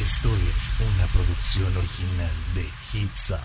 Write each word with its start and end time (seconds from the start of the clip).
Esto 0.00 0.28
es 0.52 0.74
una 0.80 1.06
producción 1.08 1.76
original 1.76 2.32
de 2.54 2.68
Hitza. 2.92 3.40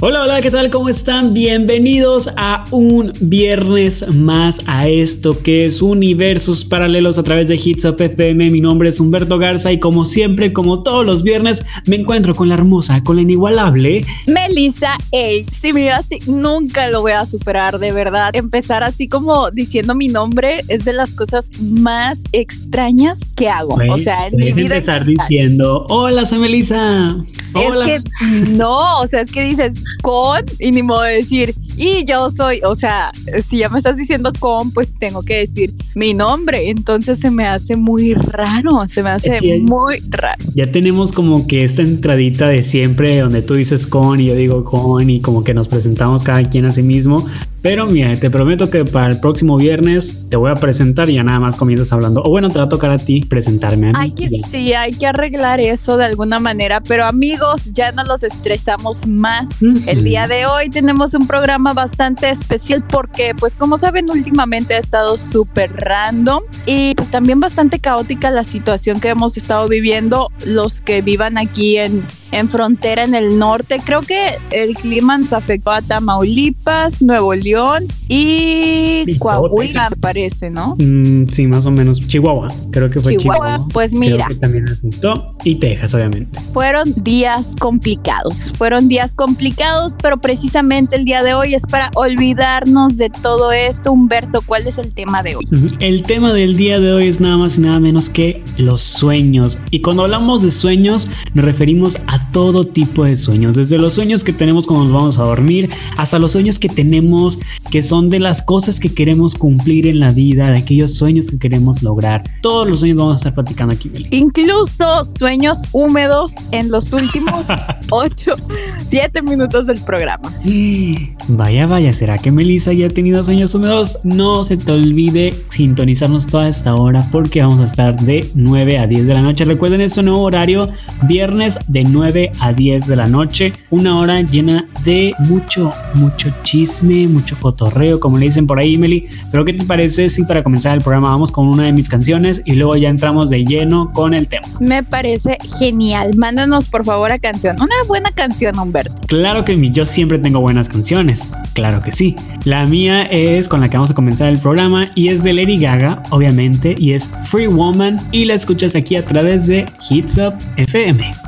Hola, 0.00 0.22
hola, 0.22 0.40
¿qué 0.40 0.52
tal? 0.52 0.70
¿Cómo 0.70 0.88
están? 0.88 1.34
Bienvenidos 1.34 2.30
a 2.36 2.64
un 2.70 3.12
viernes 3.20 4.06
más 4.14 4.62
a 4.68 4.86
esto 4.86 5.36
que 5.36 5.66
es 5.66 5.82
Universos 5.82 6.64
Paralelos 6.64 7.18
a 7.18 7.24
través 7.24 7.48
de 7.48 7.56
Hits 7.56 7.84
Up 7.84 8.00
FM. 8.00 8.48
Mi 8.50 8.60
nombre 8.60 8.90
es 8.90 9.00
Humberto 9.00 9.38
Garza 9.38 9.72
y 9.72 9.80
como 9.80 10.04
siempre, 10.04 10.52
como 10.52 10.84
todos 10.84 11.04
los 11.04 11.24
viernes, 11.24 11.64
me 11.86 11.96
encuentro 11.96 12.32
con 12.36 12.48
la 12.48 12.54
hermosa, 12.54 13.02
con 13.02 13.16
la 13.16 13.22
inigualable 13.22 14.06
Melissa 14.28 14.96
Ey. 15.10 15.44
Sí, 15.60 15.72
mira, 15.72 15.96
así 15.96 16.20
nunca 16.28 16.88
lo 16.90 17.00
voy 17.00 17.12
a 17.12 17.26
superar, 17.26 17.80
de 17.80 17.90
verdad. 17.90 18.36
Empezar 18.36 18.84
así 18.84 19.08
como 19.08 19.50
diciendo 19.50 19.96
mi 19.96 20.06
nombre 20.06 20.62
es 20.68 20.84
de 20.84 20.92
las 20.92 21.12
cosas 21.12 21.50
más 21.60 22.22
extrañas 22.30 23.18
que 23.34 23.48
hago. 23.48 23.76
o 23.90 23.98
sea, 23.98 24.28
en 24.28 24.36
mi 24.36 24.52
vida. 24.52 24.76
empezar 24.76 25.04
diciendo, 25.04 25.86
hola, 25.88 26.24
soy 26.24 26.38
Melissa. 26.38 27.16
Hola. 27.54 27.84
Es 27.84 28.02
que 28.02 28.50
no, 28.50 29.00
o 29.00 29.08
sea, 29.08 29.22
es 29.22 29.32
que 29.32 29.42
dices, 29.42 29.72
con 30.02 30.44
y 30.58 30.72
ni 30.72 30.82
modo 30.82 31.02
de 31.02 31.14
decir, 31.14 31.54
y 31.76 32.04
yo 32.04 32.28
soy, 32.30 32.60
o 32.64 32.74
sea, 32.74 33.12
si 33.44 33.58
ya 33.58 33.68
me 33.68 33.78
estás 33.78 33.96
diciendo 33.96 34.30
con, 34.40 34.72
pues 34.72 34.92
tengo 34.98 35.22
que 35.22 35.36
decir 35.36 35.72
mi 35.94 36.12
nombre. 36.12 36.70
Entonces 36.70 37.20
se 37.20 37.30
me 37.30 37.46
hace 37.46 37.76
muy 37.76 38.14
raro, 38.14 38.86
se 38.88 39.02
me 39.02 39.10
hace 39.10 39.40
muy 39.60 40.02
raro. 40.08 40.42
Ya 40.54 40.70
tenemos 40.70 41.12
como 41.12 41.46
que 41.46 41.62
esta 41.62 41.82
entradita 41.82 42.48
de 42.48 42.64
siempre 42.64 43.18
donde 43.20 43.42
tú 43.42 43.54
dices 43.54 43.86
con 43.86 44.20
y 44.20 44.26
yo 44.26 44.34
digo 44.34 44.64
con 44.64 45.08
y 45.08 45.20
como 45.20 45.44
que 45.44 45.54
nos 45.54 45.68
presentamos 45.68 46.22
cada 46.24 46.42
quien 46.48 46.64
a 46.64 46.72
sí 46.72 46.82
mismo. 46.82 47.26
Pero 47.68 47.84
mira, 47.84 48.16
te 48.16 48.30
prometo 48.30 48.70
que 48.70 48.86
para 48.86 49.08
el 49.08 49.20
próximo 49.20 49.58
viernes 49.58 50.30
te 50.30 50.38
voy 50.38 50.50
a 50.50 50.54
presentar 50.54 51.10
y 51.10 51.16
ya 51.16 51.22
nada 51.22 51.38
más 51.38 51.54
comienzas 51.54 51.92
hablando. 51.92 52.22
O 52.22 52.30
bueno, 52.30 52.48
te 52.48 52.56
va 52.56 52.64
a 52.64 52.68
tocar 52.70 52.90
a 52.90 52.96
ti 52.96 53.20
presentarme. 53.20 53.92
A 53.94 54.00
hay 54.00 54.12
que, 54.12 54.26
sí, 54.50 54.72
hay 54.72 54.94
que 54.94 55.06
arreglar 55.06 55.60
eso 55.60 55.98
de 55.98 56.06
alguna 56.06 56.38
manera. 56.38 56.80
Pero 56.80 57.04
amigos, 57.04 57.74
ya 57.74 57.92
no 57.92 58.04
los 58.04 58.22
estresamos 58.22 59.06
más. 59.06 59.60
El 59.84 60.02
día 60.02 60.26
de 60.28 60.46
hoy 60.46 60.70
tenemos 60.70 61.12
un 61.12 61.26
programa 61.26 61.74
bastante 61.74 62.30
especial 62.30 62.82
porque, 62.88 63.34
pues 63.38 63.54
como 63.54 63.76
saben, 63.76 64.10
últimamente 64.10 64.72
ha 64.72 64.78
estado 64.78 65.18
súper 65.18 65.70
random 65.76 66.44
y 66.64 66.94
pues 66.94 67.10
también 67.10 67.38
bastante 67.38 67.80
caótica 67.80 68.30
la 68.30 68.44
situación 68.44 68.98
que 68.98 69.10
hemos 69.10 69.36
estado 69.36 69.68
viviendo 69.68 70.32
los 70.46 70.80
que 70.80 71.02
vivan 71.02 71.36
aquí 71.36 71.76
en 71.76 72.02
en 72.32 72.48
frontera 72.48 73.04
en 73.04 73.14
el 73.14 73.38
norte. 73.38 73.80
Creo 73.84 74.02
que 74.02 74.38
el 74.50 74.74
clima 74.74 75.18
nos 75.18 75.32
afectó 75.32 75.70
a 75.70 75.82
Tamaulipas, 75.82 77.02
Nuevo 77.02 77.34
León 77.34 77.86
y 78.08 79.18
Coahuila, 79.18 79.90
me 79.90 79.96
parece, 79.96 80.50
¿no? 80.50 80.76
Mm, 80.78 81.28
sí, 81.28 81.46
más 81.46 81.66
o 81.66 81.70
menos. 81.70 82.00
Chihuahua, 82.00 82.48
creo 82.70 82.90
que 82.90 83.00
fue 83.00 83.16
Chihuahua. 83.16 83.66
Pues 83.72 83.92
mira. 83.92 84.28
también 84.40 84.68
afectó. 84.68 85.34
Y 85.44 85.56
Texas, 85.56 85.94
obviamente. 85.94 86.38
Fueron 86.52 86.92
días 86.96 87.54
complicados. 87.58 88.52
Fueron 88.56 88.88
días 88.88 89.14
complicados, 89.14 89.94
pero 90.00 90.18
precisamente 90.18 90.96
el 90.96 91.04
día 91.04 91.22
de 91.22 91.34
hoy 91.34 91.54
es 91.54 91.66
para 91.66 91.90
olvidarnos 91.94 92.96
de 92.96 93.10
todo 93.10 93.52
esto. 93.52 93.92
Humberto, 93.92 94.42
¿cuál 94.44 94.66
es 94.66 94.78
el 94.78 94.92
tema 94.92 95.22
de 95.22 95.36
hoy? 95.36 95.46
El 95.80 96.02
tema 96.02 96.32
del 96.32 96.56
día 96.56 96.80
de 96.80 96.92
hoy 96.92 97.08
es 97.08 97.20
nada 97.20 97.36
más 97.36 97.58
y 97.58 97.60
nada 97.60 97.78
menos 97.80 98.08
que 98.08 98.42
los 98.56 98.80
sueños. 98.80 99.58
Y 99.70 99.80
cuando 99.80 100.04
hablamos 100.04 100.42
de 100.42 100.50
sueños, 100.50 101.08
nos 101.34 101.44
referimos 101.44 101.98
a 102.06 102.17
todo 102.32 102.64
tipo 102.64 103.04
de 103.04 103.16
sueños, 103.16 103.56
desde 103.56 103.78
los 103.78 103.94
sueños 103.94 104.24
que 104.24 104.32
tenemos 104.32 104.66
cuando 104.66 104.84
nos 104.84 104.92
vamos 104.92 105.18
a 105.18 105.24
dormir, 105.24 105.70
hasta 105.96 106.18
los 106.18 106.32
sueños 106.32 106.58
que 106.58 106.68
tenemos 106.68 107.38
que 107.70 107.82
son 107.82 108.08
de 108.08 108.18
las 108.18 108.42
cosas 108.42 108.80
que 108.80 108.92
queremos 108.92 109.34
cumplir 109.34 109.86
en 109.86 110.00
la 110.00 110.12
vida, 110.12 110.50
de 110.50 110.58
aquellos 110.58 110.94
sueños 110.94 111.30
que 111.30 111.38
queremos 111.38 111.82
lograr. 111.82 112.24
Todos 112.40 112.66
los 112.66 112.80
sueños 112.80 112.98
vamos 112.98 113.14
a 113.14 113.16
estar 113.16 113.34
platicando 113.34 113.74
aquí, 113.74 113.88
Meli. 113.90 114.08
Incluso 114.10 115.04
sueños 115.04 115.58
húmedos 115.72 116.32
en 116.52 116.70
los 116.70 116.92
últimos 116.92 117.46
8, 117.90 118.36
7 118.84 119.22
minutos 119.22 119.66
del 119.66 119.80
programa. 119.80 120.32
Vaya, 121.30 121.66
vaya, 121.66 121.92
¿será 121.92 122.16
que 122.16 122.32
Melissa 122.32 122.72
ya 122.72 122.86
ha 122.86 122.88
tenido 122.88 123.22
sueños 123.22 123.54
húmedos? 123.54 123.98
No 124.02 124.44
se 124.44 124.56
te 124.56 124.72
olvide 124.72 125.34
sintonizarnos 125.48 126.26
toda 126.26 126.48
esta 126.48 126.74
hora 126.74 127.06
porque 127.12 127.42
vamos 127.42 127.60
a 127.60 127.64
estar 127.64 128.00
de 128.00 128.30
9 128.34 128.78
a 128.78 128.86
10 128.86 129.06
de 129.06 129.12
la 129.12 129.20
noche. 129.20 129.44
Recuerden 129.44 129.82
este 129.82 130.02
nuevo 130.02 130.22
horario, 130.22 130.70
viernes 131.02 131.58
de 131.68 131.84
9 131.84 132.07
a 132.40 132.52
10 132.52 132.86
de 132.86 132.96
la 132.96 133.06
noche. 133.06 133.52
Una 133.70 133.98
hora 133.98 134.20
llena 134.22 134.66
de 134.84 135.14
mucho, 135.18 135.72
mucho 135.94 136.32
chisme, 136.42 137.06
mucho 137.06 137.36
cotorreo, 137.40 138.00
como 138.00 138.18
le 138.18 138.26
dicen 138.26 138.46
por 138.46 138.58
ahí, 138.58 138.74
Emily. 138.74 139.06
Pero 139.30 139.44
¿qué 139.44 139.52
te 139.52 139.64
parece 139.64 140.08
si 140.08 140.24
para 140.24 140.42
comenzar 140.42 140.76
el 140.76 140.82
programa 140.82 141.10
vamos 141.10 141.30
con 141.30 141.46
una 141.46 141.64
de 141.64 141.72
mis 141.72 141.88
canciones 141.88 142.42
y 142.44 142.52
luego 142.52 142.76
ya 142.76 142.88
entramos 142.88 143.30
de 143.30 143.44
lleno 143.44 143.92
con 143.92 144.14
el 144.14 144.28
tema? 144.28 144.46
Me 144.60 144.82
parece 144.82 145.38
genial. 145.58 146.12
Mándanos 146.16 146.68
por 146.68 146.84
favor 146.84 147.12
a 147.12 147.18
canción. 147.18 147.56
Una 147.56 147.74
buena 147.86 148.10
canción, 148.10 148.58
Humberto. 148.58 149.02
Claro 149.06 149.44
que 149.44 149.58
yo 149.70 149.84
siempre 149.84 150.18
tengo 150.18 150.40
buenas 150.40 150.68
canciones. 150.68 151.30
Claro 151.52 151.82
que 151.82 151.92
sí. 151.92 152.16
La 152.44 152.66
mía 152.66 153.02
es 153.02 153.48
con 153.48 153.60
la 153.60 153.68
que 153.68 153.76
vamos 153.76 153.90
a 153.90 153.94
comenzar 153.94 154.28
el 154.28 154.38
programa 154.38 154.90
y 154.94 155.08
es 155.08 155.22
de 155.22 155.32
Lady 155.32 155.58
Gaga, 155.58 156.02
obviamente, 156.10 156.74
y 156.78 156.92
es 156.92 157.10
Free 157.24 157.46
Woman 157.46 158.00
y 158.12 158.24
la 158.24 158.34
escuchas 158.34 158.74
aquí 158.74 158.96
a 158.96 159.04
través 159.04 159.46
de 159.46 159.66
Hits 159.90 160.16
Up 160.16 160.34
FM. 160.56 161.27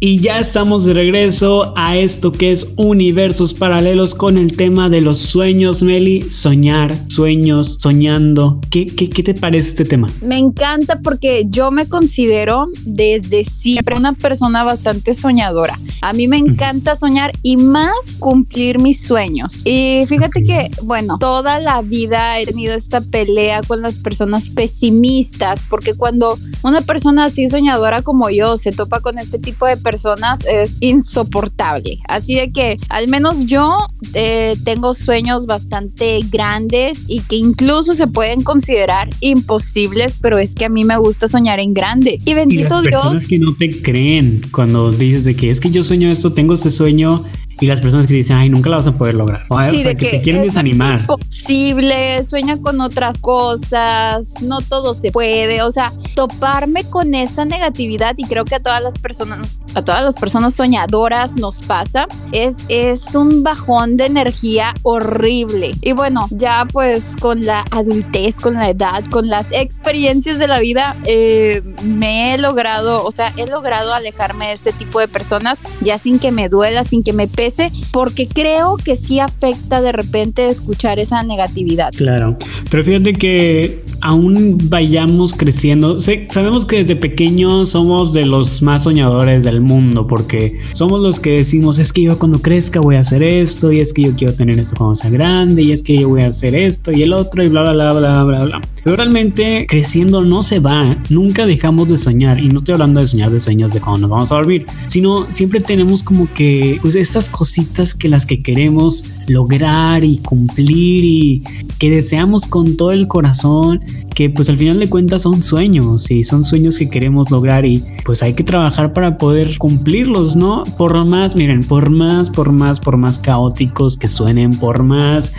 Y 0.00 0.20
ya 0.20 0.38
estamos 0.38 0.84
de 0.84 0.92
regreso 0.92 1.72
a 1.76 1.96
esto 1.96 2.30
que 2.30 2.52
es 2.52 2.68
universos 2.76 3.52
paralelos 3.52 4.14
con 4.14 4.38
el 4.38 4.56
tema 4.56 4.88
de 4.88 5.00
los 5.00 5.18
sueños, 5.18 5.82
Meli. 5.82 6.22
Soñar, 6.30 6.96
sueños, 7.10 7.78
soñando. 7.80 8.60
¿Qué, 8.70 8.86
qué, 8.86 9.10
qué 9.10 9.24
te 9.24 9.34
parece 9.34 9.70
este 9.70 9.84
tema? 9.84 10.08
Me 10.22 10.38
encanta 10.38 11.00
porque 11.00 11.46
yo 11.50 11.72
me 11.72 11.88
considero 11.88 12.66
desde 12.84 13.42
siempre 13.42 13.96
una 13.96 14.12
persona 14.12 14.62
bastante 14.62 15.14
soñadora. 15.14 15.76
A 16.00 16.12
mí 16.12 16.28
me 16.28 16.36
encanta 16.36 16.94
soñar 16.94 17.32
y 17.42 17.56
más 17.56 18.18
cumplir 18.20 18.78
mis 18.78 19.02
sueños. 19.02 19.62
Y 19.64 20.04
fíjate 20.06 20.44
que, 20.44 20.70
bueno, 20.84 21.18
toda 21.18 21.58
la 21.58 21.82
vida 21.82 22.38
he 22.38 22.46
tenido 22.46 22.72
esta 22.72 23.00
pelea 23.00 23.62
con 23.66 23.82
las 23.82 23.98
personas 23.98 24.48
pesimistas 24.50 25.64
porque 25.68 25.94
cuando 25.94 26.38
una 26.62 26.82
persona 26.82 27.24
así 27.24 27.48
soñadora 27.48 28.02
como 28.02 28.30
yo 28.30 28.58
se 28.58 28.70
topa 28.70 29.00
con 29.00 29.18
este 29.18 29.40
tipo 29.40 29.66
de 29.66 29.76
personas 29.76 29.87
es 29.94 30.76
insoportable. 30.80 31.98
Así 32.08 32.34
de 32.34 32.50
que 32.52 32.78
al 32.88 33.08
menos 33.08 33.46
yo 33.46 33.76
eh, 34.14 34.56
tengo 34.64 34.94
sueños 34.94 35.46
bastante 35.46 36.20
grandes 36.30 37.04
y 37.06 37.20
que 37.20 37.36
incluso 37.36 37.94
se 37.94 38.06
pueden 38.06 38.42
considerar 38.42 39.10
imposibles, 39.20 40.16
pero 40.20 40.38
es 40.38 40.54
que 40.54 40.64
a 40.64 40.68
mí 40.68 40.84
me 40.84 40.96
gusta 40.96 41.28
soñar 41.28 41.60
en 41.60 41.74
grande. 41.74 42.20
Y 42.24 42.34
bendito 42.34 42.60
y 42.60 42.68
las 42.68 42.82
personas 42.82 43.26
que 43.26 43.38
no 43.38 43.54
te 43.54 43.82
creen 43.82 44.42
cuando 44.50 44.90
dices 44.90 45.24
de 45.24 45.36
que 45.36 45.50
es 45.50 45.60
que 45.60 45.70
yo 45.70 45.82
sueño 45.82 46.10
esto, 46.10 46.32
tengo 46.32 46.54
este 46.54 46.70
sueño 46.70 47.24
y 47.60 47.66
las 47.66 47.80
personas 47.80 48.06
que 48.06 48.14
dicen, 48.14 48.36
ay, 48.36 48.48
nunca 48.48 48.70
la 48.70 48.76
vas 48.76 48.86
a 48.86 48.92
poder 48.92 49.14
lograr. 49.14 49.44
O, 49.48 49.60
sí, 49.62 49.82
de 49.82 49.96
que, 49.96 50.10
te 50.10 50.20
quieren 50.20 50.42
desanimar. 50.42 51.00
Imposible, 51.00 52.22
sueña 52.24 52.56
con 52.58 52.80
otras 52.80 53.20
cosas, 53.20 54.34
no 54.42 54.60
todo 54.60 54.94
se 54.94 55.10
puede. 55.10 55.62
O 55.62 55.70
sea, 55.72 55.92
toparme 56.14 56.84
con 56.84 57.14
esa 57.14 57.44
negatividad 57.44 58.14
y 58.16 58.24
creo 58.24 58.44
que 58.44 58.54
a 58.54 58.60
todas 58.60 58.82
las 58.82 58.98
personas, 58.98 59.58
a 59.74 59.82
todas 59.82 60.02
las 60.02 60.16
personas 60.16 60.54
soñadoras 60.54 61.36
nos 61.36 61.58
pasa, 61.60 62.06
es, 62.32 62.56
es 62.68 63.14
un 63.14 63.42
bajón 63.42 63.96
de 63.96 64.06
energía 64.06 64.74
horrible. 64.82 65.74
Y 65.80 65.92
bueno, 65.92 66.28
ya 66.30 66.66
pues 66.72 67.16
con 67.20 67.44
la 67.44 67.64
adultez, 67.70 68.38
con 68.38 68.54
la 68.54 68.70
edad, 68.70 69.04
con 69.10 69.28
las 69.28 69.50
experiencias 69.52 70.38
de 70.38 70.46
la 70.46 70.60
vida, 70.60 70.96
eh, 71.04 71.62
me 71.82 72.34
he 72.34 72.38
logrado, 72.38 73.04
o 73.04 73.10
sea, 73.10 73.32
he 73.36 73.46
logrado 73.46 73.92
alejarme 73.92 74.48
de 74.48 74.52
ese 74.52 74.72
tipo 74.72 75.00
de 75.00 75.08
personas 75.08 75.62
ya 75.80 75.98
sin 75.98 76.18
que 76.18 76.30
me 76.30 76.48
duela, 76.48 76.84
sin 76.84 77.02
que 77.02 77.12
me 77.12 77.26
pese 77.26 77.47
porque 77.92 78.26
creo 78.26 78.76
que 78.76 78.96
sí 78.96 79.20
afecta 79.20 79.80
de 79.80 79.92
repente 79.92 80.48
escuchar 80.48 80.98
esa 80.98 81.22
negatividad. 81.22 81.90
Claro, 81.96 82.36
pero 82.70 82.84
fíjate 82.84 83.12
que 83.12 83.84
aún 84.00 84.58
vayamos 84.64 85.34
creciendo, 85.34 85.98
sabemos 86.00 86.64
que 86.64 86.76
desde 86.76 86.96
pequeños 86.96 87.70
somos 87.70 88.12
de 88.12 88.26
los 88.26 88.62
más 88.62 88.84
soñadores 88.84 89.44
del 89.44 89.60
mundo, 89.60 90.06
porque 90.06 90.58
somos 90.72 91.00
los 91.00 91.18
que 91.18 91.30
decimos, 91.30 91.78
es 91.78 91.92
que 91.92 92.02
yo 92.02 92.18
cuando 92.18 92.40
crezca 92.40 92.80
voy 92.80 92.96
a 92.96 93.00
hacer 93.00 93.22
esto, 93.22 93.72
y 93.72 93.80
es 93.80 93.92
que 93.92 94.02
yo 94.02 94.14
quiero 94.14 94.34
tener 94.34 94.58
esto 94.58 94.76
cuando 94.76 94.94
sea 94.94 95.10
grande, 95.10 95.62
y 95.62 95.72
es 95.72 95.82
que 95.82 95.98
yo 95.98 96.08
voy 96.08 96.22
a 96.22 96.28
hacer 96.28 96.54
esto 96.54 96.92
y 96.92 97.02
el 97.02 97.12
otro, 97.12 97.44
y 97.44 97.48
bla, 97.48 97.62
bla, 97.62 97.72
bla, 97.72 97.92
bla, 97.92 98.24
bla, 98.24 98.44
bla. 98.44 98.60
Pero 98.84 98.96
realmente 98.96 99.66
creciendo 99.68 100.22
no 100.22 100.42
se 100.42 100.60
va, 100.60 100.96
nunca 101.08 101.46
dejamos 101.46 101.88
de 101.88 101.98
soñar, 101.98 102.38
y 102.38 102.48
no 102.48 102.58
estoy 102.58 102.74
hablando 102.74 103.00
de 103.00 103.06
soñar 103.06 103.30
de 103.30 103.40
sueños 103.40 103.72
de 103.72 103.80
cuando 103.80 104.02
nos 104.02 104.10
vamos 104.10 104.32
a 104.32 104.36
dormir, 104.36 104.66
sino 104.86 105.30
siempre 105.30 105.60
tenemos 105.60 106.02
como 106.02 106.32
que, 106.32 106.78
pues 106.82 106.94
estas 106.94 107.28
cositas 107.38 107.94
que 107.94 108.08
las 108.08 108.26
que 108.26 108.42
queremos 108.42 109.04
lograr 109.28 110.02
y 110.02 110.18
cumplir 110.18 111.04
y 111.04 111.44
que 111.78 111.88
deseamos 111.88 112.48
con 112.48 112.76
todo 112.76 112.90
el 112.90 113.06
corazón 113.06 113.80
que 114.18 114.28
pues 114.28 114.48
al 114.48 114.58
final 114.58 114.80
de 114.80 114.90
cuentas 114.90 115.22
son 115.22 115.42
sueños 115.42 116.10
y 116.10 116.24
son 116.24 116.42
sueños 116.42 116.76
que 116.76 116.90
queremos 116.90 117.30
lograr 117.30 117.64
y 117.64 117.84
pues 118.04 118.20
hay 118.20 118.34
que 118.34 118.42
trabajar 118.42 118.92
para 118.92 119.16
poder 119.16 119.58
cumplirlos, 119.58 120.34
¿no? 120.34 120.64
Por 120.76 121.04
más, 121.04 121.36
miren, 121.36 121.62
por 121.62 121.88
más, 121.88 122.28
por 122.28 122.50
más, 122.50 122.80
por 122.80 122.96
más 122.96 123.20
caóticos 123.20 123.96
que 123.96 124.08
suenen, 124.08 124.50
por 124.58 124.82
más 124.82 125.32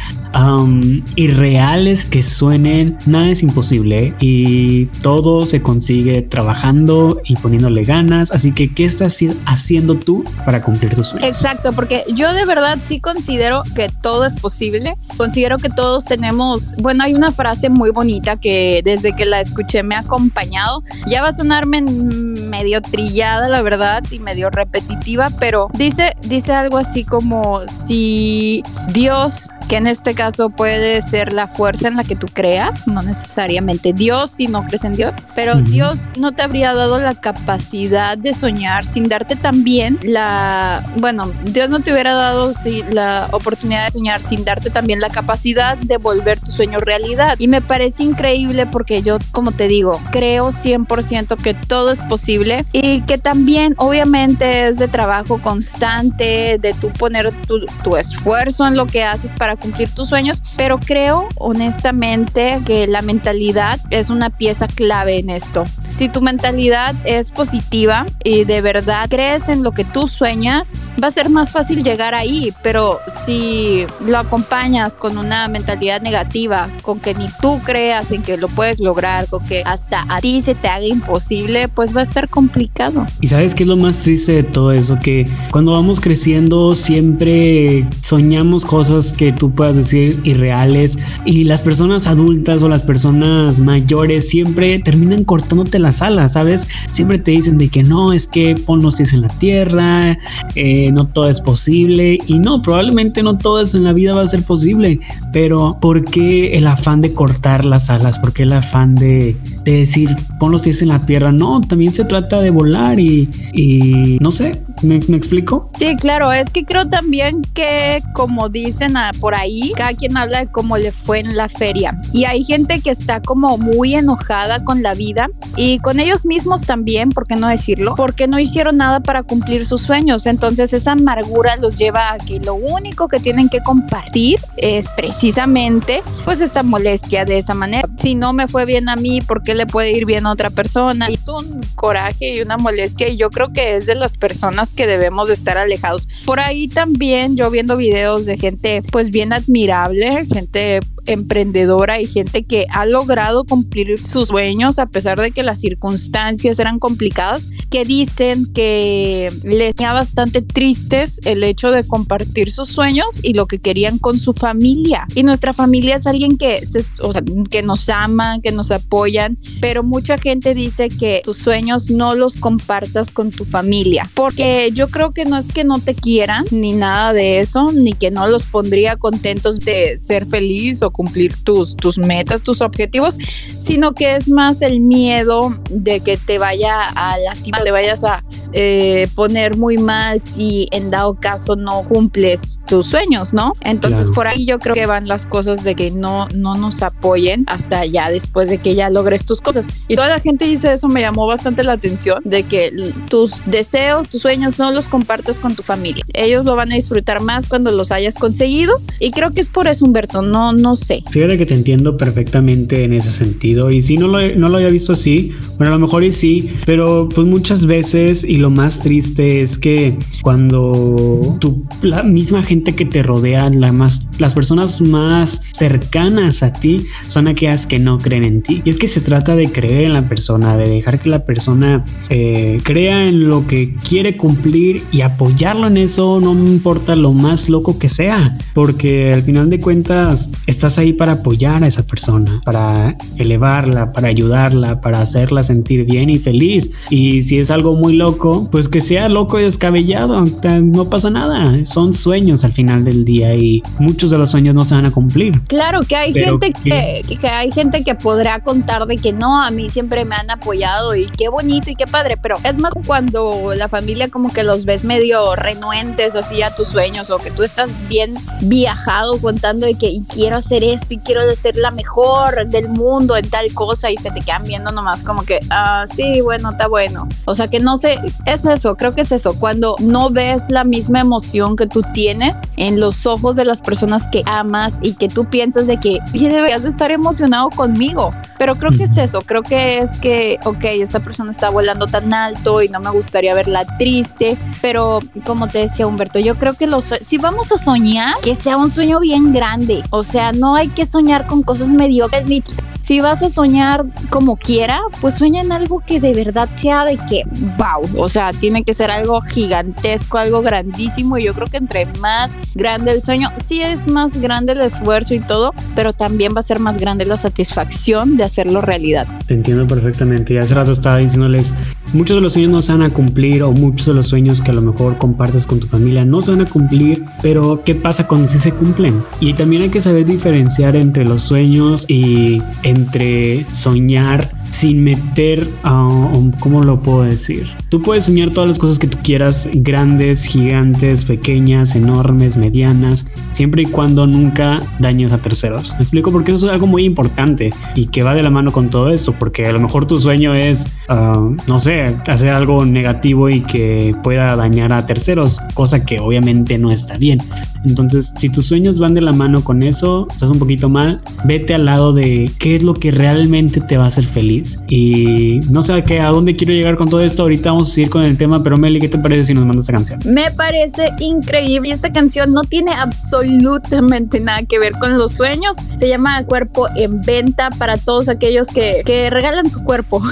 irreales 1.15 2.05
que 2.05 2.21
suenen, 2.21 2.97
nada 3.07 3.29
es 3.29 3.41
imposible 3.41 4.13
y 4.19 4.85
todo 5.01 5.45
se 5.45 5.61
consigue 5.61 6.21
trabajando 6.21 7.19
y 7.25 7.35
poniéndole 7.35 7.83
ganas. 7.83 8.31
Así 8.31 8.53
que, 8.53 8.73
¿qué 8.73 8.85
estás 8.85 9.17
haciendo 9.45 9.95
tú 9.95 10.23
para 10.45 10.63
cumplir 10.63 10.93
tus 10.93 11.07
sueños? 11.07 11.27
Exacto, 11.27 11.73
porque 11.73 12.05
yo 12.13 12.31
de 12.33 12.45
verdad 12.45 12.77
sí 12.81 13.01
considero 13.01 13.63
que 13.75 13.89
todo 14.01 14.23
es 14.23 14.35
posible. 14.35 14.95
Considero 15.17 15.57
que 15.57 15.69
todos 15.69 16.05
tenemos, 16.05 16.73
bueno, 16.77 17.03
hay 17.03 17.15
una 17.15 17.31
frase 17.31 17.69
muy 17.69 17.89
bonita 17.89 18.37
que 18.37 18.68
desde 18.83 19.13
que 19.15 19.25
la 19.25 19.41
escuché 19.41 19.83
me 19.83 19.95
ha 19.95 19.99
acompañado. 19.99 20.83
Ya 21.07 21.21
va 21.21 21.29
a 21.29 21.33
sonarme 21.33 21.81
medio 21.81 22.81
trillada, 22.81 23.47
la 23.47 23.61
verdad, 23.61 24.03
y 24.11 24.19
medio 24.19 24.49
repetitiva, 24.49 25.29
pero 25.39 25.69
dice, 25.73 26.15
dice 26.21 26.53
algo 26.53 26.77
así 26.77 27.03
como 27.03 27.61
si 27.67 28.63
Dios 28.93 29.49
que 29.69 29.77
en 29.77 29.85
este 29.85 30.15
caso 30.15 30.49
puede 30.49 30.99
ser 31.03 31.31
la 31.31 31.47
fuerza 31.47 31.87
en 31.87 31.95
la 31.95 32.03
que 32.03 32.15
tú 32.15 32.25
creas, 32.33 32.87
no 32.87 33.03
necesariamente 33.03 33.93
Dios 33.93 34.31
si 34.31 34.47
no 34.47 34.65
crees 34.65 34.83
en 34.83 34.95
Dios, 34.95 35.15
pero 35.35 35.61
Dios 35.61 36.09
no 36.17 36.33
te 36.33 36.41
habría 36.41 36.73
dado 36.73 36.97
la 36.97 37.13
capacidad 37.13 38.17
de 38.17 38.33
soñar 38.33 38.83
sin 38.83 39.07
darte 39.07 39.35
también 39.35 39.99
la, 40.01 40.83
bueno, 40.97 41.31
Dios 41.43 41.69
no 41.69 41.81
te 41.81 41.91
hubiera 41.93 42.15
dado 42.15 42.51
la 42.89 43.29
oportunidad 43.31 43.85
de 43.85 43.91
soñar 43.91 44.21
sin 44.21 44.43
darte 44.43 44.71
también 44.71 45.01
la 45.01 45.09
capacidad 45.09 45.77
de 45.77 45.97
volver 45.97 46.39
tu 46.39 46.51
sueño 46.51 46.79
realidad. 46.79 47.35
Y 47.37 47.47
me 47.47 47.61
parece 47.61 48.01
increíble 48.01 48.65
porque 48.65 49.03
yo, 49.03 49.19
como 49.31 49.51
te 49.51 49.67
digo, 49.67 50.01
creo 50.11 50.49
100% 50.49 51.37
que 51.37 51.53
todo 51.53 51.91
es 51.91 52.01
posible 52.01 52.65
y 52.71 53.01
que 53.01 53.19
también 53.19 53.75
obviamente 53.77 54.67
es 54.67 54.77
de 54.77 54.87
trabajo 54.87 55.39
constante, 55.39 56.57
de 56.59 56.73
tú 56.73 56.91
poner 56.91 57.31
tu, 57.45 57.67
tu 57.83 57.97
esfuerzo 57.97 58.65
en 58.65 58.75
lo 58.75 58.87
que 58.87 59.03
haces 59.03 59.31
para 59.33 59.58
cumplir 59.59 59.89
tus 59.89 60.09
sueños, 60.09 60.41
pero 60.57 60.79
creo 60.79 61.27
honestamente 61.35 62.61
que 62.65 62.87
la 62.87 63.01
mentalidad 63.01 63.79
es 63.89 64.09
una 64.09 64.29
pieza 64.29 64.67
clave 64.67 65.19
en 65.19 65.29
esto. 65.29 65.65
Si 65.89 66.09
tu 66.09 66.21
mentalidad 66.21 66.95
es 67.03 67.31
positiva 67.31 68.05
y 68.23 68.43
de 68.43 68.61
verdad 68.61 69.07
crees 69.09 69.49
en 69.49 69.63
lo 69.63 69.71
que 69.71 69.83
tú 69.83 70.07
sueñas, 70.07 70.73
va 71.01 71.07
a 71.07 71.11
ser 71.11 71.29
más 71.29 71.51
fácil 71.51 71.83
llegar 71.83 72.13
ahí, 72.13 72.53
pero 72.63 72.99
si 73.25 73.85
lo 74.05 74.17
acompañas 74.17 74.97
con 74.97 75.17
una 75.17 75.47
mentalidad 75.47 76.01
negativa, 76.01 76.69
con 76.81 76.99
que 76.99 77.13
ni 77.13 77.27
tú 77.41 77.59
creas 77.63 78.11
en 78.11 78.23
que 78.23 78.37
lo 78.37 78.47
puedes 78.47 78.79
lograr, 78.79 79.27
con 79.27 79.43
que 79.45 79.63
hasta 79.65 80.05
a 80.09 80.21
ti 80.21 80.41
se 80.41 80.55
te 80.55 80.67
haga 80.67 80.85
imposible, 80.85 81.67
pues 81.67 81.95
va 81.95 82.01
a 82.01 82.03
estar 82.03 82.29
complicado. 82.29 83.05
Y 83.21 83.27
sabes 83.27 83.55
qué 83.55 83.63
es 83.63 83.69
lo 83.69 83.77
más 83.77 83.99
triste 84.01 84.33
de 84.33 84.43
todo 84.43 84.71
eso, 84.71 84.99
que 84.99 85.29
cuando 85.51 85.73
vamos 85.73 85.99
creciendo 85.99 86.75
siempre 86.75 87.87
soñamos 88.01 88.65
cosas 88.65 89.13
que 89.13 89.31
tú 89.31 89.48
puedas 89.49 89.75
decir 89.75 90.19
irreales 90.23 90.97
y 91.25 91.43
las 91.43 91.61
personas 91.61 92.07
adultas 92.07 92.63
o 92.63 92.69
las 92.69 92.83
personas 92.83 93.59
mayores 93.59 94.29
siempre 94.29 94.79
terminan 94.79 95.23
cortándote 95.23 95.79
las 95.79 96.01
alas, 96.01 96.33
¿sabes? 96.33 96.67
Siempre 96.91 97.19
te 97.19 97.31
dicen 97.31 97.57
de 97.57 97.69
que 97.69 97.83
no, 97.83 98.13
es 98.13 98.27
que 98.27 98.55
pon 98.55 98.81
los 98.81 98.95
pies 98.95 99.13
en 99.13 99.21
la 99.21 99.29
tierra, 99.29 100.17
eh, 100.55 100.91
no 100.91 101.07
todo 101.07 101.29
es 101.29 101.41
posible 101.41 102.19
y 102.25 102.39
no, 102.39 102.61
probablemente 102.61 103.23
no 103.23 103.37
todo 103.37 103.61
eso 103.61 103.77
en 103.77 103.83
la 103.83 103.93
vida 103.93 104.13
va 104.13 104.21
a 104.21 104.27
ser 104.27 104.43
posible, 104.43 104.99
pero 105.33 105.77
¿por 105.79 106.05
qué 106.05 106.57
el 106.57 106.67
afán 106.67 107.01
de 107.01 107.13
cortar 107.13 107.65
las 107.65 107.89
alas? 107.89 108.19
¿Por 108.19 108.33
qué 108.33 108.43
el 108.43 108.53
afán 108.53 108.95
de, 108.95 109.35
decir 109.63 110.15
pon 110.39 110.51
los 110.51 110.63
pies 110.63 110.81
en 110.81 110.89
la 110.89 111.05
tierra? 111.05 111.31
No, 111.31 111.61
también 111.61 111.93
se 111.93 112.05
trata 112.05 112.41
de 112.41 112.49
volar 112.49 112.99
y, 112.99 113.29
y 113.53 114.17
no 114.19 114.31
sé, 114.31 114.63
¿me, 114.81 114.95
explico? 114.95 115.69
Sí, 115.77 115.95
claro, 115.97 116.31
es 116.31 116.49
que 116.49 116.65
creo 116.65 116.85
también 116.87 117.41
que 117.53 118.01
como 118.13 118.49
dicen 118.49 118.97
ah, 118.97 119.11
por 119.19 119.35
ahí, 119.35 119.38
cada 119.75 119.93
quien 119.93 120.17
habla 120.17 120.39
de 120.39 120.47
cómo 120.47 120.77
le 120.77 120.91
fue 120.91 121.19
en 121.19 121.35
la 121.35 121.49
feria. 121.49 121.99
Y 122.13 122.25
hay 122.25 122.43
gente 122.43 122.79
que 122.81 122.89
está 122.89 123.21
como 123.21 123.57
muy 123.57 123.95
enojada 123.95 124.63
con 124.63 124.81
la 124.81 124.93
vida 124.93 125.29
y 125.55 125.79
con 125.79 125.99
ellos 125.99 126.25
mismos 126.25 126.61
también, 126.61 127.09
¿por 127.09 127.27
qué 127.27 127.35
no 127.35 127.47
decirlo? 127.47 127.95
Porque 127.95 128.27
no 128.27 128.39
hicieron 128.39 128.77
nada 128.77 128.99
para 128.99 129.23
cumplir 129.23 129.65
sus 129.65 129.81
sueños. 129.81 130.25
Entonces 130.25 130.73
esa 130.73 130.93
amargura 130.93 131.55
los 131.57 131.77
lleva 131.77 132.13
a 132.13 132.17
que 132.17 132.39
lo 132.39 132.55
único 132.55 133.07
que 133.07 133.19
tienen 133.19 133.49
que 133.49 133.61
compartir 133.61 134.39
es 134.57 134.89
precisamente 134.95 136.01
pues 136.25 136.41
esta 136.41 136.63
molestia 136.63 137.25
de 137.25 137.37
esa 137.37 137.53
manera. 137.53 137.87
Si 137.97 138.15
no 138.15 138.33
me 138.33 138.47
fue 138.47 138.65
bien 138.65 138.89
a 138.89 138.95
mí, 138.95 139.21
¿por 139.21 139.43
qué 139.43 139.55
le 139.55 139.65
puede 139.65 139.91
ir 139.91 140.05
bien 140.05 140.25
a 140.25 140.31
otra 140.31 140.49
persona? 140.49 141.07
Es 141.07 141.27
un 141.27 141.61
coraje 141.75 142.35
y 142.35 142.41
una 142.41 142.57
molestia 142.57 143.07
y 143.07 143.17
yo 143.17 143.29
creo 143.29 143.49
que 143.49 143.75
es 143.75 143.85
de 143.85 143.95
las 143.95 144.17
personas 144.17 144.73
que 144.73 144.87
debemos 144.87 145.27
de 145.27 145.33
estar 145.33 145.57
alejados. 145.57 146.07
Por 146.25 146.39
ahí 146.39 146.67
también 146.67 147.35
yo 147.35 147.49
viendo 147.49 147.77
videos 147.77 148.25
de 148.25 148.37
gente 148.37 148.81
pues 148.91 149.09
bien 149.09 149.28
admirable, 149.33 150.25
gente 150.25 150.79
emprendedora 151.05 151.99
y 151.99 152.07
gente 152.07 152.43
que 152.43 152.65
ha 152.71 152.85
logrado 152.85 153.43
cumplir 153.43 153.99
sus 153.99 154.29
sueños 154.29 154.79
a 154.79 154.87
pesar 154.87 155.19
de 155.19 155.31
que 155.31 155.43
las 155.43 155.59
circunstancias 155.59 156.59
eran 156.59 156.79
complicadas, 156.79 157.49
que 157.69 157.85
dicen 157.85 158.45
que 158.53 159.31
les 159.43 159.75
tenía 159.75 159.93
bastante 159.93 160.41
tristes 160.41 161.19
el 161.25 161.43
hecho 161.43 161.71
de 161.71 161.83
compartir 161.85 162.51
sus 162.51 162.69
sueños 162.69 163.19
y 163.23 163.33
lo 163.33 163.47
que 163.47 163.59
querían 163.59 163.97
con 163.97 164.19
su 164.19 164.33
familia. 164.33 165.07
Y 165.15 165.23
nuestra 165.23 165.53
familia 165.53 165.95
es 165.95 166.07
alguien 166.07 166.37
que, 166.37 166.61
o 167.01 167.13
sea, 167.13 167.21
que 167.49 167.61
nos 167.61 167.89
ama, 167.89 168.39
que 168.41 168.51
nos 168.51 168.71
apoyan, 168.71 169.37
pero 169.61 169.83
mucha 169.83 170.17
gente 170.17 170.53
dice 170.53 170.89
que 170.89 171.21
tus 171.23 171.37
sueños 171.37 171.89
no 171.89 172.15
los 172.15 172.35
compartas 172.35 173.11
con 173.11 173.31
tu 173.31 173.45
familia, 173.45 174.09
porque 174.13 174.71
yo 174.73 174.89
creo 174.89 175.11
que 175.11 175.25
no 175.25 175.37
es 175.37 175.47
que 175.47 175.63
no 175.63 175.79
te 175.79 175.95
quieran 175.95 176.45
ni 176.51 176.73
nada 176.73 177.13
de 177.13 177.39
eso, 177.39 177.71
ni 177.71 177.93
que 177.93 178.11
no 178.11 178.27
los 178.27 178.45
pondría 178.45 178.95
contentos 178.95 179.59
de 179.59 179.97
ser 179.97 180.25
feliz 180.25 180.81
o 180.81 180.88
cumplir 180.91 181.35
tus, 181.43 181.75
tus 181.75 181.97
metas, 181.97 182.43
tus 182.43 182.61
objetivos, 182.61 183.17
sino 183.59 183.93
que 183.93 184.15
es 184.15 184.29
más 184.29 184.61
el 184.61 184.79
miedo 184.79 185.55
de 185.69 185.99
que 185.99 186.17
te 186.17 186.37
vaya 186.37 186.81
a 186.83 187.17
lastimar, 187.19 187.63
te 187.63 187.71
vayas 187.71 188.03
a 188.03 188.23
eh, 188.53 189.07
poner 189.15 189.57
muy 189.57 189.77
mal 189.77 190.21
si 190.21 190.67
en 190.71 190.89
dado 190.89 191.15
caso 191.15 191.55
no 191.55 191.83
cumples 191.83 192.59
tus 192.67 192.87
sueños, 192.87 193.33
¿no? 193.33 193.53
Entonces 193.61 194.07
por 194.13 194.27
ahí 194.27 194.45
yo 194.45 194.59
creo 194.59 194.75
que 194.75 194.85
van 194.85 195.07
las 195.07 195.25
cosas 195.25 195.63
de 195.63 195.75
que 195.75 195.91
no, 195.91 196.27
no 196.33 196.55
nos 196.55 196.81
apoyen 196.81 197.43
hasta 197.47 197.85
ya 197.85 198.09
después 198.09 198.49
de 198.49 198.57
que 198.57 198.75
ya 198.75 198.89
logres 198.89 199.25
tus 199.25 199.41
cosas. 199.41 199.67
Y 199.87 199.95
toda 199.95 200.09
la 200.09 200.19
gente 200.19 200.45
dice 200.45 200.73
eso, 200.73 200.87
me 200.87 201.01
llamó 201.01 201.27
bastante 201.27 201.63
la 201.63 201.73
atención, 201.73 202.21
de 202.25 202.43
que 202.43 202.71
tus 203.09 203.41
deseos, 203.45 204.09
tus 204.09 204.21
sueños 204.21 204.59
no 204.59 204.71
los 204.71 204.87
compartas 204.87 205.39
con 205.39 205.55
tu 205.55 205.63
familia. 205.63 206.03
Ellos 206.13 206.45
lo 206.45 206.55
van 206.55 206.71
a 206.71 206.75
disfrutar 206.75 207.21
más 207.21 207.47
cuando 207.47 207.71
los 207.71 207.91
hayas 207.91 208.15
conseguido. 208.15 208.73
Y 208.99 209.11
creo 209.11 209.31
que 209.31 209.41
es 209.41 209.49
por 209.49 209.67
eso, 209.67 209.85
Humberto, 209.85 210.21
no, 210.21 210.53
no 210.53 210.75
sé. 210.75 211.03
Fíjate 211.09 211.37
que 211.37 211.45
te 211.45 211.53
entiendo 211.53 211.97
perfectamente 211.97 212.83
en 212.83 212.93
ese 212.93 213.11
sentido. 213.11 213.71
Y 213.71 213.81
si 213.81 213.97
no 213.97 214.07
lo, 214.07 214.19
no 214.35 214.49
lo 214.49 214.57
había 214.57 214.69
visto 214.69 214.93
así, 214.93 215.33
bueno, 215.57 215.73
a 215.73 215.77
lo 215.77 215.79
mejor 215.79 216.03
y 216.03 216.13
sí, 216.13 216.53
pero 216.65 217.09
pues 217.13 217.27
muchas 217.27 217.65
veces, 217.65 218.23
y 218.23 218.37
lo 218.39 218.49
más 218.49 218.79
triste 218.79 219.41
es 219.41 219.57
que 219.57 219.97
cuando 220.21 221.37
tu, 221.39 221.63
la 221.81 222.03
misma 222.03 222.43
gente 222.43 222.73
que 222.73 222.85
te 222.85 223.03
rodea, 223.03 223.49
la 223.49 223.71
más, 223.71 224.07
las 224.17 224.33
personas 224.33 224.81
más 224.81 225.41
cercanas 225.53 226.41
a 226.43 226.53
ti, 226.53 226.85
son 227.07 227.27
aquellas 227.27 227.67
que 227.67 227.79
no 227.79 227.99
creen 227.99 228.25
en 228.25 228.41
ti. 228.41 228.61
Y 228.65 228.69
es 228.69 228.79
que 228.79 228.87
se 228.87 229.01
trata 229.01 229.35
de 229.35 229.51
creer 229.51 229.83
en 229.85 229.93
la 229.93 230.07
persona, 230.07 230.57
de 230.57 230.69
dejar 230.69 230.99
que 230.99 231.09
la 231.09 231.25
persona 231.25 231.85
eh, 232.09 232.59
crea 232.63 233.07
en 233.07 233.29
lo 233.29 233.45
que 233.45 233.75
quiere 233.75 234.17
cumplir 234.17 234.83
y 234.91 235.01
apoyarlo 235.01 235.67
en 235.67 235.77
eso, 235.77 236.19
no 236.21 236.33
me 236.33 236.49
importa 236.49 236.95
lo 236.95 237.13
más 237.13 237.49
loco 237.49 237.77
que 237.77 237.89
sea, 237.89 238.37
porque 238.53 239.13
al 239.13 239.23
final 239.23 239.49
de 239.49 239.59
cuentas 239.59 240.29
estás 240.47 240.77
ahí 240.77 240.93
para 240.93 241.13
apoyar 241.13 241.63
a 241.63 241.67
esa 241.67 241.85
persona, 241.85 242.41
para 242.45 242.95
elevarla, 243.17 243.91
para 243.91 244.07
ayudarla, 244.07 244.81
para 244.81 245.01
hacerla 245.01 245.43
sentir 245.43 245.85
bien 245.85 246.09
y 246.09 246.19
feliz. 246.19 246.69
Y 246.89 247.23
si 247.23 247.39
es 247.39 247.51
algo 247.51 247.75
muy 247.75 247.93
loco, 247.93 248.28
pues 248.51 248.67
que 248.67 248.81
sea 248.81 249.09
loco 249.09 249.39
y 249.39 249.43
descabellado, 249.43 250.23
no 250.61 250.89
pasa 250.89 251.09
nada. 251.09 251.65
Son 251.65 251.93
sueños 251.93 252.43
al 252.43 252.53
final 252.53 252.83
del 252.83 253.05
día 253.05 253.35
y 253.35 253.63
muchos 253.79 254.09
de 254.09 254.17
los 254.17 254.31
sueños 254.31 254.55
no 254.55 254.63
se 254.63 254.75
van 254.75 254.85
a 254.85 254.91
cumplir. 254.91 255.41
Claro 255.43 255.81
que 255.81 255.95
hay 255.95 256.13
gente 256.13 256.53
que, 256.53 257.03
que, 257.19 257.27
hay 257.27 257.51
gente 257.51 257.83
que 257.83 257.95
podrá 257.95 258.41
contar 258.41 258.85
de 258.85 258.97
que 258.97 259.13
no, 259.13 259.41
a 259.41 259.51
mí 259.51 259.69
siempre 259.69 260.05
me 260.05 260.15
han 260.15 260.29
apoyado 260.29 260.95
y 260.95 261.05
qué 261.05 261.29
bonito 261.29 261.71
y 261.71 261.75
qué 261.75 261.85
padre, 261.85 262.17
pero 262.17 262.37
es 262.43 262.57
más 262.57 262.73
cuando 262.85 263.53
la 263.55 263.67
familia 263.67 264.09
como 264.09 264.29
que 264.29 264.43
los 264.43 264.65
ves 264.65 264.83
medio 264.83 265.35
renuentes 265.35 266.15
así 266.15 266.41
a 266.41 266.53
tus 266.53 266.67
sueños 266.67 267.09
o 267.09 267.17
que 267.17 267.31
tú 267.31 267.43
estás 267.43 267.81
bien 267.87 268.15
viajado 268.41 269.19
contando 269.19 269.65
de 269.65 269.75
que 269.75 269.99
quiero 270.07 270.37
hacer 270.37 270.63
esto 270.63 270.93
y 270.93 270.97
quiero 270.97 271.21
ser 271.35 271.55
la 271.57 271.71
mejor 271.71 272.47
del 272.47 272.69
mundo 272.69 273.15
en 273.17 273.29
tal 273.29 273.53
cosa 273.53 273.91
y 273.91 273.97
se 273.97 274.11
te 274.11 274.21
quedan 274.21 274.43
viendo 274.43 274.71
nomás 274.71 275.03
como 275.03 275.23
que, 275.23 275.39
ah, 275.49 275.83
sí, 275.85 276.21
bueno, 276.21 276.51
está 276.51 276.67
bueno. 276.67 277.07
O 277.25 277.33
sea, 277.33 277.47
que 277.47 277.59
no 277.59 277.77
sé, 277.77 277.99
Es 278.25 278.45
eso, 278.45 278.75
creo 278.75 278.93
que 278.93 279.01
es 279.01 279.11
eso. 279.11 279.33
Cuando 279.33 279.75
no 279.79 280.09
ves 280.09 280.49
la 280.49 280.63
misma 280.63 280.99
emoción 280.99 281.55
que 281.55 281.67
tú 281.67 281.81
tienes 281.93 282.41
en 282.57 282.79
los 282.79 283.05
ojos 283.05 283.35
de 283.35 283.45
las 283.45 283.61
personas 283.61 284.07
que 284.09 284.23
amas 284.25 284.79
y 284.81 284.93
que 284.93 285.07
tú 285.07 285.25
piensas 285.25 285.67
de 285.67 285.79
que, 285.79 285.99
oye, 286.13 286.29
deberías 286.29 286.63
de 286.63 286.69
estar 286.69 286.91
emocionado 286.91 287.49
conmigo. 287.49 288.13
Pero 288.37 288.55
creo 288.55 288.71
que 288.71 288.83
es 288.83 288.97
eso, 288.97 289.21
creo 289.21 289.43
que 289.43 289.79
es 289.79 289.97
que, 289.97 290.39
ok, 290.45 290.63
esta 290.63 291.01
persona 291.01 291.31
está 291.31 291.49
volando 291.49 291.87
tan 291.87 292.13
alto 292.13 292.61
y 292.61 292.69
no 292.69 292.79
me 292.79 292.89
gustaría 292.89 293.33
verla 293.35 293.65
triste, 293.77 294.37
pero 294.61 294.99
como 295.25 295.47
te 295.47 295.59
decía 295.59 295.87
Humberto, 295.87 296.19
yo 296.19 296.37
creo 296.37 296.53
que 296.53 296.65
los, 296.65 296.93
si 297.01 297.17
vamos 297.17 297.51
a 297.51 297.57
soñar, 297.57 298.15
que 298.21 298.35
sea 298.35 298.55
un 298.55 298.71
sueño 298.71 299.01
bien 299.01 299.33
grande, 299.33 299.83
o 299.89 300.03
sea, 300.03 300.31
no 300.31 300.55
hay 300.55 300.69
que 300.69 300.85
soñar 300.85 301.27
con 301.27 301.43
cosas 301.43 301.69
mediocres 301.69 302.25
ni 302.27 302.41
si 302.81 303.01
vas 303.01 303.21
a 303.21 303.29
soñar 303.29 303.83
como 304.09 304.35
quiera, 304.35 304.79
pues 304.99 305.15
sueña 305.15 305.41
en 305.41 305.51
algo 305.51 305.79
que 305.79 305.99
de 305.99 306.11
verdad 306.13 306.49
sea 306.55 306.85
de 306.85 306.97
que, 306.97 307.23
wow, 307.57 307.87
o 308.03 308.08
sea, 308.09 308.31
tiene 308.31 308.63
que 308.63 308.73
ser 308.73 308.91
algo 308.91 309.21
gigantesco, 309.21 310.17
algo 310.17 310.41
grandísimo. 310.41 311.17
Y 311.17 311.25
yo 311.25 311.33
creo 311.33 311.47
que 311.47 311.57
entre 311.57 311.85
más 311.99 312.37
grande 312.55 312.91
el 312.91 313.01
sueño, 313.01 313.31
sí 313.37 313.61
es 313.61 313.87
más 313.87 314.19
grande 314.19 314.53
el 314.53 314.61
esfuerzo 314.61 315.13
y 315.13 315.19
todo, 315.19 315.53
pero 315.75 315.93
también 315.93 316.33
va 316.35 316.39
a 316.39 316.43
ser 316.43 316.59
más 316.59 316.77
grande 316.77 317.05
la 317.05 317.17
satisfacción 317.17 318.17
de 318.17 318.23
hacerlo 318.23 318.61
realidad. 318.61 319.07
Te 319.27 319.33
entiendo 319.33 319.67
perfectamente. 319.67 320.33
Y 320.33 320.37
hace 320.37 320.53
rato 320.53 320.71
estaba 320.71 320.97
diciéndoles, 320.97 321.53
muchos 321.93 322.17
de 322.17 322.21
los 322.21 322.33
sueños 322.33 322.51
no 322.51 322.61
se 322.61 322.71
van 322.71 322.83
a 322.83 322.89
cumplir 322.89 323.43
o 323.43 323.51
muchos 323.51 323.87
de 323.87 323.93
los 323.93 324.07
sueños 324.07 324.41
que 324.41 324.51
a 324.51 324.53
lo 324.53 324.61
mejor 324.61 324.97
compartes 324.97 325.45
con 325.45 325.59
tu 325.59 325.67
familia 325.67 326.05
no 326.05 326.21
se 326.21 326.31
van 326.31 326.41
a 326.41 326.45
cumplir, 326.45 327.03
pero 327.21 327.63
¿qué 327.63 327.75
pasa 327.75 328.07
cuando 328.07 328.27
sí 328.27 328.39
se 328.39 328.51
cumplen? 328.51 329.01
Y 329.19 329.33
también 329.33 329.63
hay 329.63 329.69
que 329.69 329.81
saber 329.81 330.05
diferenciar 330.05 330.75
entre 330.75 331.05
los 331.05 331.23
sueños 331.23 331.85
y 331.87 332.41
entre 332.63 333.45
soñar 333.51 334.29
sin 334.51 334.83
meter, 334.83 335.47
uh, 335.63 336.31
¿cómo 336.39 336.63
lo 336.63 336.79
puedo 336.81 337.03
decir? 337.03 337.47
Tú 337.69 337.81
puedes 337.81 338.05
soñar 338.05 338.31
todas 338.31 338.47
las 338.47 338.57
cosas 338.57 338.79
que 338.79 338.87
tú 338.87 338.97
quieras, 339.03 339.47
grandes, 339.53 340.25
gigantes, 340.25 341.05
pequeñas, 341.05 341.75
enormes, 341.75 342.37
medianas, 342.37 343.05
siempre 343.31 343.63
y 343.63 343.65
cuando 343.65 344.07
nunca 344.07 344.59
dañes 344.79 345.13
a 345.13 345.19
terceros. 345.19 345.73
Me 345.75 345.81
explico 345.81 346.11
porque 346.11 346.31
eso 346.31 346.47
es 346.47 346.53
algo 346.53 346.67
muy 346.67 346.83
importante 346.83 347.51
y 347.75 347.87
que 347.87 348.03
va 348.03 348.15
de 348.15 348.23
la 348.23 348.29
mano 348.29 348.51
con 348.51 348.69
todo 348.69 348.89
esto, 348.89 349.13
porque 349.17 349.45
a 349.45 349.51
lo 349.51 349.59
mejor 349.59 349.85
tu 349.85 349.99
sueño 349.99 350.33
es, 350.33 350.65
uh, 350.89 351.35
no 351.47 351.59
sé, 351.59 351.95
hacer 352.07 352.29
algo 352.29 352.65
negativo 352.65 353.29
y 353.29 353.41
que 353.41 353.95
pueda 354.03 354.35
dañar 354.35 354.73
a 354.73 354.85
terceros, 354.85 355.39
cosa 355.53 355.85
que 355.85 355.99
obviamente 355.99 356.57
no 356.57 356.71
está 356.71 356.97
bien. 356.97 357.19
Entonces, 357.65 358.13
si 358.17 358.29
tus 358.29 358.47
sueños 358.47 358.79
van 358.79 358.93
de 358.93 359.01
la 359.01 359.13
mano 359.13 359.43
con 359.43 359.63
eso, 359.63 360.07
estás 360.09 360.29
un 360.29 360.39
poquito 360.39 360.69
mal, 360.69 361.01
vete 361.25 361.53
al 361.53 361.65
lado 361.65 361.93
de 361.93 362.31
qué 362.39 362.55
es 362.55 362.63
lo 362.63 362.73
que 362.73 362.91
realmente 362.91 363.61
te 363.61 363.77
va 363.77 363.85
a 363.85 363.87
hacer 363.87 364.05
feliz. 364.05 364.59
Y 364.67 365.41
no 365.49 365.63
sé 365.63 365.73
a, 365.73 365.83
qué, 365.83 365.99
a 365.99 366.09
dónde 366.09 366.35
quiero 366.35 366.53
llegar 366.53 366.77
con 366.77 366.89
todo 366.89 367.01
esto. 367.01 367.23
Ahorita 367.23 367.51
vamos 367.51 367.71
a 367.71 367.73
seguir 367.73 367.89
con 367.89 368.03
el 368.03 368.17
tema, 368.17 368.41
pero 368.43 368.57
Meli, 368.57 368.79
¿qué 368.79 368.89
te 368.89 368.97
parece 368.97 369.25
si 369.25 369.33
nos 369.33 369.45
mandas 369.45 369.63
esta 369.63 369.73
canción? 369.73 369.99
Me 370.05 370.31
parece 370.31 370.89
increíble. 370.99 371.71
Esta 371.71 371.91
canción 371.91 372.33
no 372.33 372.43
tiene 372.43 372.71
absolutamente 372.71 374.19
nada 374.19 374.43
que 374.43 374.59
ver 374.59 374.73
con 374.73 374.97
los 374.97 375.13
sueños. 375.13 375.57
Se 375.77 375.87
llama 375.87 376.23
Cuerpo 376.23 376.67
en 376.75 377.01
Venta 377.01 377.49
para 377.51 377.77
todos 377.77 378.09
aquellos 378.09 378.47
que, 378.47 378.81
que 378.85 379.09
regalan 379.09 379.49
su 379.49 379.63
cuerpo. 379.63 380.01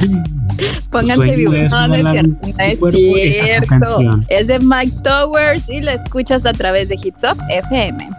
Pónganse 0.90 1.36
vivo. 1.36 1.52
No, 1.52 1.88
no 1.88 1.94
es 1.94 2.10
cierto. 2.10 2.38
No 2.42 3.16
es 3.16 3.44
cierto. 3.44 4.20
Es 4.28 4.46
de 4.46 4.58
Mike 4.60 4.96
Towers 5.02 5.68
y 5.68 5.80
la 5.80 5.94
escuchas 5.94 6.46
a 6.46 6.52
través 6.52 6.88
de 6.88 6.96
Hits 7.02 7.22
Up 7.24 7.38
FM. 7.48 8.10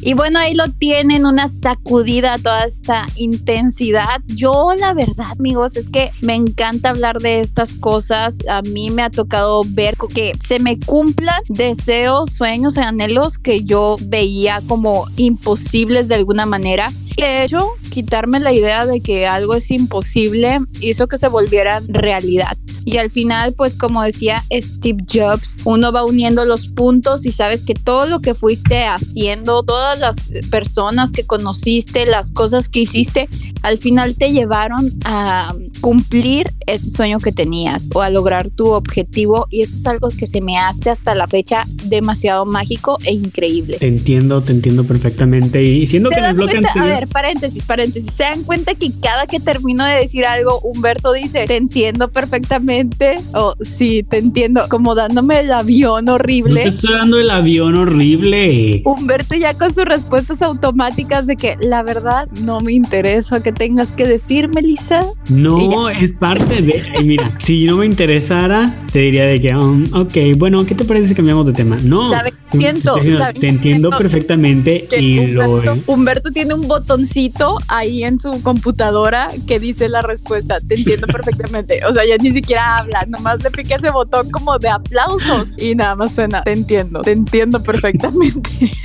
Y 0.00 0.14
bueno, 0.14 0.38
ahí 0.38 0.54
lo 0.54 0.70
tienen, 0.70 1.26
una 1.26 1.48
sacudida 1.48 2.34
a 2.34 2.38
toda 2.38 2.64
esta 2.64 3.06
intensidad. 3.16 4.20
Yo 4.26 4.70
la 4.78 4.94
verdad, 4.94 5.26
amigos, 5.38 5.76
es 5.76 5.90
que 5.90 6.12
me 6.22 6.34
encanta 6.34 6.90
hablar 6.90 7.18
de 7.18 7.40
estas 7.40 7.74
cosas. 7.74 8.38
A 8.48 8.62
mí 8.62 8.90
me 8.90 9.02
ha 9.02 9.10
tocado 9.10 9.64
ver 9.66 9.96
que 10.14 10.32
se 10.42 10.60
me 10.60 10.78
cumplan 10.78 11.42
deseos, 11.48 12.32
sueños 12.32 12.76
y 12.76 12.80
anhelos 12.80 13.38
que 13.38 13.64
yo 13.64 13.96
veía 14.00 14.62
como 14.68 15.06
imposibles 15.16 16.08
de 16.08 16.14
alguna 16.14 16.46
manera. 16.46 16.92
De 17.18 17.44
hecho, 17.44 17.74
quitarme 17.90 18.38
la 18.38 18.52
idea 18.52 18.86
de 18.86 19.00
que 19.00 19.26
algo 19.26 19.54
es 19.54 19.70
imposible 19.72 20.60
hizo 20.80 21.08
que 21.08 21.18
se 21.18 21.28
volviera 21.28 21.82
realidad. 21.88 22.56
Y 22.84 22.96
al 22.96 23.10
final, 23.10 23.52
pues 23.54 23.76
como 23.76 24.02
decía 24.02 24.44
Steve 24.50 25.02
Jobs, 25.12 25.56
uno 25.64 25.92
va 25.92 26.04
uniendo 26.04 26.46
los 26.46 26.68
puntos 26.68 27.26
y 27.26 27.32
sabes 27.32 27.64
que 27.64 27.74
todo 27.74 28.06
lo 28.06 28.20
que 28.20 28.34
fuiste 28.34 28.84
haciendo, 28.86 29.62
todas 29.62 29.98
las 29.98 30.30
personas 30.50 31.12
que 31.12 31.24
conociste, 31.24 32.06
las 32.06 32.30
cosas 32.30 32.70
que 32.70 32.80
hiciste, 32.80 33.28
al 33.62 33.76
final 33.76 34.14
te 34.14 34.32
llevaron 34.32 34.94
a 35.04 35.54
cumplir 35.80 36.54
ese 36.66 36.88
sueño 36.88 37.18
que 37.18 37.32
tenías 37.32 37.90
o 37.94 38.00
a 38.00 38.10
lograr 38.10 38.50
tu 38.50 38.70
objetivo. 38.70 39.46
Y 39.50 39.62
eso 39.62 39.76
es 39.76 39.86
algo 39.86 40.08
que 40.10 40.26
se 40.26 40.40
me 40.40 40.56
hace 40.56 40.90
hasta 40.90 41.14
la 41.14 41.26
fecha 41.26 41.66
demasiado 41.84 42.46
mágico 42.46 42.98
e 43.04 43.12
increíble. 43.12 43.78
Te 43.78 43.88
entiendo, 43.88 44.40
te 44.40 44.52
entiendo 44.52 44.84
perfectamente. 44.84 45.62
Y 45.62 45.86
siendo 45.86 46.10
que 46.10 46.20
en 46.20 46.24
el 46.24 46.34
bloque 46.34 46.62
A 46.74 46.84
ver, 46.84 47.07
paréntesis, 47.08 47.64
paréntesis. 47.64 48.12
¿Se 48.16 48.24
dan 48.24 48.42
cuenta 48.42 48.74
que 48.74 48.90
cada 49.00 49.26
que 49.26 49.40
termino 49.40 49.84
de 49.84 49.96
decir 49.96 50.24
algo, 50.24 50.60
Humberto 50.60 51.12
dice, 51.12 51.46
te 51.46 51.56
entiendo 51.56 52.08
perfectamente? 52.08 53.18
o 53.34 53.54
sí, 53.60 54.02
te 54.02 54.18
entiendo, 54.18 54.62
como 54.68 54.94
dándome 54.94 55.40
el 55.40 55.52
avión 55.52 56.08
horrible. 56.08 56.62
te 56.62 56.68
estoy 56.68 56.94
dando 56.94 57.18
el 57.18 57.30
avión 57.30 57.76
horrible. 57.76 58.82
Humberto 58.84 59.34
ya 59.34 59.54
con 59.54 59.74
sus 59.74 59.84
respuestas 59.84 60.42
automáticas 60.42 61.26
de 61.26 61.36
que 61.36 61.56
la 61.60 61.82
verdad 61.82 62.28
no 62.42 62.60
me 62.60 62.72
interesa 62.72 63.42
que 63.42 63.52
tengas 63.52 63.92
que 63.92 64.06
decir, 64.06 64.48
Melissa. 64.48 65.06
No, 65.28 65.88
es 65.88 66.12
parte 66.12 66.62
de. 66.62 66.82
mira, 67.04 67.32
si 67.38 67.64
no 67.64 67.78
me 67.78 67.86
interesara, 67.86 68.74
te 68.92 69.00
diría 69.00 69.26
de 69.26 69.40
que, 69.40 69.54
um, 69.54 69.84
ok, 69.94 70.16
bueno, 70.36 70.64
¿qué 70.66 70.74
te 70.74 70.84
parece 70.84 71.08
si 71.08 71.14
cambiamos 71.14 71.46
de 71.46 71.52
tema? 71.52 71.76
No. 71.82 72.10
te 72.50 73.48
entiendo 73.48 73.90
perfectamente 73.90 74.88
y 74.98 75.18
Humberto, 75.18 75.62
lo. 75.64 75.78
Humberto 75.86 76.30
tiene 76.30 76.54
un 76.54 76.66
botoncito 76.98 77.58
ahí 77.68 78.02
en 78.02 78.18
su 78.18 78.42
computadora 78.42 79.30
que 79.46 79.60
dice 79.60 79.88
la 79.88 80.02
respuesta. 80.02 80.60
Te 80.60 80.74
entiendo 80.74 81.06
perfectamente. 81.12 81.80
O 81.88 81.92
sea, 81.92 82.04
ya 82.04 82.16
ni 82.16 82.32
siquiera 82.32 82.78
habla, 82.78 83.04
nomás 83.08 83.42
le 83.42 83.50
pique 83.50 83.74
ese 83.74 83.90
botón 83.90 84.30
como 84.30 84.58
de 84.58 84.68
aplausos 84.68 85.52
y 85.56 85.74
nada 85.74 85.94
más 85.94 86.14
suena, 86.14 86.42
te 86.42 86.52
entiendo, 86.52 87.02
te 87.02 87.12
entiendo 87.12 87.62
perfectamente. 87.62 88.50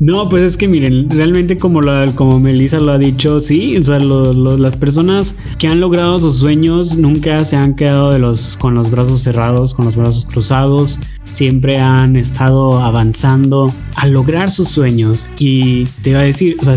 No, 0.00 0.28
pues 0.28 0.44
es 0.44 0.56
que 0.56 0.68
miren, 0.68 1.10
realmente 1.10 1.58
como, 1.58 1.80
la, 1.82 2.06
como 2.14 2.38
Melissa 2.38 2.78
lo 2.78 2.92
ha 2.92 2.98
dicho, 2.98 3.40
sí, 3.40 3.76
o 3.76 3.82
sea, 3.82 3.98
las 3.98 4.76
personas 4.76 5.34
que 5.58 5.66
han 5.66 5.80
logrado 5.80 6.20
sus 6.20 6.38
sueños 6.38 6.96
nunca 6.96 7.44
se 7.44 7.56
han 7.56 7.74
quedado 7.74 8.12
de 8.12 8.20
los, 8.20 8.56
con 8.56 8.76
los 8.76 8.92
brazos 8.92 9.22
cerrados, 9.22 9.74
con 9.74 9.86
los 9.86 9.96
brazos 9.96 10.24
cruzados, 10.24 11.00
siempre 11.24 11.80
han 11.80 12.14
estado 12.14 12.80
avanzando 12.80 13.72
a 13.96 14.06
lograr 14.06 14.52
sus 14.52 14.68
sueños. 14.68 15.26
Y 15.36 15.86
te 16.02 16.10
iba 16.10 16.20
a 16.20 16.24
decir, 16.24 16.56
o 16.60 16.64
sea, 16.64 16.76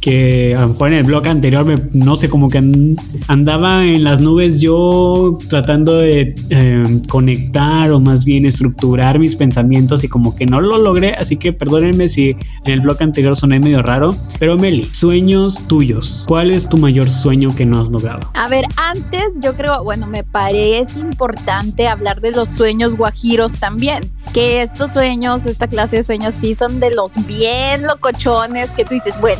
que 0.00 0.54
a 0.56 0.62
lo 0.62 0.68
mejor 0.68 0.88
en 0.88 0.98
el 0.98 1.04
blog 1.04 1.26
anterior, 1.26 1.64
me, 1.64 1.76
no 1.92 2.16
sé, 2.16 2.28
como 2.28 2.48
que 2.48 2.62
andaba 3.28 3.84
en 3.84 4.04
las 4.04 4.20
nubes 4.20 4.60
yo 4.60 5.38
tratando 5.48 5.98
de 5.98 6.34
em, 6.50 7.02
conectar 7.04 7.90
o 7.92 8.00
más 8.00 8.24
bien 8.24 8.46
estructurar 8.46 9.18
mis 9.18 9.36
pensamientos 9.36 10.04
y 10.04 10.08
como 10.08 10.34
que 10.34 10.46
no 10.46 10.60
lo 10.60 10.78
logré, 10.78 11.14
así 11.14 11.36
que 11.36 11.52
perdónenme 11.52 12.08
si 12.08 12.30
en 12.64 12.72
el 12.72 12.80
blog 12.80 13.02
anterior 13.02 13.36
soné 13.36 13.60
medio 13.60 13.82
raro. 13.82 14.14
Pero 14.38 14.56
Meli, 14.56 14.86
sueños 14.86 15.66
tuyos, 15.66 16.24
¿cuál 16.26 16.50
es 16.50 16.68
tu 16.68 16.76
mayor 16.76 17.10
sueño 17.10 17.54
que 17.54 17.66
no 17.66 17.80
has 17.80 17.88
logrado? 17.88 18.30
A 18.34 18.48
ver, 18.48 18.64
antes 18.76 19.42
yo 19.42 19.54
creo, 19.54 19.84
bueno, 19.84 20.06
me 20.06 20.24
parece 20.24 20.98
importante 20.98 21.88
hablar 21.88 22.20
de 22.20 22.30
los 22.30 22.48
sueños 22.48 22.96
guajiros 22.96 23.58
también, 23.58 24.10
que 24.32 24.62
estos 24.62 24.92
sueños, 24.92 25.46
esta 25.46 25.66
clase 25.66 25.96
de 25.96 26.04
sueños 26.04 26.34
sí 26.34 26.54
son 26.54 26.80
de 26.80 26.90
los 26.94 27.14
bien 27.26 27.82
locochones 27.82 28.70
que 28.70 28.84
tú 28.84 28.94
dices, 28.94 29.20
bueno, 29.20 29.39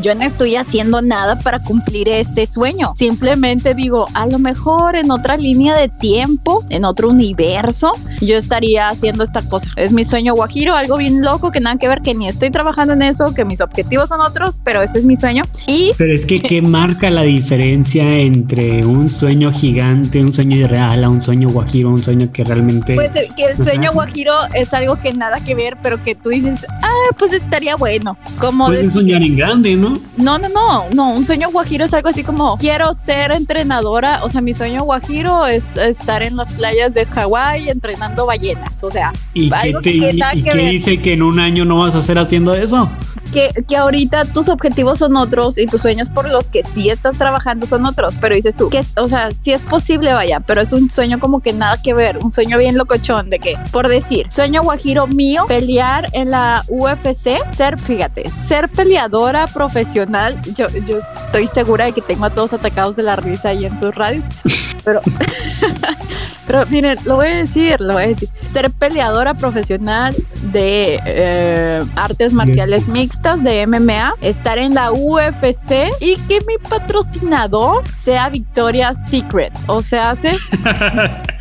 yo 0.00 0.14
no 0.14 0.22
estoy 0.22 0.56
haciendo 0.56 1.02
nada 1.02 1.38
para 1.38 1.58
cumplir 1.58 2.08
ese 2.08 2.46
sueño. 2.46 2.92
Simplemente 2.96 3.74
digo, 3.74 4.06
a 4.14 4.26
lo 4.26 4.38
mejor 4.38 4.96
en 4.96 5.10
otra 5.10 5.36
línea 5.36 5.74
de 5.74 5.88
tiempo, 5.88 6.64
en 6.70 6.84
otro 6.84 7.08
universo, 7.08 7.92
yo 8.20 8.36
estaría 8.36 8.88
haciendo 8.88 9.24
esta 9.24 9.42
cosa. 9.42 9.68
Es 9.76 9.92
mi 9.92 10.04
sueño 10.04 10.34
guajiro, 10.34 10.74
algo 10.74 10.96
bien 10.96 11.22
loco 11.22 11.50
que 11.50 11.60
nada 11.60 11.76
que 11.76 11.88
ver, 11.88 12.00
que 12.02 12.14
ni 12.14 12.28
estoy 12.28 12.50
trabajando 12.50 12.94
en 12.94 13.02
eso, 13.02 13.34
que 13.34 13.44
mis 13.44 13.60
objetivos 13.60 14.08
son 14.08 14.20
otros, 14.20 14.60
pero 14.64 14.82
este 14.82 14.98
es 14.98 15.04
mi 15.04 15.16
sueño. 15.16 15.44
Y 15.66 15.92
pero 15.96 16.14
es 16.14 16.26
que 16.26 16.40
qué 16.40 16.62
marca 16.62 17.10
la 17.10 17.22
diferencia 17.22 18.08
entre 18.18 18.84
un 18.84 19.08
sueño 19.08 19.52
gigante, 19.52 20.20
un 20.20 20.32
sueño 20.32 20.56
irreal, 20.56 21.04
a 21.04 21.08
un 21.08 21.20
sueño 21.20 21.48
guajiro, 21.50 21.90
un 21.90 22.02
sueño 22.02 22.32
que 22.32 22.44
realmente 22.44 22.94
pues 22.94 23.10
que 23.36 23.44
el 23.44 23.56
sueño 23.56 23.92
guajiro 23.92 24.32
es 24.54 24.72
algo 24.74 24.96
que 24.96 25.12
nada 25.12 25.40
que 25.40 25.54
ver, 25.54 25.76
pero 25.82 26.02
que 26.02 26.14
tú 26.14 26.30
dices, 26.30 26.66
ah, 26.82 27.14
pues 27.18 27.32
estaría 27.32 27.76
bueno. 27.76 28.16
Como 28.38 28.66
pues 28.66 28.92
soñar 28.92 29.22
en 29.22 29.36
grande, 29.36 29.76
¿no? 29.76 29.81
No, 29.90 30.38
no, 30.38 30.48
no, 30.48 30.90
no, 30.92 31.12
un 31.12 31.24
sueño 31.24 31.50
guajiro 31.50 31.84
es 31.84 31.94
algo 31.94 32.08
así 32.08 32.22
como 32.22 32.56
quiero 32.58 32.94
ser 32.94 33.32
entrenadora, 33.32 34.24
o 34.24 34.28
sea, 34.28 34.40
mi 34.40 34.54
sueño 34.54 34.84
guajiro 34.84 35.46
es 35.46 35.76
estar 35.76 36.22
en 36.22 36.36
las 36.36 36.52
playas 36.52 36.94
de 36.94 37.06
Hawái 37.06 37.68
entrenando 37.68 38.26
ballenas, 38.26 38.82
o 38.84 38.90
sea, 38.90 39.12
¿Y 39.34 39.52
algo 39.52 39.80
que, 39.80 40.12
dice 40.70 41.00
que 41.00 41.14
en 41.14 41.22
un 41.22 41.38
año 41.40 41.64
no 41.64 41.78
vas 41.78 41.94
a 41.94 42.02
ser 42.02 42.18
haciendo 42.18 42.54
eso. 42.54 42.88
Que, 43.32 43.48
que 43.66 43.76
ahorita 43.78 44.26
tus 44.26 44.50
objetivos 44.50 44.98
son 44.98 45.16
otros 45.16 45.56
y 45.56 45.66
tus 45.66 45.80
sueños 45.80 46.10
por 46.10 46.30
los 46.30 46.50
que 46.50 46.62
sí 46.62 46.90
estás 46.90 47.16
trabajando 47.16 47.64
son 47.64 47.86
otros, 47.86 48.16
pero 48.20 48.34
dices 48.34 48.54
tú, 48.54 48.68
que, 48.68 48.84
o 48.98 49.08
sea, 49.08 49.32
sí 49.32 49.52
es 49.52 49.62
posible, 49.62 50.12
vaya, 50.12 50.40
pero 50.40 50.60
es 50.60 50.72
un 50.72 50.90
sueño 50.90 51.18
como 51.18 51.40
que 51.40 51.54
nada 51.54 51.80
que 51.82 51.94
ver, 51.94 52.18
un 52.18 52.30
sueño 52.30 52.58
bien 52.58 52.76
locochón 52.76 53.30
de 53.30 53.38
que, 53.38 53.56
por 53.70 53.88
decir, 53.88 54.30
sueño 54.30 54.62
guajiro 54.62 55.06
mío, 55.06 55.46
pelear 55.48 56.10
en 56.12 56.30
la 56.30 56.62
UFC, 56.68 57.38
ser, 57.56 57.80
fíjate, 57.80 58.30
ser 58.46 58.68
peleadora 58.68 59.46
profesional, 59.46 59.71
yo, 60.54 60.68
yo 60.68 60.98
estoy 60.98 61.46
segura 61.46 61.86
de 61.86 61.92
que 61.92 62.02
tengo 62.02 62.24
a 62.24 62.30
todos 62.30 62.52
atacados 62.52 62.96
de 62.96 63.02
la 63.02 63.16
risa 63.16 63.50
ahí 63.50 63.64
en 63.64 63.78
sus 63.78 63.94
radios, 63.94 64.26
pero... 64.84 65.00
Pero 66.46 66.66
miren, 66.66 66.98
lo 67.04 67.16
voy 67.16 67.28
a 67.28 67.36
decir, 67.36 67.80
lo 67.80 67.94
voy 67.94 68.02
a 68.02 68.06
decir. 68.08 68.28
Ser 68.52 68.70
peleadora 68.70 69.34
profesional 69.34 70.14
de 70.52 71.00
eh, 71.06 71.84
artes 71.96 72.34
marciales 72.34 72.88
mixtas, 72.88 73.42
de 73.42 73.66
MMA, 73.66 74.14
estar 74.20 74.58
en 74.58 74.74
la 74.74 74.92
UFC 74.92 75.90
y 76.00 76.16
que 76.28 76.40
mi 76.46 76.58
patrocinador 76.68 77.84
sea 78.02 78.28
Victoria's 78.28 78.96
Secret. 79.08 79.52
O 79.66 79.82
sea, 79.82 80.10
hace... 80.10 80.30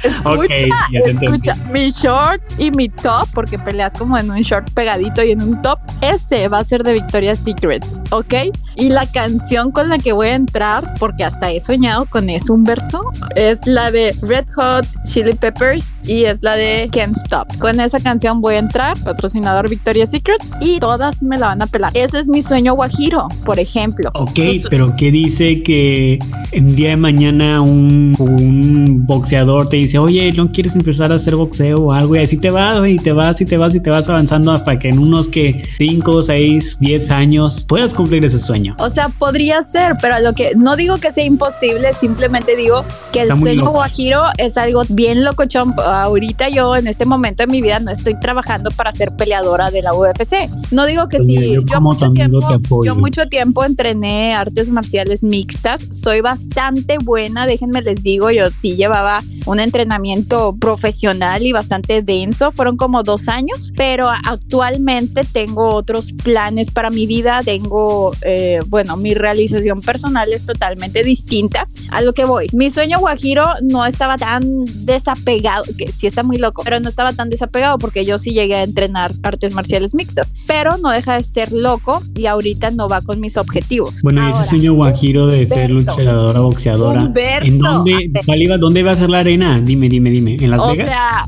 escucha, 0.04 0.66
escucha, 0.94 1.56
mi 1.72 1.90
short 1.92 2.42
y 2.58 2.72
mi 2.72 2.88
top, 2.88 3.28
porque 3.34 3.58
peleas 3.58 3.94
como 3.94 4.18
en 4.18 4.30
un 4.30 4.42
short 4.42 4.72
pegadito 4.72 5.24
y 5.24 5.32
en 5.32 5.42
un 5.42 5.62
top, 5.62 5.80
ese 6.02 6.48
va 6.48 6.60
a 6.60 6.64
ser 6.64 6.84
de 6.84 6.94
Victoria's 6.94 7.40
Secret, 7.40 7.84
¿ok? 8.12 8.34
Y 8.78 8.90
la 8.90 9.06
canción 9.06 9.72
con 9.72 9.90
la 9.90 9.98
que 9.98 10.14
voy 10.14 10.28
a 10.28 10.36
entrar, 10.36 10.96
porque 10.98 11.24
hasta 11.24 11.52
he 11.52 11.60
soñado 11.60 12.06
con 12.06 12.30
eso, 12.30 12.54
Humberto, 12.54 13.12
es 13.36 13.66
la 13.68 13.92
de 13.92 14.16
Red 14.22 14.46
Hot 14.56 14.88
Chili 15.04 15.34
Peppers 15.34 15.94
y 16.06 16.24
es 16.24 16.40
la 16.42 16.56
de 16.56 16.90
Can't 16.92 17.18
Stop. 17.18 17.58
Con 17.58 17.80
esa 17.80 18.00
canción 18.00 18.42
voy 18.42 18.56
a 18.56 18.60
entrar, 18.60 18.98
patrocinador 19.04 19.70
Victoria's 19.70 20.12
Secret, 20.12 20.42
y 20.62 20.80
todas 20.80 21.22
me 21.22 21.38
la 21.38 21.48
van 21.48 21.62
a 21.62 21.68
pelar. 21.68 21.92
Ese 21.96 22.20
es 22.20 22.28
mi 22.28 22.42
sueño 22.42 22.74
guajiro, 22.74 23.28
por 23.46 23.60
ejemplo. 23.60 24.10
Ok, 24.14 24.40
pero 24.70 24.96
¿qué 24.96 25.12
dice 25.12 25.64
que 25.64 26.20
en 26.52 26.76
día 26.76 26.90
de 26.90 26.98
mañana 26.98 27.62
un, 27.62 28.16
un 28.20 29.06
boxeador 29.06 29.70
te 29.70 29.78
dice, 29.78 29.98
oye, 29.98 30.32
¿no 30.34 30.52
quieres 30.52 30.76
empezar 30.76 31.12
a 31.12 31.16
hacer 31.16 31.36
boxeo 31.36 31.78
o 31.78 31.92
algo? 31.92 32.16
Y 32.16 32.20
así 32.20 32.38
te 32.38 32.50
vas 32.50 32.88
y 32.88 32.98
te 32.98 33.12
vas 33.12 33.42
y 33.42 33.46
te 33.46 33.58
vas 33.58 33.76
y 33.76 33.80
te 33.80 33.90
vas 33.90 34.10
avanzando 34.10 34.52
hasta 34.52 34.80
que 34.80 34.90
en 34.90 35.00
unos 35.00 35.28
que 35.28 35.64
5, 35.78 36.24
6, 36.24 36.78
10 36.80 37.12
años 37.12 37.66
puedas 37.68 37.94
cumplir 38.02 38.26
ese 38.26 38.40
sueño. 38.40 38.76
O 38.80 38.90
sea, 38.90 39.10
podría 39.10 39.64
ser, 39.64 39.96
pero 40.02 40.20
lo 40.20 40.34
que 40.34 40.54
no 40.56 40.76
digo 40.76 40.98
que 40.98 41.12
sea 41.12 41.24
imposible, 41.24 41.94
simplemente 41.94 42.56
digo 42.56 42.84
que 43.12 43.22
el 43.22 43.40
sueño 43.40 43.70
guajiro 43.70 44.24
es 44.38 44.58
algo 44.58 44.84
bien 44.90 45.24
locochón. 45.24 45.76
Ahorita 45.78 46.50
yo 46.50 46.76
en 46.76 46.88
este 46.88 47.06
momento 47.06 47.44
de 47.44 47.48
mi 47.48 47.62
vida 47.62 47.80
no 47.80 47.92
estoy 47.92 48.20
trabajando 48.20 48.72
para 48.72 48.92
ser 48.92 49.16
peleadora 49.16 49.70
de 49.70 49.82
la 49.84 49.94
UFC. 49.94 50.50
No 50.72 50.86
digo 50.86 51.08
que 51.08 51.20
sí, 51.20 51.58
yo, 51.66 51.82
mucho 51.82 52.12
tiempo, 52.12 52.84
yo 52.84 52.96
mucho 52.96 53.28
tiempo 53.28 53.64
entrené 53.64 54.34
artes 54.34 54.70
marciales 54.70 55.24
mixtas, 55.24 55.88
soy 55.92 56.22
bastante 56.22 56.98
buena, 56.98 57.46
déjenme 57.46 57.82
les 57.82 58.04
digo, 58.04 58.32
yo 58.32 58.50
sí 58.52 58.76
llevaba 58.76 59.22
un 59.46 59.60
entrenamiento 59.60 60.56
profesional 60.60 61.46
y 61.46 61.52
bastante 61.52 62.02
denso, 62.02 62.52
fueron 62.52 62.78
como 62.78 63.04
dos 63.04 63.28
años, 63.28 63.72
pero 63.76 64.10
actualmente 64.10 65.24
tengo 65.32 65.76
otros 65.76 66.14
planes 66.14 66.72
para 66.72 66.90
mi 66.90 67.06
vida, 67.06 67.42
tengo, 67.44 67.91
eh, 68.22 68.60
bueno, 68.68 68.98
mi 68.98 69.14
realización 69.14 69.82
personal 69.82 70.32
es 70.32 70.46
totalmente 70.46 71.04
distinta 71.04 71.68
a 71.90 72.02
lo 72.02 72.14
que 72.14 72.26
voy. 72.26 72.48
Mi 72.54 72.70
sueño 72.70 73.00
guajiro 73.00 73.46
no 73.64 73.86
estaba 73.86 74.18
tan 74.18 74.44
desapegado, 74.86 75.64
que 75.78 75.92
sí 75.92 76.08
está 76.08 76.24
muy 76.24 76.38
loco, 76.38 76.64
pero 76.64 76.80
no 76.80 76.90
estaba 76.90 77.14
tan 77.14 77.30
desapegado 77.30 77.78
porque 77.78 78.06
yo 78.06 78.18
sí 78.18 78.32
llegué 78.32 78.56
a 78.56 78.64
entrenar 78.64 79.14
artes 79.24 79.54
marciales 79.54 79.94
mixtas, 79.94 80.34
pero 80.48 80.78
no 80.78 80.90
deja 80.90 81.18
de 81.18 81.24
ser 81.24 81.52
loco 81.52 82.02
y 82.16 82.26
ahorita 82.26 82.72
no 82.72 82.88
va 82.88 83.02
con 83.02 83.20
mis 83.20 83.38
objetivos. 83.38 84.02
Bueno, 84.02 84.30
ese 84.30 84.50
sueño 84.50 84.74
guajiro 84.74 85.28
de 85.28 85.46
ser 85.46 85.70
luchadora, 85.70 86.40
boxeadora, 86.40 87.12
¿en 87.42 87.60
dónde, 87.60 88.12
iba, 88.38 88.58
dónde 88.58 88.80
iba 88.80 88.92
a 88.92 88.96
ser 88.96 89.10
la 89.10 89.20
arena? 89.20 89.62
Dime, 89.64 89.90
dime, 89.90 90.10
dime, 90.12 90.38
¿en 90.40 90.52
Las 90.52 90.62
o 90.62 90.72
Vegas? 90.72 90.88
O 90.88 90.90
sea, 90.90 91.26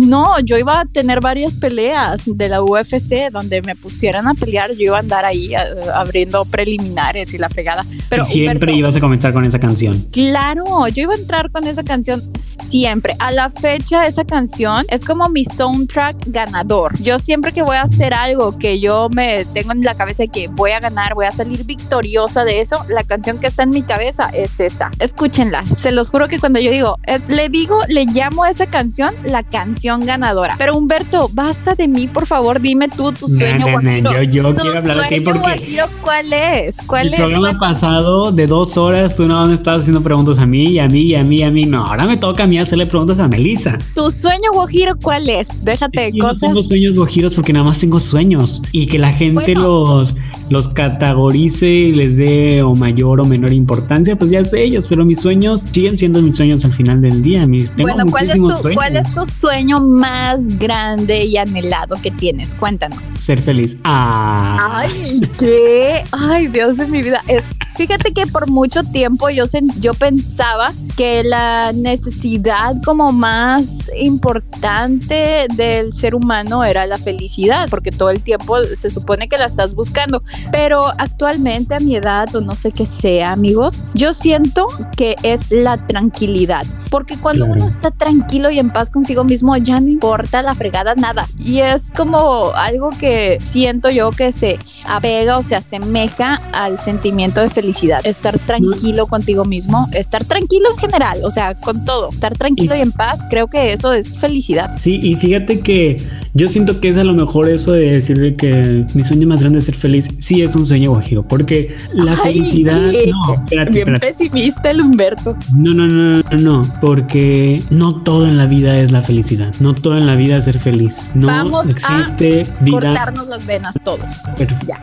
no, 0.00 0.38
yo 0.40 0.58
iba 0.58 0.80
a 0.80 0.84
tener 0.86 1.20
varias 1.20 1.54
peleas 1.54 2.22
de 2.26 2.48
la 2.48 2.62
UFC 2.62 3.30
donde 3.30 3.62
me 3.62 3.76
pusieran 3.76 4.26
a 4.28 4.34
pelear, 4.34 4.72
yo 4.72 4.84
iba 4.84 4.96
a 4.96 5.00
andar 5.00 5.24
ahí 5.24 5.52
abriendo 5.94 6.44
preliminares 6.44 7.32
y 7.34 7.38
la 7.38 7.48
fregada. 7.48 7.84
Pero 8.08 8.24
y 8.24 8.32
siempre 8.32 8.72
ibas 8.72 8.96
a 8.96 9.00
comenzar 9.00 9.32
con 9.32 9.44
esa 9.44 9.58
canción. 9.58 10.00
Claro, 10.10 10.88
yo 10.88 11.02
iba 11.02 11.14
a 11.14 11.16
entrar 11.16 11.50
con 11.50 11.66
esa 11.66 11.82
canción 11.82 12.22
siempre. 12.64 13.16
A 13.18 13.32
la 13.32 13.50
fecha 13.50 14.06
esa 14.06 14.24
canción 14.24 14.84
es 14.88 15.04
como 15.04 15.28
mi 15.28 15.44
soundtrack 15.44 16.16
ganador. 16.26 16.98
Yo 17.00 17.18
siempre 17.18 17.52
que 17.52 17.62
voy 17.62 17.76
a 17.76 17.82
hacer 17.82 18.14
algo 18.14 18.58
que 18.58 18.80
yo 18.80 19.08
me 19.10 19.44
tengo 19.46 19.72
en 19.72 19.82
la 19.82 19.94
cabeza 19.94 20.26
que 20.26 20.48
voy 20.48 20.72
a 20.72 20.80
ganar, 20.80 21.14
voy 21.14 21.26
a 21.26 21.32
salir 21.32 21.64
victoriosa 21.64 22.44
de 22.44 22.60
eso, 22.60 22.84
la 22.88 23.04
canción 23.04 23.38
que 23.38 23.46
está 23.46 23.62
en 23.62 23.70
mi 23.70 23.82
cabeza 23.82 24.30
es 24.32 24.60
esa. 24.60 24.90
Escúchenla. 24.98 25.64
Se 25.74 25.92
los 25.92 26.10
juro 26.10 26.28
que 26.28 26.38
cuando 26.38 26.58
yo 26.60 26.70
digo, 26.70 26.98
es, 27.06 27.28
le 27.28 27.48
digo, 27.48 27.78
le 27.88 28.06
llamo 28.06 28.44
a 28.44 28.50
esa 28.50 28.66
canción 28.66 29.14
la 29.24 29.42
canción 29.42 29.83
ganadora. 29.84 30.56
Pero 30.58 30.76
Humberto, 30.76 31.28
basta 31.32 31.74
de 31.74 31.88
mí, 31.88 32.06
por 32.06 32.26
favor, 32.26 32.60
dime 32.60 32.88
tú 32.88 33.12
tu 33.12 33.28
sueño 33.28 33.66
guajiro. 33.70 34.12
yo, 34.12 34.22
yo 34.22 34.54
quiero 34.54 34.78
hablar 34.78 35.10
de 35.10 35.16
ti 35.16 35.20
porque 35.20 35.40
guajiro, 35.40 35.86
¿cuál 36.02 36.32
es? 36.32 36.76
¿Cuál 36.86 37.08
el 37.08 37.14
es? 37.14 37.20
programa 37.20 37.58
pasado 37.58 38.32
de 38.32 38.46
dos 38.46 38.76
horas 38.76 39.14
tú 39.14 39.26
no 39.26 39.46
me 39.46 39.54
estabas 39.54 39.82
haciendo 39.82 40.02
preguntas 40.02 40.38
a 40.38 40.46
mí 40.46 40.64
y 40.64 40.78
a 40.78 40.88
mí 40.88 41.00
y 41.02 41.14
a 41.14 41.24
mí 41.24 41.38
y 41.38 41.42
a 41.42 41.50
mí. 41.50 41.66
No, 41.66 41.86
ahora 41.86 42.06
me 42.06 42.16
toca 42.16 42.44
a 42.44 42.46
mí 42.46 42.58
hacerle 42.58 42.86
preguntas 42.86 43.18
a 43.18 43.28
Melissa. 43.28 43.78
¿Tu 43.94 44.10
sueño 44.10 44.52
guajiro 44.52 44.94
cuál 45.00 45.28
es? 45.28 45.64
Déjate 45.64 46.00
de 46.12 46.18
cosas. 46.18 46.42
No 46.42 46.48
tengo 46.48 46.62
sueños 46.62 46.96
guajiros 46.96 47.34
porque 47.34 47.52
nada 47.52 47.64
más 47.64 47.78
tengo 47.78 48.00
sueños 48.00 48.62
y 48.72 48.86
que 48.86 48.98
la 48.98 49.12
gente 49.12 49.54
los, 49.54 50.14
los 50.50 50.68
categorice 50.68 51.68
y 51.68 51.92
les 51.92 52.16
dé 52.16 52.62
o 52.62 52.74
mayor 52.74 53.20
o 53.20 53.24
menor 53.24 53.52
importancia, 53.52 54.16
pues 54.16 54.30
ya 54.30 54.42
sé 54.44 54.62
ellos, 54.62 54.86
pero 54.88 55.04
mis 55.04 55.20
sueños 55.20 55.64
siguen 55.70 55.98
siendo 55.98 56.22
mis 56.22 56.36
sueños 56.36 56.64
al 56.64 56.72
final 56.72 57.00
del 57.00 57.22
día. 57.22 57.46
Mis, 57.46 57.70
tengo 57.70 57.90
bueno, 57.92 58.10
¿cuál 58.10 58.30
es, 58.30 58.36
tu, 58.36 58.74
¿cuál 58.74 58.96
es 58.96 59.14
tu 59.14 59.26
sueño 59.26 59.73
más 59.80 60.58
grande 60.58 61.24
y 61.24 61.36
anhelado 61.36 61.96
que 62.02 62.10
tienes? 62.10 62.54
Cuéntanos. 62.54 63.02
Ser 63.18 63.40
feliz. 63.42 63.76
Ah. 63.84 64.72
Ay, 64.72 65.20
¿qué? 65.38 66.04
Ay, 66.12 66.48
Dios 66.48 66.76
de 66.76 66.86
mi 66.86 67.02
vida. 67.02 67.22
Es, 67.28 67.44
fíjate 67.76 68.12
que 68.12 68.26
por 68.26 68.48
mucho 68.48 68.82
tiempo 68.84 69.30
yo, 69.30 69.44
yo 69.80 69.94
pensaba 69.94 70.72
que 70.96 71.24
la 71.24 71.72
necesidad 71.72 72.76
como 72.84 73.12
más 73.12 73.90
importante 73.98 75.46
del 75.54 75.92
ser 75.92 76.14
humano 76.14 76.64
era 76.64 76.86
la 76.86 76.98
felicidad, 76.98 77.68
porque 77.68 77.90
todo 77.90 78.10
el 78.10 78.22
tiempo 78.22 78.56
se 78.74 78.90
supone 78.90 79.28
que 79.28 79.38
la 79.38 79.46
estás 79.46 79.74
buscando, 79.74 80.22
pero 80.52 80.86
actualmente 80.98 81.74
a 81.74 81.80
mi 81.80 81.96
edad 81.96 82.34
o 82.34 82.40
no 82.40 82.54
sé 82.54 82.72
qué 82.72 82.86
sea, 82.86 83.32
amigos, 83.32 83.82
yo 83.94 84.12
siento 84.12 84.66
que 84.96 85.16
es 85.22 85.50
la 85.50 85.76
tranquilidad, 85.86 86.64
porque 86.90 87.16
cuando 87.16 87.46
uno 87.46 87.66
está 87.66 87.90
tranquilo 87.90 88.50
y 88.50 88.58
en 88.58 88.70
paz 88.70 88.90
consigo 88.90 89.24
mismo 89.24 89.56
ya 89.56 89.80
no 89.80 89.88
importa 89.88 90.42
la 90.42 90.54
fregada 90.54 90.94
nada, 90.94 91.26
y 91.38 91.60
es 91.60 91.90
como 91.92 92.52
algo 92.54 92.90
que 92.90 93.38
siento 93.42 93.90
yo 93.90 94.10
que 94.10 94.32
se 94.32 94.58
apega 94.86 95.38
o 95.38 95.42
se 95.42 95.56
asemeja 95.56 96.40
al 96.52 96.78
sentimiento 96.78 97.40
de 97.40 97.48
felicidad, 97.48 98.00
estar 98.06 98.38
tranquilo 98.38 99.06
contigo 99.06 99.44
mismo, 99.44 99.88
estar 99.92 100.24
tranquilo 100.24 100.68
general, 100.86 101.24
o 101.24 101.30
sea, 101.30 101.54
con 101.54 101.84
todo, 101.84 102.10
estar 102.10 102.36
tranquilo 102.36 102.76
y, 102.76 102.80
en 102.80 102.92
paz, 102.92 103.26
creo 103.30 103.48
que 103.48 103.72
eso 103.72 103.92
es 103.92 104.18
felicidad. 104.18 104.76
Sí, 104.78 105.00
y 105.02 105.16
fíjate 105.16 105.60
que 105.60 105.96
yo 106.36 106.48
siento 106.48 106.80
que 106.80 106.88
es 106.88 106.98
a 106.98 107.04
lo 107.04 107.14
mejor 107.14 107.48
eso 107.48 107.72
de 107.72 107.90
decirle 107.90 108.34
que 108.34 108.84
mi 108.94 109.04
sueño 109.04 109.28
más 109.28 109.40
grande 109.40 109.60
es 109.60 109.66
ser 109.66 109.76
feliz, 109.76 110.08
sí 110.18 110.42
es 110.42 110.56
un 110.56 110.66
sueño 110.66 110.90
guajiro, 110.90 111.22
porque 111.22 111.76
la 111.92 112.16
felicidad... 112.16 112.80
No, 112.80 113.34
espérate, 113.34 113.70
Bien 113.70 114.00
pesimista 114.00 114.70
el 114.70 114.80
Humberto. 114.80 115.36
No, 115.56 115.72
no, 115.74 115.86
no, 115.86 116.22
no, 116.22 116.38
no, 116.38 116.74
porque 116.80 117.62
no 117.70 118.02
todo 118.02 118.26
en 118.26 118.36
la 118.36 118.46
vida 118.46 118.76
es 118.78 118.90
la 118.90 119.02
felicidad, 119.02 119.54
no 119.60 119.74
todo 119.74 119.96
en 119.96 120.06
la 120.06 120.16
vida 120.16 120.38
es 120.38 120.46
ser 120.46 120.58
feliz. 120.58 121.12
No 121.14 121.28
Vamos 121.28 121.68
existe 121.68 122.42
a 122.42 122.64
vida... 122.64 122.80
cortarnos 122.80 123.28
las 123.28 123.46
venas 123.46 123.76
todos. 123.84 124.24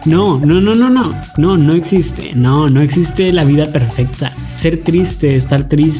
No, 0.05 0.39
no, 0.39 0.61
no, 0.61 0.73
no, 0.73 0.89
no, 0.89 1.13
no, 1.37 1.57
no 1.57 1.73
existe, 1.73 2.31
no, 2.33 2.69
no 2.69 2.81
existe 2.81 3.31
la 3.33 3.43
vida 3.43 3.67
perfecta. 3.67 4.31
Ser 4.55 4.77
triste, 4.83 5.33
estar 5.33 5.67
triste, 5.67 5.90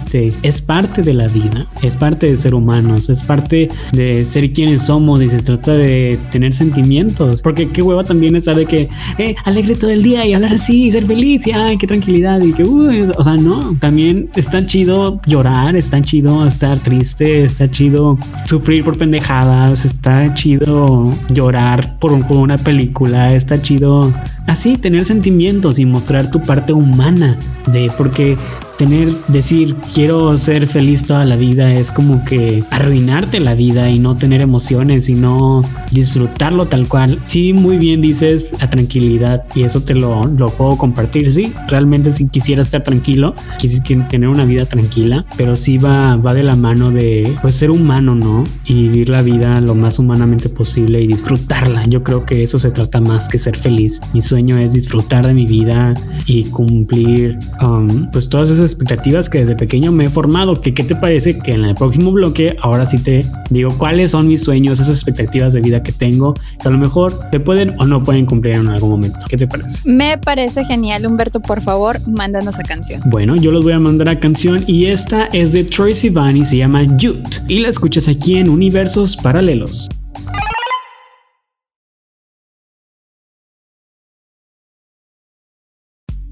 es 0.43 0.61
parte 0.61 1.01
de 1.01 1.13
la 1.13 1.27
vida, 1.27 1.65
es 1.81 1.95
parte 1.95 2.29
de 2.29 2.37
ser 2.37 2.55
humanos, 2.55 3.09
es 3.09 3.21
parte 3.21 3.69
de 3.91 4.25
ser 4.25 4.51
quienes 4.53 4.83
somos 4.83 5.21
y 5.21 5.29
se 5.29 5.41
trata 5.41 5.73
de 5.73 6.17
tener 6.31 6.53
sentimientos. 6.53 7.41
Porque 7.41 7.69
qué 7.69 7.81
hueva 7.81 8.03
también 8.03 8.35
estar 8.35 8.55
de 8.55 8.65
que, 8.65 8.89
eh, 9.17 9.35
alegre 9.45 9.75
todo 9.75 9.91
el 9.91 10.03
día 10.03 10.25
y 10.25 10.33
hablar 10.33 10.53
así, 10.53 10.87
y 10.87 10.91
ser 10.91 11.05
feliz 11.05 11.45
y 11.47 11.51
ay, 11.51 11.77
qué 11.77 11.87
tranquilidad 11.87 12.41
y 12.41 12.53
que, 12.53 12.63
uy, 12.63 13.03
o 13.17 13.23
sea, 13.23 13.37
no, 13.37 13.75
también 13.79 14.29
está 14.35 14.65
chido 14.65 15.21
llorar, 15.25 15.75
está 15.75 16.01
chido 16.01 16.45
estar 16.45 16.79
triste, 16.79 17.43
está 17.43 17.69
chido 17.69 18.17
sufrir 18.45 18.83
por 18.83 18.97
pendejadas, 18.97 19.85
está 19.85 20.33
chido 20.33 21.11
llorar 21.33 21.97
por 21.99 22.13
una 22.13 22.57
película, 22.57 23.33
está 23.33 23.61
chido 23.61 24.13
así 24.47 24.77
tener 24.77 25.05
sentimientos 25.05 25.79
y 25.79 25.85
mostrar 25.85 26.31
tu 26.31 26.41
parte 26.41 26.73
humana 26.73 27.37
de 27.67 27.91
porque 27.97 28.37
tener, 28.81 29.13
decir, 29.27 29.75
quiero 29.93 30.35
ser 30.39 30.65
feliz 30.65 31.05
toda 31.05 31.23
la 31.23 31.35
vida 31.35 31.71
es 31.71 31.91
como 31.91 32.25
que 32.25 32.63
arruinarte 32.71 33.39
la 33.39 33.53
vida 33.53 33.91
y 33.91 33.99
no 33.99 34.17
tener 34.17 34.41
emociones 34.41 35.07
y 35.07 35.13
no 35.13 35.63
disfrutarlo 35.91 36.65
tal 36.65 36.87
cual. 36.87 37.19
Sí, 37.21 37.53
muy 37.53 37.77
bien 37.77 38.01
dices 38.01 38.55
la 38.59 38.71
tranquilidad 38.71 39.43
y 39.53 39.61
eso 39.61 39.83
te 39.83 39.93
lo, 39.93 40.25
lo 40.25 40.49
puedo 40.49 40.77
compartir. 40.77 41.31
Sí, 41.31 41.53
realmente 41.67 42.11
si 42.11 42.27
quisiera 42.27 42.63
estar 42.63 42.81
tranquilo, 42.81 43.35
quisiera 43.59 44.07
tener 44.07 44.29
una 44.29 44.45
vida 44.45 44.65
tranquila, 44.65 45.27
pero 45.37 45.55
sí 45.57 45.77
va, 45.77 46.15
va 46.15 46.33
de 46.33 46.41
la 46.41 46.55
mano 46.55 46.89
de 46.89 47.37
pues 47.43 47.53
ser 47.53 47.69
humano, 47.69 48.15
¿no? 48.15 48.45
Y 48.65 48.89
vivir 48.89 49.09
la 49.09 49.21
vida 49.21 49.61
lo 49.61 49.75
más 49.75 49.99
humanamente 49.99 50.49
posible 50.49 50.99
y 50.99 51.05
disfrutarla. 51.05 51.85
Yo 51.85 52.01
creo 52.01 52.25
que 52.25 52.41
eso 52.41 52.57
se 52.57 52.71
trata 52.71 52.99
más 52.99 53.29
que 53.29 53.37
ser 53.37 53.55
feliz. 53.55 54.01
Mi 54.11 54.23
sueño 54.23 54.57
es 54.57 54.73
disfrutar 54.73 55.27
de 55.27 55.35
mi 55.35 55.45
vida 55.45 55.93
y 56.25 56.45
cumplir 56.45 57.37
um, 57.61 58.09
pues 58.09 58.27
todas 58.27 58.49
esas 58.49 58.70
expectativas 58.73 59.29
que 59.29 59.39
desde 59.39 59.55
pequeño 59.55 59.91
me 59.91 60.05
he 60.05 60.09
formado. 60.09 60.59
Que, 60.59 60.73
¿Qué 60.73 60.83
te 60.83 60.95
parece 60.95 61.39
que 61.39 61.51
en 61.51 61.65
el 61.65 61.75
próximo 61.75 62.11
bloque 62.11 62.55
ahora 62.61 62.85
sí 62.85 62.97
te 62.97 63.25
digo 63.49 63.77
cuáles 63.77 64.11
son 64.11 64.27
mis 64.27 64.43
sueños, 64.43 64.79
esas 64.79 64.95
expectativas 64.95 65.53
de 65.53 65.61
vida 65.61 65.83
que 65.83 65.91
tengo, 65.91 66.33
que 66.33 66.67
a 66.67 66.71
lo 66.71 66.77
mejor 66.77 67.29
te 67.29 67.39
pueden 67.39 67.75
o 67.79 67.85
no 67.85 68.03
pueden 68.03 68.25
cumplir 68.25 68.55
en 68.55 68.67
algún 68.67 68.89
momento? 68.91 69.19
¿Qué 69.29 69.37
te 69.37 69.47
parece? 69.47 69.81
Me 69.85 70.17
parece 70.17 70.65
genial, 70.65 71.05
Humberto. 71.05 71.39
Por 71.39 71.61
favor, 71.61 71.99
mándanos 72.07 72.59
a 72.59 72.63
canción. 72.63 73.01
Bueno, 73.05 73.35
yo 73.35 73.51
los 73.51 73.63
voy 73.63 73.73
a 73.73 73.79
mandar 73.79 74.09
a 74.09 74.19
canción 74.19 74.63
y 74.67 74.85
esta 74.85 75.25
es 75.25 75.51
de 75.51 75.63
Troy 75.63 75.93
Sivan 75.93 76.37
y 76.37 76.45
se 76.45 76.57
llama 76.57 76.83
Youth 76.97 77.41
y 77.47 77.59
la 77.59 77.69
escuchas 77.69 78.07
aquí 78.07 78.37
en 78.37 78.49
Universos 78.49 79.15
Paralelos. 79.17 79.89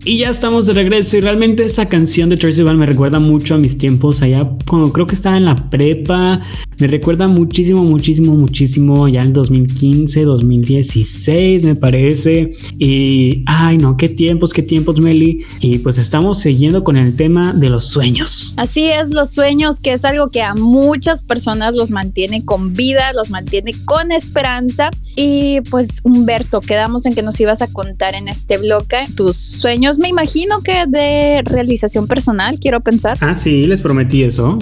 Y 0.06 0.20
ya 0.20 0.30
estamos 0.30 0.66
de 0.66 0.72
regreso 0.72 1.18
y 1.18 1.20
realmente 1.20 1.62
esa 1.66 1.90
canción 1.90 2.30
de 2.30 2.38
Tracy 2.38 2.64
Van 2.64 2.78
me 2.78 2.86
recuerda 2.86 3.20
mucho 3.20 3.56
a 3.56 3.58
mis 3.58 3.78
tiempos 3.78 4.22
allá 4.22 4.50
cuando 4.66 4.94
creo 4.94 5.06
que 5.06 5.14
estaba 5.14 5.36
en 5.36 5.44
la 5.44 5.56
prepa. 5.70 6.42
Me 6.78 6.88
recuerda 6.88 7.28
muchísimo, 7.28 7.84
muchísimo, 7.84 8.34
muchísimo 8.34 9.10
ya 9.10 9.20
en 9.20 9.34
2015, 9.34 10.24
2016 10.24 11.64
me 11.64 11.76
parece. 11.76 12.54
Y 12.78 13.44
ay 13.46 13.78
no, 13.78 13.98
qué 13.98 14.08
tiempos, 14.08 14.54
qué 14.54 14.64
tiempos 14.64 15.02
Meli. 15.02 15.44
Y 15.60 15.80
pues 15.80 15.98
estamos 15.98 16.40
siguiendo 16.40 16.86
con 16.86 16.96
el 16.96 17.18
tema 17.18 17.52
de 17.52 17.70
los 17.70 17.84
sueños. 17.84 18.54
Así 18.56 18.88
es, 18.88 19.10
los 19.10 19.32
sueños 19.32 19.82
que 19.82 19.92
es 19.92 20.06
algo 20.06 20.30
que 20.30 20.44
a 20.44 20.56
muchas 20.56 21.24
personas 21.24 21.76
los 21.76 21.92
mantiene 21.92 22.46
con 22.46 22.74
vida, 22.74 23.12
los 23.12 23.32
mantiene 23.32 23.74
con 23.84 24.14
esperanza. 24.14 24.92
Y 25.18 25.60
pues 25.70 26.00
Humberto, 26.06 26.62
quedamos 26.62 27.06
en 27.06 27.14
que 27.14 27.22
nos 27.22 27.38
ibas 27.42 27.62
a 27.62 27.68
contar 27.68 28.16
en 28.16 28.30
este 28.30 28.58
bloque 28.58 29.00
tus 29.18 29.36
sueños 29.36 29.99
me 30.00 30.10
imagino 30.10 30.62
que 30.62 30.86
de 30.88 31.42
realización 31.44 32.08
personal, 32.08 32.58
quiero 32.60 32.80
pensar. 32.82 33.18
Ah, 33.22 33.36
sí, 33.36 33.66
les 33.66 33.82
prometí 33.82 34.24
eso. 34.24 34.58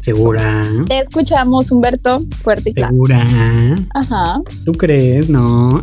Segura. 0.00 0.62
Te 0.86 0.98
escuchamos, 0.98 1.70
Humberto, 1.70 2.24
fuerte 2.42 2.70
y 2.70 2.74
claro. 2.74 2.92
Segura. 2.92 3.26
Ajá. 3.94 4.40
¿Tú 4.64 4.72
crees? 4.72 5.28
No. 5.28 5.82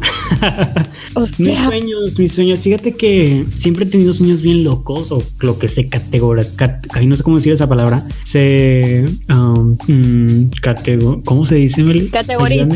o 1.15 1.25
sea... 1.25 1.45
Mis 1.45 1.59
sueños, 1.59 2.19
mis 2.19 2.33
sueños. 2.33 2.61
Fíjate 2.61 2.95
que 2.95 3.45
siempre 3.55 3.85
he 3.85 3.87
tenido 3.87 4.13
sueños 4.13 4.41
bien 4.41 4.63
locos 4.63 5.11
o 5.11 5.23
lo 5.39 5.59
que 5.59 5.69
se 5.69 5.87
categoriza. 5.87 6.79
Ahí 6.91 7.05
no 7.05 7.15
sé 7.15 7.23
cómo 7.23 7.37
decir 7.37 7.53
esa 7.53 7.67
palabra. 7.67 8.05
Se. 8.23 9.05
Um, 9.29 9.77
mm, 9.87 10.51
¿Cómo 11.23 11.45
se 11.45 11.55
dice, 11.55 11.83
Meli? 11.83 12.09
Categoriza. 12.09 12.75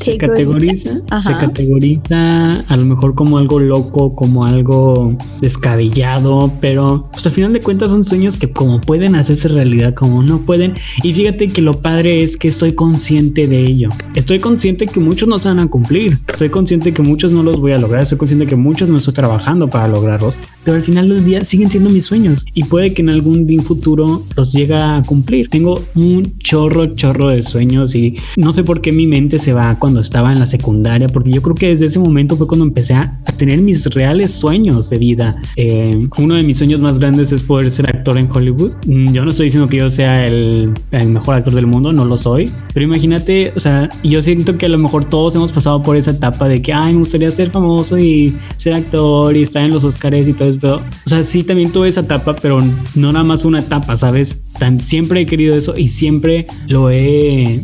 Se 0.00 0.16
categoriza. 0.16 0.90
Se 1.22 1.32
categoriza 1.32 2.60
a 2.60 2.76
lo 2.76 2.84
mejor 2.84 3.14
como 3.14 3.38
algo 3.38 3.58
loco, 3.60 4.14
como 4.14 4.46
algo 4.46 4.97
descabellado, 5.40 6.52
pero 6.60 7.08
pues 7.12 7.26
al 7.26 7.32
final 7.32 7.52
de 7.52 7.60
cuentas 7.60 7.90
son 7.90 8.04
sueños 8.04 8.38
que 8.38 8.50
como 8.50 8.80
pueden 8.80 9.14
hacerse 9.14 9.48
realidad, 9.48 9.94
como 9.94 10.22
no 10.22 10.40
pueden. 10.40 10.74
Y 11.02 11.12
fíjate 11.12 11.48
que 11.48 11.62
lo 11.62 11.80
padre 11.80 12.22
es 12.22 12.36
que 12.36 12.48
estoy 12.48 12.72
consciente 12.72 13.46
de 13.46 13.64
ello. 13.64 13.90
Estoy 14.14 14.38
consciente 14.38 14.86
que 14.86 15.00
muchos 15.00 15.28
no 15.28 15.38
se 15.38 15.48
van 15.48 15.60
a 15.60 15.68
cumplir. 15.68 16.18
Estoy 16.28 16.48
consciente 16.48 16.92
que 16.92 17.02
muchos 17.02 17.32
no 17.32 17.42
los 17.42 17.60
voy 17.60 17.72
a 17.72 17.78
lograr. 17.78 18.02
Estoy 18.02 18.18
consciente 18.18 18.46
que 18.46 18.56
muchos 18.56 18.88
no 18.88 18.96
estoy 18.96 19.14
trabajando 19.14 19.68
para 19.68 19.88
lograrlos. 19.88 20.40
Pero 20.64 20.76
al 20.76 20.82
final 20.82 21.08
del 21.08 21.24
día 21.24 21.44
siguen 21.44 21.70
siendo 21.70 21.90
mis 21.90 22.06
sueños 22.06 22.44
y 22.54 22.64
puede 22.64 22.92
que 22.94 23.02
en 23.02 23.10
algún 23.10 23.46
día 23.46 23.58
futuro 23.60 24.24
los 24.36 24.52
llegue 24.52 24.74
a 24.74 25.02
cumplir. 25.04 25.48
Tengo 25.48 25.82
un 25.94 26.38
chorro, 26.38 26.94
chorro 26.94 27.28
de 27.28 27.42
sueños 27.42 27.94
y 27.94 28.16
no 28.36 28.52
sé 28.52 28.64
por 28.64 28.80
qué 28.80 28.92
mi 28.92 29.06
mente 29.06 29.38
se 29.38 29.52
va 29.52 29.78
cuando 29.78 30.00
estaba 30.00 30.32
en 30.32 30.38
la 30.38 30.46
secundaria, 30.46 31.08
porque 31.08 31.30
yo 31.30 31.42
creo 31.42 31.54
que 31.54 31.68
desde 31.68 31.86
ese 31.86 31.98
momento 31.98 32.36
fue 32.36 32.46
cuando 32.46 32.64
empecé 32.64 32.94
a 32.94 33.20
tener 33.36 33.60
mis 33.60 33.86
reales 33.86 34.32
sueños 34.32 34.87
vida. 34.96 35.36
Eh, 35.56 36.08
uno 36.16 36.34
de 36.36 36.42
mis 36.42 36.58
sueños 36.58 36.80
más 36.80 36.98
grandes 36.98 37.32
es 37.32 37.42
poder 37.42 37.70
ser 37.70 37.88
actor 37.88 38.16
en 38.16 38.30
Hollywood. 38.30 38.72
Mm, 38.86 39.12
yo 39.12 39.24
no 39.24 39.30
estoy 39.30 39.46
diciendo 39.46 39.68
que 39.68 39.78
yo 39.78 39.90
sea 39.90 40.26
el, 40.26 40.72
mejor 40.90 41.36
actor 41.36 41.54
del 41.54 41.66
mundo, 41.66 41.92
no 41.92 42.04
lo 42.04 42.16
soy, 42.16 42.50
pero 42.72 42.84
imagínate, 42.84 43.52
o 43.56 43.60
sea, 43.60 43.90
yo 44.02 44.22
siento 44.22 44.56
que 44.56 44.66
a 44.66 44.68
lo 44.68 44.78
mejor 44.78 45.04
todos 45.04 45.34
hemos 45.36 45.52
pasado 45.52 45.82
por 45.82 45.96
esa 45.96 46.12
etapa 46.12 46.48
de 46.48 46.62
que, 46.62 46.72
ay, 46.72 46.94
me 46.94 47.00
gustaría 47.00 47.30
ser 47.30 47.50
famoso 47.50 47.98
y 47.98 48.36
ser 48.56 48.74
actor 48.74 49.36
y 49.36 49.42
estar 49.42 49.62
en 49.62 49.70
los 49.70 49.84
Oscars 49.84 50.28
y 50.28 50.32
todo 50.32 50.48
eso, 50.48 50.58
pero, 50.60 50.76
o 50.76 51.08
sea, 51.08 51.24
sí 51.24 51.42
también 51.42 51.72
tuve 51.72 51.88
esa 51.88 52.00
etapa, 52.00 52.36
pero 52.36 52.62
no 52.94 53.12
nada 53.12 53.24
más 53.24 53.44
una 53.44 53.60
etapa, 53.60 53.96
¿sabes? 53.96 54.42
Tan, 54.58 54.80
siempre 54.80 55.20
he 55.20 55.26
querido 55.26 55.54
eso 55.54 55.76
y 55.76 55.88
siempre 55.88 56.46
lo 56.68 56.90
he 56.90 57.62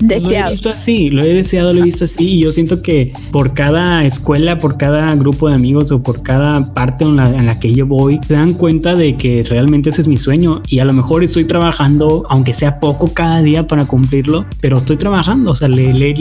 deseado. 0.00 0.44
Lo 0.44 0.46
he 0.48 0.50
visto 0.50 0.70
así, 0.70 1.10
lo 1.10 1.22
he 1.22 1.34
deseado, 1.34 1.72
lo 1.72 1.80
he 1.80 1.84
visto 1.84 2.04
así 2.04 2.28
y 2.28 2.40
yo 2.40 2.52
siento 2.52 2.82
que 2.82 3.12
por 3.30 3.54
cada 3.54 4.04
escuela, 4.04 4.58
por 4.58 4.76
cada 4.76 5.14
grupo 5.14 5.48
de 5.48 5.54
amigos 5.54 5.92
o 5.92 6.02
por 6.02 6.22
cada 6.22 6.74
parte 6.74 7.04
en 7.04 7.16
la, 7.16 7.58
que 7.60 7.72
yo 7.74 7.86
voy, 7.86 8.20
se 8.26 8.34
dan 8.34 8.54
cuenta 8.54 8.94
de 8.94 9.16
que 9.16 9.42
realmente 9.42 9.90
ese 9.90 10.02
es 10.02 10.08
mi 10.08 10.16
sueño 10.16 10.62
y 10.68 10.78
a 10.78 10.84
lo 10.84 10.92
mejor 10.92 11.22
estoy 11.22 11.44
trabajando, 11.44 12.26
aunque 12.28 12.54
sea 12.54 12.80
poco 12.80 13.12
cada 13.12 13.42
día 13.42 13.66
para 13.66 13.86
cumplirlo, 13.86 14.46
pero 14.60 14.78
estoy 14.78 14.96
trabajando, 14.96 15.52
o 15.52 15.56
sea, 15.56 15.68
le, 15.68 15.92
le, 15.92 16.14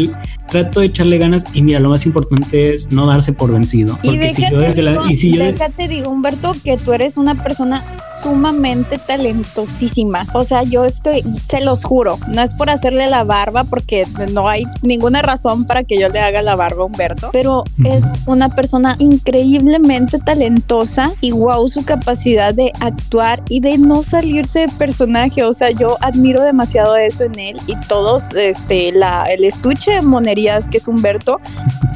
trato 0.50 0.80
de 0.80 0.88
echarle 0.88 1.18
ganas 1.18 1.46
y 1.54 1.62
mira, 1.62 1.80
lo 1.80 1.89
más 1.89 2.06
importante 2.06 2.74
es 2.74 2.92
no 2.92 3.06
darse 3.06 3.34
por 3.34 3.52
vencido. 3.52 3.98
Y 4.04 4.18
déjate, 4.18 4.74
digo, 4.74 5.44
déjate 5.44 5.88
digo, 5.88 6.10
Humberto, 6.10 6.54
que 6.63 6.78
tú 6.78 6.92
eres 6.94 7.18
una 7.18 7.42
persona 7.42 7.84
sumamente 8.22 8.98
talentosísima. 8.98 10.26
O 10.34 10.44
sea, 10.44 10.63
yo 10.63 10.86
estoy, 10.86 11.24
se 11.46 11.63
los 11.63 11.84
juro, 11.84 12.20
no 12.28 12.42
es 12.42 12.54
por 12.54 12.70
hacerle 12.70 13.10
la 13.10 13.24
barba, 13.24 13.63
porque 13.69 14.05
no 14.32 14.47
hay 14.47 14.65
ninguna 14.82 15.21
razón 15.21 15.65
para 15.65 15.84
que 15.84 15.99
yo 15.99 16.10
le 16.10 16.19
haga 16.19 16.41
la 16.41 16.55
barba 16.55 16.84
a 16.84 16.86
Humberto, 16.86 17.29
pero 17.32 17.63
es 17.84 18.03
una 18.25 18.49
persona 18.49 18.95
increíblemente 18.99 20.19
talentosa 20.19 21.12
y 21.21 21.32
wow 21.32 21.67
su 21.67 21.84
capacidad 21.84 22.53
de 22.53 22.71
actuar 22.79 23.43
y 23.49 23.60
de 23.62 23.77
no 23.77 24.03
salirse 24.03 24.60
de 24.60 24.69
personaje. 24.69 25.43
O 25.43 25.53
sea, 25.53 25.71
yo 25.71 25.97
admiro 26.01 26.43
demasiado 26.43 26.95
eso 26.95 27.23
en 27.23 27.39
él 27.39 27.58
y 27.67 27.75
todos, 27.88 28.34
este, 28.36 28.91
la, 28.91 29.23
el 29.23 29.43
estuche 29.43 29.91
de 29.91 30.01
monerías 30.01 30.67
que 30.67 30.77
es 30.77 30.88
Humberto 30.88 31.39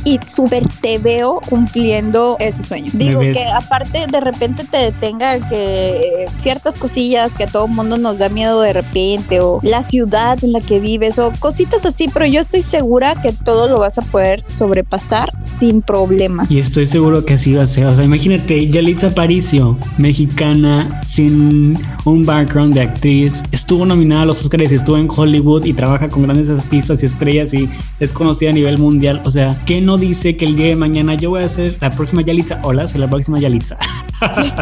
y 0.06 0.20
súper 0.26 0.68
te 0.82 0.98
veo 0.98 1.40
cumpliendo 1.50 2.36
ese 2.40 2.64
sueño. 2.64 2.92
Digo 2.94 3.22
que 3.22 3.46
aparte 3.54 4.06
de 4.12 4.20
repente 4.20 4.64
te 4.64 4.78
detenga 4.78 5.40
que 5.48 6.28
ciertas 6.38 6.76
cosillas 6.76 7.36
que 7.36 7.44
a 7.44 7.48
todo 7.48 7.68
mundo 7.68 7.98
nos 7.98 8.18
da 8.18 8.30
miedo 8.30 8.62
de 8.62 8.74
repente 8.74 9.40
o 9.40 9.60
la 9.64 9.84
ciudad 9.84 10.44
en 10.44 10.52
la 10.52 10.62
que 10.62 10.80
vives 10.80 11.20
o 11.20 11.32
cositas 11.64 11.86
así, 11.86 12.10
pero 12.14 12.26
yo 12.26 12.42
estoy 12.42 12.62
segura 12.62 13.16
que 13.22 13.32
todo 13.32 13.70
lo 13.70 13.80
vas 13.80 13.98
a 13.98 14.02
poder 14.02 14.44
sobrepasar 14.50 15.30
sin 15.44 15.82
problema. 15.82 16.46
Y 16.50 16.60
estoy 16.60 16.88
seguro 16.88 17.24
que 17.24 17.36
así 17.36 17.54
va 17.54 17.64
a 17.64 17.66
ser. 17.66 17.86
O 17.86 17.96
sea, 17.96 18.04
imagínate, 18.04 18.68
Yalitza 18.68 19.08
Aparicio, 19.08 19.78
mexicana, 19.98 21.02
sin 21.06 21.78
un 22.04 22.26
background 22.26 22.74
de 22.74 22.82
actriz, 22.82 23.44
estuvo 23.52 23.86
nominada 23.86 24.24
a 24.24 24.26
los 24.26 24.42
Oscars, 24.42 24.74
estuvo 24.74 24.98
en 24.98 25.08
Hollywood 25.10 25.64
y 25.64 25.74
trabaja 25.74 26.10
con 26.10 26.24
grandes 26.24 26.50
artistas 26.50 27.02
y 27.02 27.06
estrellas 27.06 27.54
y 27.54 27.70
es 28.02 28.12
conocida 28.12 28.50
a 28.50 28.54
nivel 28.54 28.78
mundial. 28.78 29.22
O 29.24 29.32
sea, 29.32 29.58
¿qué 29.66 29.80
no 29.80 29.98
dice 29.98 30.36
que 30.36 30.46
el 30.46 30.58
día 30.58 30.68
de 30.68 30.76
mañana 30.76 31.14
yo 31.14 31.30
voy 31.30 31.44
a 31.44 31.50
ser 31.50 31.78
la 31.80 31.92
próxima 31.92 32.24
Yalitza? 32.24 32.60
Hola, 32.64 32.90
soy 32.90 33.00
la 33.00 33.10
próxima 33.10 33.40
Yalitza. 33.40 33.78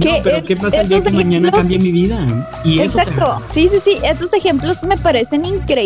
¿Qué, 0.00 0.20
pero 0.22 0.42
¿qué 0.42 0.56
pasa 0.56 0.82
el 0.82 0.88
día 0.88 1.02
que 1.02 1.10
mañana 1.10 1.50
cambie 1.50 1.78
mi 1.78 1.90
vida? 1.90 2.26
Y 2.64 2.80
Exacto. 2.80 3.40
sí, 3.54 3.68
sí, 3.70 3.78
sí. 3.82 3.98
Estos 4.04 4.32
ejemplos 4.34 4.82
me 4.82 4.98
parecen 4.98 5.44
increíbles 5.46 5.85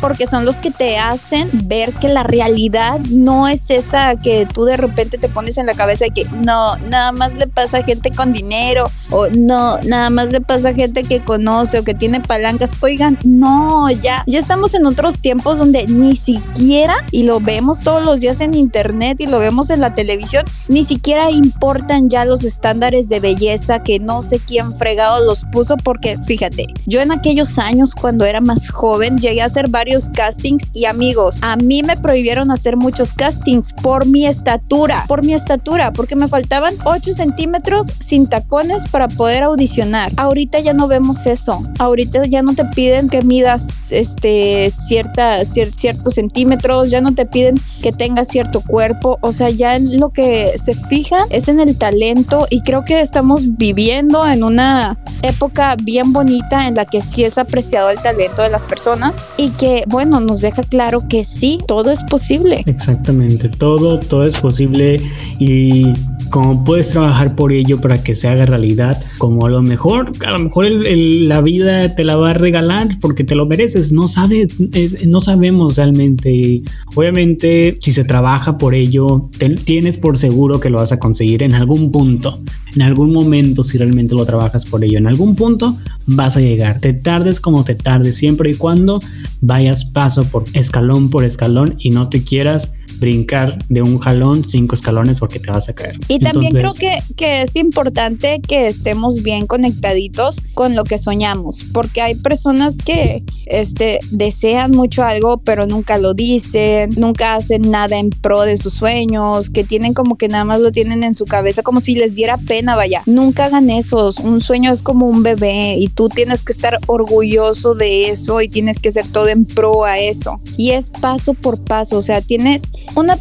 porque 0.00 0.26
son 0.26 0.44
los 0.44 0.56
que 0.56 0.70
te 0.70 0.98
hacen 0.98 1.48
ver 1.52 1.92
que 1.92 2.08
la 2.08 2.22
realidad 2.22 2.98
no 3.10 3.48
es 3.48 3.70
esa 3.70 4.16
que 4.16 4.46
tú 4.46 4.64
de 4.64 4.76
repente 4.76 5.18
te 5.18 5.28
pones 5.28 5.58
en 5.58 5.66
la 5.66 5.74
cabeza 5.74 6.04
de 6.06 6.10
que 6.10 6.24
no, 6.30 6.76
nada 6.88 7.12
más 7.12 7.34
le 7.34 7.46
pasa 7.46 7.78
a 7.78 7.82
gente 7.82 8.10
con 8.10 8.32
dinero 8.32 8.90
o 9.10 9.28
no, 9.28 9.78
nada 9.82 10.10
más 10.10 10.30
le 10.30 10.40
pasa 10.40 10.70
a 10.70 10.74
gente 10.74 11.02
que 11.02 11.20
conoce 11.20 11.78
o 11.78 11.84
que 11.84 11.94
tiene 11.94 12.20
palancas. 12.20 12.72
Oigan, 12.80 13.18
no, 13.24 13.90
ya, 13.90 14.24
ya 14.26 14.38
estamos 14.38 14.74
en 14.74 14.86
otros 14.86 15.20
tiempos 15.20 15.58
donde 15.58 15.86
ni 15.86 16.14
siquiera, 16.16 16.94
y 17.10 17.22
lo 17.22 17.40
vemos 17.40 17.80
todos 17.80 18.02
los 18.04 18.20
días 18.20 18.40
en 18.40 18.54
internet 18.54 19.20
y 19.20 19.26
lo 19.26 19.38
vemos 19.38 19.70
en 19.70 19.80
la 19.80 19.94
televisión, 19.94 20.44
ni 20.68 20.84
siquiera 20.84 21.30
importan 21.30 22.10
ya 22.10 22.24
los 22.24 22.44
estándares 22.44 23.08
de 23.08 23.20
belleza 23.20 23.82
que 23.82 23.98
no 23.98 24.22
sé 24.22 24.38
quién 24.38 24.76
fregado 24.76 25.24
los 25.24 25.44
puso 25.44 25.76
porque 25.76 26.18
fíjate, 26.18 26.66
yo 26.86 27.00
en 27.00 27.12
aquellos 27.12 27.58
años 27.58 27.94
cuando 27.94 28.24
era 28.24 28.40
más 28.40 28.70
joven 28.70 29.18
llegué 29.26 29.42
a 29.42 29.46
hacer 29.46 29.68
varios 29.68 30.08
castings 30.08 30.70
y 30.72 30.84
amigos, 30.84 31.38
a 31.42 31.56
mí 31.56 31.82
me 31.82 31.96
prohibieron 31.96 32.52
hacer 32.52 32.76
muchos 32.76 33.12
castings 33.12 33.72
por 33.72 34.06
mi 34.06 34.24
estatura, 34.24 35.04
por 35.08 35.24
mi 35.24 35.34
estatura, 35.34 35.92
porque 35.92 36.14
me 36.14 36.28
faltaban 36.28 36.76
8 36.84 37.12
centímetros 37.12 37.88
sin 37.98 38.28
tacones 38.28 38.84
para 38.88 39.08
poder 39.08 39.42
audicionar. 39.42 40.12
Ahorita 40.16 40.60
ya 40.60 40.74
no 40.74 40.86
vemos 40.86 41.26
eso. 41.26 41.64
Ahorita 41.80 42.24
ya 42.26 42.42
no 42.42 42.54
te 42.54 42.64
piden 42.66 43.08
que 43.08 43.22
midas 43.22 43.90
este 43.90 44.70
cierta, 44.70 45.44
ciertos 45.44 46.14
centímetros, 46.14 46.90
ya 46.90 47.00
no 47.00 47.12
te 47.12 47.26
piden 47.26 47.56
que 47.82 47.90
tengas 47.90 48.28
cierto 48.28 48.60
cuerpo, 48.60 49.18
o 49.22 49.32
sea, 49.32 49.50
ya 49.50 49.74
en 49.74 49.98
lo 49.98 50.10
que 50.10 50.52
se 50.56 50.74
fija 50.74 51.26
es 51.30 51.48
en 51.48 51.58
el 51.58 51.76
talento 51.76 52.46
y 52.48 52.60
creo 52.60 52.84
que 52.84 53.00
estamos 53.00 53.56
viviendo 53.56 54.24
en 54.24 54.44
una 54.44 54.96
época 55.22 55.74
bien 55.82 56.12
bonita 56.12 56.68
en 56.68 56.76
la 56.76 56.84
que 56.84 57.02
sí 57.02 57.24
es 57.24 57.38
apreciado 57.38 57.90
el 57.90 57.98
talento 57.98 58.42
de 58.42 58.50
las 58.50 58.64
personas 58.64 59.15
y 59.36 59.50
que, 59.50 59.84
bueno, 59.86 60.20
nos 60.20 60.40
deja 60.40 60.62
claro 60.62 61.04
que 61.08 61.24
sí, 61.24 61.58
todo 61.66 61.90
es 61.90 62.02
posible. 62.04 62.62
Exactamente, 62.66 63.48
todo, 63.48 63.98
todo 64.00 64.24
es 64.24 64.38
posible 64.38 65.00
y 65.38 65.92
como 66.30 66.64
puedes 66.64 66.90
trabajar 66.90 67.36
por 67.36 67.52
ello 67.52 67.80
para 67.80 68.02
que 68.02 68.14
se 68.14 68.28
haga 68.28 68.46
realidad, 68.46 69.02
como 69.18 69.46
a 69.46 69.50
lo 69.50 69.62
mejor, 69.62 70.12
a 70.26 70.30
lo 70.32 70.38
mejor 70.38 70.66
la 70.68 71.40
vida 71.40 71.94
te 71.94 72.04
la 72.04 72.16
va 72.16 72.30
a 72.30 72.34
regalar 72.34 72.98
porque 73.00 73.24
te 73.24 73.34
lo 73.34 73.46
mereces, 73.46 73.92
no 73.92 74.08
sabes, 74.08 74.58
no 75.06 75.20
sabemos 75.20 75.76
realmente. 75.76 76.62
Obviamente, 76.94 77.78
si 77.80 77.92
se 77.92 78.04
trabaja 78.04 78.58
por 78.58 78.74
ello, 78.74 79.30
tienes 79.64 79.98
por 79.98 80.18
seguro 80.18 80.60
que 80.60 80.70
lo 80.70 80.78
vas 80.78 80.92
a 80.92 80.98
conseguir 80.98 81.42
en 81.42 81.54
algún 81.54 81.90
punto, 81.92 82.40
en 82.74 82.82
algún 82.82 83.12
momento, 83.12 83.64
si 83.64 83.78
realmente 83.78 84.14
lo 84.14 84.26
trabajas 84.26 84.64
por 84.64 84.84
ello, 84.84 84.98
en 84.98 85.06
algún 85.06 85.36
punto 85.36 85.76
vas 86.06 86.36
a 86.36 86.40
llegar. 86.40 86.80
Te 86.80 86.92
tardes 86.92 87.40
como 87.40 87.64
te 87.64 87.74
tardes, 87.74 88.16
siempre 88.16 88.50
y 88.50 88.54
cuando 88.54 89.00
vayas 89.40 89.84
paso 89.84 90.24
por 90.24 90.44
escalón 90.52 91.10
por 91.10 91.24
escalón 91.24 91.74
y 91.78 91.90
no 91.90 92.08
te 92.08 92.22
quieras 92.22 92.72
brincar 92.98 93.58
de 93.68 93.82
un 93.82 93.98
jalón 93.98 94.46
cinco 94.46 94.74
escalones 94.74 95.20
porque 95.20 95.38
te 95.38 95.50
vas 95.50 95.68
a 95.68 95.74
caer. 95.74 95.98
Y 96.08 96.18
también 96.18 96.52
creo 96.52 96.74
que, 96.74 96.98
que 97.16 97.42
es 97.42 97.56
importante 97.56 98.40
que 98.40 98.66
estemos 98.66 99.22
bien 99.22 99.46
conectaditos 99.46 100.40
con 100.54 100.74
lo 100.74 100.84
que 100.84 100.98
soñamos, 100.98 101.64
porque 101.72 102.02
hay 102.02 102.14
personas 102.14 102.76
que 102.76 103.22
este, 103.46 104.00
desean 104.10 104.72
mucho 104.72 105.02
algo, 105.02 105.38
pero 105.38 105.66
nunca 105.66 105.98
lo 105.98 106.14
dicen, 106.14 106.90
nunca 106.96 107.34
hacen 107.34 107.70
nada 107.70 107.98
en 107.98 108.10
pro 108.10 108.42
de 108.42 108.56
sus 108.56 108.74
sueños, 108.74 109.50
que 109.50 109.64
tienen 109.64 109.94
como 109.94 110.16
que 110.16 110.28
nada 110.28 110.44
más 110.44 110.60
lo 110.60 110.72
tienen 110.72 111.04
en 111.04 111.14
su 111.14 111.24
cabeza, 111.24 111.62
como 111.62 111.80
si 111.80 111.94
les 111.94 112.14
diera 112.14 112.38
pena, 112.38 112.76
vaya. 112.76 113.02
Nunca 113.06 113.46
hagan 113.46 113.70
eso. 113.70 114.10
Un 114.22 114.40
sueño 114.40 114.72
es 114.72 114.82
como 114.82 115.06
un 115.06 115.22
bebé 115.22 115.76
y 115.78 115.88
tú 115.88 116.08
tienes 116.08 116.42
que 116.42 116.52
estar 116.52 116.78
orgulloso 116.86 117.74
de 117.74 118.10
eso 118.10 118.40
y 118.40 118.48
tienes 118.48 118.80
que 118.80 118.88
hacer 118.88 119.06
todo 119.06 119.28
en 119.28 119.44
pro 119.44 119.84
a 119.84 119.98
eso. 119.98 120.40
Y 120.56 120.70
es 120.70 120.90
paso 120.90 121.34
por 121.34 121.58
paso, 121.58 121.98
o 121.98 122.02
sea, 122.02 122.20
tienes 122.20 122.64
una, 122.94 123.18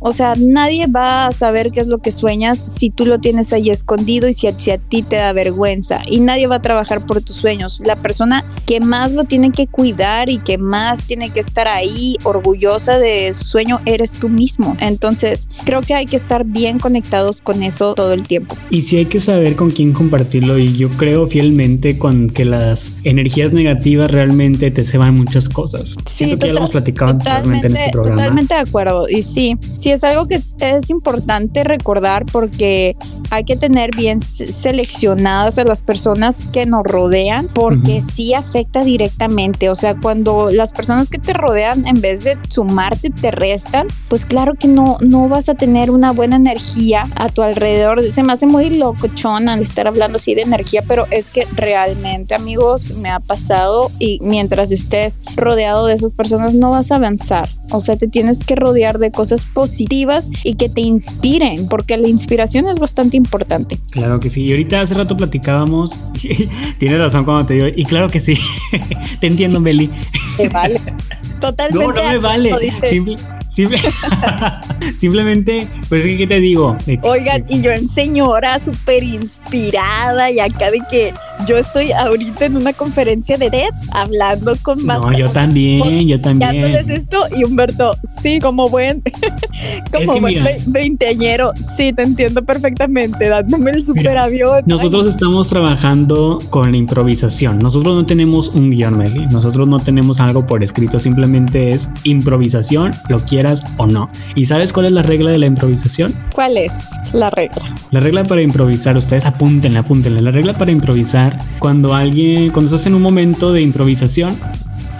o 0.00 0.12
sea, 0.12 0.34
nadie 0.36 0.86
va 0.86 1.26
a 1.26 1.32
saber 1.32 1.70
qué 1.70 1.80
es 1.80 1.86
lo 1.86 1.98
que 1.98 2.12
sueñas 2.12 2.64
si 2.66 2.90
tú 2.90 3.06
lo 3.06 3.18
tienes 3.18 3.52
ahí 3.52 3.70
escondido 3.70 4.28
y 4.28 4.34
si 4.34 4.48
a, 4.48 4.52
ti 4.78 5.02
te 5.02 5.16
da 5.16 5.32
vergüenza. 5.32 6.02
Y 6.06 6.20
nadie 6.20 6.46
va 6.46 6.56
a 6.56 6.62
trabajar 6.62 7.04
por 7.06 7.22
tus 7.22 7.36
sueños. 7.36 7.80
La 7.84 7.96
persona 7.96 8.44
que 8.66 8.80
más 8.80 9.12
lo 9.12 9.24
tiene 9.24 9.50
que 9.50 9.66
cuidar 9.66 10.28
y 10.28 10.38
que 10.38 10.58
más 10.58 11.04
tiene 11.04 11.30
que 11.30 11.40
estar 11.40 11.68
ahí 11.68 12.16
orgullosa 12.24 12.98
de 12.98 13.32
su 13.34 13.44
sueño 13.44 13.80
eres 13.86 14.12
tú 14.14 14.28
mismo. 14.28 14.76
Entonces, 14.80 15.48
creo 15.64 15.82
que 15.82 15.94
hay 15.94 16.06
que 16.06 16.16
estar 16.16 16.44
bien 16.44 16.78
conectados 16.78 17.42
con 17.42 17.62
eso 17.62 17.94
todo 17.94 18.12
el 18.12 18.22
tiempo. 18.22 18.56
Y 18.70 18.82
sí 18.82 18.96
hay 18.96 19.06
que 19.06 19.20
saber 19.20 19.56
con 19.56 19.70
quién 19.70 19.92
compartirlo. 19.92 20.58
Y 20.58 20.76
yo 20.76 20.88
creo 20.90 21.26
fielmente 21.26 21.98
con 21.98 22.30
que 22.30 22.44
las 22.44 22.92
energías 23.04 23.52
negativas 23.52 24.10
realmente 24.10 24.70
te 24.70 24.84
ceban 24.84 25.14
muchas 25.14 25.48
cosas. 25.48 25.96
Sí, 26.06 26.36
ya 26.38 26.46
lo 26.52 26.58
hemos 26.58 26.70
platicado 26.70 27.18
totalmente, 27.18 27.66
en 27.66 27.76
este 27.76 27.90
programa. 27.90 28.16
Totalmente 28.16 28.54
de 28.54 28.60
acuerdo 28.60 29.01
y 29.08 29.22
sí, 29.22 29.56
sí 29.76 29.90
es 29.90 30.04
algo 30.04 30.26
que 30.26 30.34
es, 30.36 30.90
importante 30.90 31.64
recordar 31.64 32.26
porque 32.26 32.96
hay 33.32 33.44
que 33.44 33.56
tener 33.56 33.96
bien 33.96 34.20
seleccionadas 34.20 35.56
a 35.58 35.64
las 35.64 35.80
personas 35.80 36.42
que 36.52 36.66
nos 36.66 36.84
rodean 36.84 37.48
porque 37.48 38.02
sí 38.02 38.34
afecta 38.34 38.84
directamente. 38.84 39.70
O 39.70 39.74
sea, 39.74 39.98
cuando 39.98 40.50
las 40.50 40.72
personas 40.72 41.08
que 41.08 41.18
te 41.18 41.32
rodean 41.32 41.86
en 41.86 42.02
vez 42.02 42.24
de 42.24 42.36
sumarte 42.50 43.08
te 43.08 43.30
restan, 43.30 43.88
pues 44.08 44.26
claro 44.26 44.52
que 44.54 44.68
no, 44.68 44.98
no 45.00 45.30
vas 45.30 45.48
a 45.48 45.54
tener 45.54 45.90
una 45.90 46.12
buena 46.12 46.36
energía 46.36 47.04
a 47.16 47.30
tu 47.30 47.40
alrededor. 47.40 48.02
Se 48.12 48.22
me 48.22 48.34
hace 48.34 48.44
muy 48.44 48.68
locochón 48.68 49.48
al 49.48 49.60
estar 49.60 49.86
hablando 49.86 50.16
así 50.16 50.34
de 50.34 50.42
energía, 50.42 50.84
pero 50.86 51.06
es 51.10 51.30
que 51.30 51.46
realmente 51.54 52.34
amigos 52.34 52.92
me 52.98 53.08
ha 53.08 53.20
pasado 53.20 53.90
y 53.98 54.18
mientras 54.20 54.70
estés 54.70 55.22
rodeado 55.36 55.86
de 55.86 55.94
esas 55.94 56.12
personas 56.12 56.52
no 56.52 56.68
vas 56.68 56.92
a 56.92 56.96
avanzar. 56.96 57.48
O 57.70 57.80
sea, 57.80 57.96
te 57.96 58.08
tienes 58.08 58.40
que 58.40 58.56
rodear 58.56 58.98
de 58.98 59.10
cosas 59.10 59.46
positivas 59.46 60.28
y 60.44 60.56
que 60.56 60.68
te 60.68 60.82
inspiren, 60.82 61.66
porque 61.68 61.96
la 61.96 62.08
inspiración 62.08 62.68
es 62.68 62.78
bastante 62.78 63.21
importante. 63.22 63.78
Claro 63.90 64.20
que 64.20 64.30
sí. 64.30 64.42
Y 64.42 64.50
ahorita 64.50 64.80
hace 64.80 64.94
rato 64.94 65.16
platicábamos, 65.16 65.92
tienes 66.78 66.98
razón 66.98 67.24
cuando 67.24 67.46
te 67.46 67.54
digo, 67.54 67.66
y 67.74 67.84
claro 67.84 68.08
que 68.08 68.20
sí, 68.20 68.38
te 69.20 69.26
entiendo, 69.26 69.60
Beli. 69.60 69.90
Te 70.36 70.48
vale. 70.48 70.80
Totalmente. 71.40 71.86
No, 71.86 71.92
no 71.92 72.12
me 72.12 72.18
vale. 72.18 72.50
simplemente, 74.96 75.66
pues, 75.88 76.04
¿qué 76.04 76.26
te 76.26 76.40
digo? 76.40 76.76
Oigan, 77.02 77.44
y 77.48 77.60
yo 77.60 77.70
en 77.70 77.88
señora 77.88 78.58
súper 78.64 79.02
inspirada 79.02 80.30
y 80.30 80.40
acá 80.40 80.70
de 80.70 80.80
que 80.90 81.12
yo 81.46 81.58
estoy 81.58 81.92
ahorita 81.92 82.46
en 82.46 82.56
una 82.56 82.72
conferencia 82.72 83.36
de 83.36 83.50
TED 83.50 83.70
hablando 83.92 84.56
con 84.62 84.84
más. 84.86 85.00
No, 85.00 85.12
yo 85.12 85.28
también, 85.30 86.08
yo 86.08 86.20
también. 86.20 86.64
esto 86.64 87.26
y 87.36 87.44
Humberto, 87.44 87.96
sí, 88.22 88.38
como 88.38 88.68
buen, 88.70 89.02
como 89.92 90.20
buen 90.20 90.42
veinteañero, 90.66 91.52
sí, 91.76 91.92
te 91.92 92.02
entiendo 92.02 92.42
perfectamente, 92.42 93.11
dándome 93.18 93.70
el 93.72 93.84
super 93.84 94.18
avión. 94.18 94.62
Nosotros 94.66 95.06
estamos 95.06 95.48
trabajando 95.48 96.38
con 96.50 96.70
la 96.70 96.76
improvisación. 96.76 97.58
Nosotros 97.58 97.94
no 97.94 98.06
tenemos 98.06 98.48
un 98.48 98.70
guion, 98.70 99.02
Nosotros 99.30 99.68
no 99.68 99.78
tenemos 99.78 100.20
algo 100.20 100.46
por 100.46 100.62
escrito, 100.62 100.98
simplemente 100.98 101.70
es 101.70 101.88
improvisación, 102.04 102.92
lo 103.08 103.20
quieras 103.20 103.62
o 103.76 103.86
no. 103.86 104.08
¿Y 104.34 104.46
sabes 104.46 104.72
cuál 104.72 104.86
es 104.86 104.92
la 104.92 105.02
regla 105.02 105.30
de 105.30 105.38
la 105.38 105.46
improvisación? 105.46 106.12
¿Cuál 106.34 106.56
es 106.56 106.72
la 107.12 107.30
regla? 107.30 107.62
La 107.90 108.00
regla 108.00 108.24
para 108.24 108.42
improvisar, 108.42 108.96
ustedes 108.96 109.26
apúntenle, 109.26 109.78
apúntenle. 109.78 110.20
La 110.20 110.30
regla 110.30 110.54
para 110.54 110.70
improvisar 110.70 111.38
cuando 111.58 111.94
alguien, 111.94 112.50
cuando 112.50 112.74
estás 112.74 112.86
en 112.86 112.94
un 112.94 113.02
momento 113.02 113.52
de 113.52 113.62
improvisación, 113.62 114.36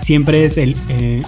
siempre 0.00 0.44
es 0.44 0.58
el, 0.58 0.76
eh, 0.88 1.22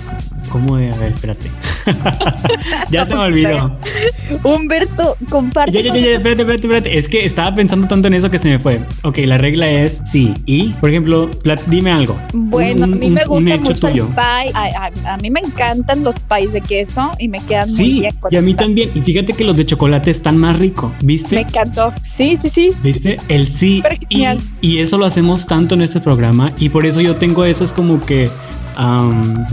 ¿Cómo 0.55 0.77
de? 0.77 0.89
A 0.93 0.97
ver, 0.99 1.11
espérate. 1.11 1.51
ya 2.89 3.05
se 3.05 3.13
me 3.17 3.23
olvidó. 3.23 3.77
Humberto, 4.45 5.17
comparte. 5.29 5.73
Ya, 5.73 5.81
ya, 5.81 5.93
ya, 5.93 6.13
espérate, 6.13 6.43
espérate, 6.43 6.67
espérate. 6.67 6.97
Es 6.97 7.09
que 7.09 7.27
estaba 7.27 7.53
pensando 7.57 7.89
tanto 7.89 8.07
en 8.07 8.15
eso 8.15 8.31
que 8.31 8.39
se 8.39 8.51
me 8.51 8.61
fue. 8.61 8.81
Ok, 9.03 9.19
la 9.25 9.37
regla 9.37 9.69
es 9.69 10.01
sí. 10.05 10.33
Y, 10.47 10.69
por 10.75 10.91
ejemplo, 10.91 11.29
dime 11.67 11.91
algo. 11.91 12.17
Bueno, 12.33 12.85
a 12.85 12.87
mí 12.87 13.11
me 13.11 13.25
gusta 13.25 13.57
mucho 13.57 13.89
el 13.89 13.95
pie. 13.95 14.05
A, 14.17 15.17
mí 15.21 15.29
me 15.29 15.41
encantan 15.41 16.05
los 16.05 16.21
pies 16.21 16.53
de 16.53 16.61
queso 16.61 17.11
y 17.19 17.27
me 17.27 17.41
quedan 17.41 17.69
muy 17.73 17.93
bien. 17.95 18.15
y 18.31 18.37
a 18.37 18.41
mí 18.41 18.55
también. 18.55 18.93
Y 18.95 19.01
fíjate 19.01 19.33
que 19.33 19.43
los 19.43 19.57
de 19.57 19.67
chocolate 19.67 20.13
están 20.13 20.37
más 20.37 20.57
ricos, 20.57 20.93
¿viste? 21.03 21.35
Me 21.35 21.41
encantó. 21.41 21.93
Sí, 22.01 22.37
sí, 22.37 22.49
sí. 22.49 22.71
¿Viste? 22.81 23.17
El 23.27 23.49
sí. 23.49 23.83
Y, 24.09 24.25
y 24.61 24.79
eso 24.79 24.99
lo 24.99 25.05
hacemos 25.05 25.49
tanto 25.49 25.75
en 25.75 25.83
este 25.83 25.99
programa. 25.99 26.53
Y 26.61 26.69
por 26.69 26.87
eso 26.87 27.01
yo 27.01 27.17
tengo 27.17 27.45
esas 27.45 27.73
como 27.73 28.01
que 28.07 28.31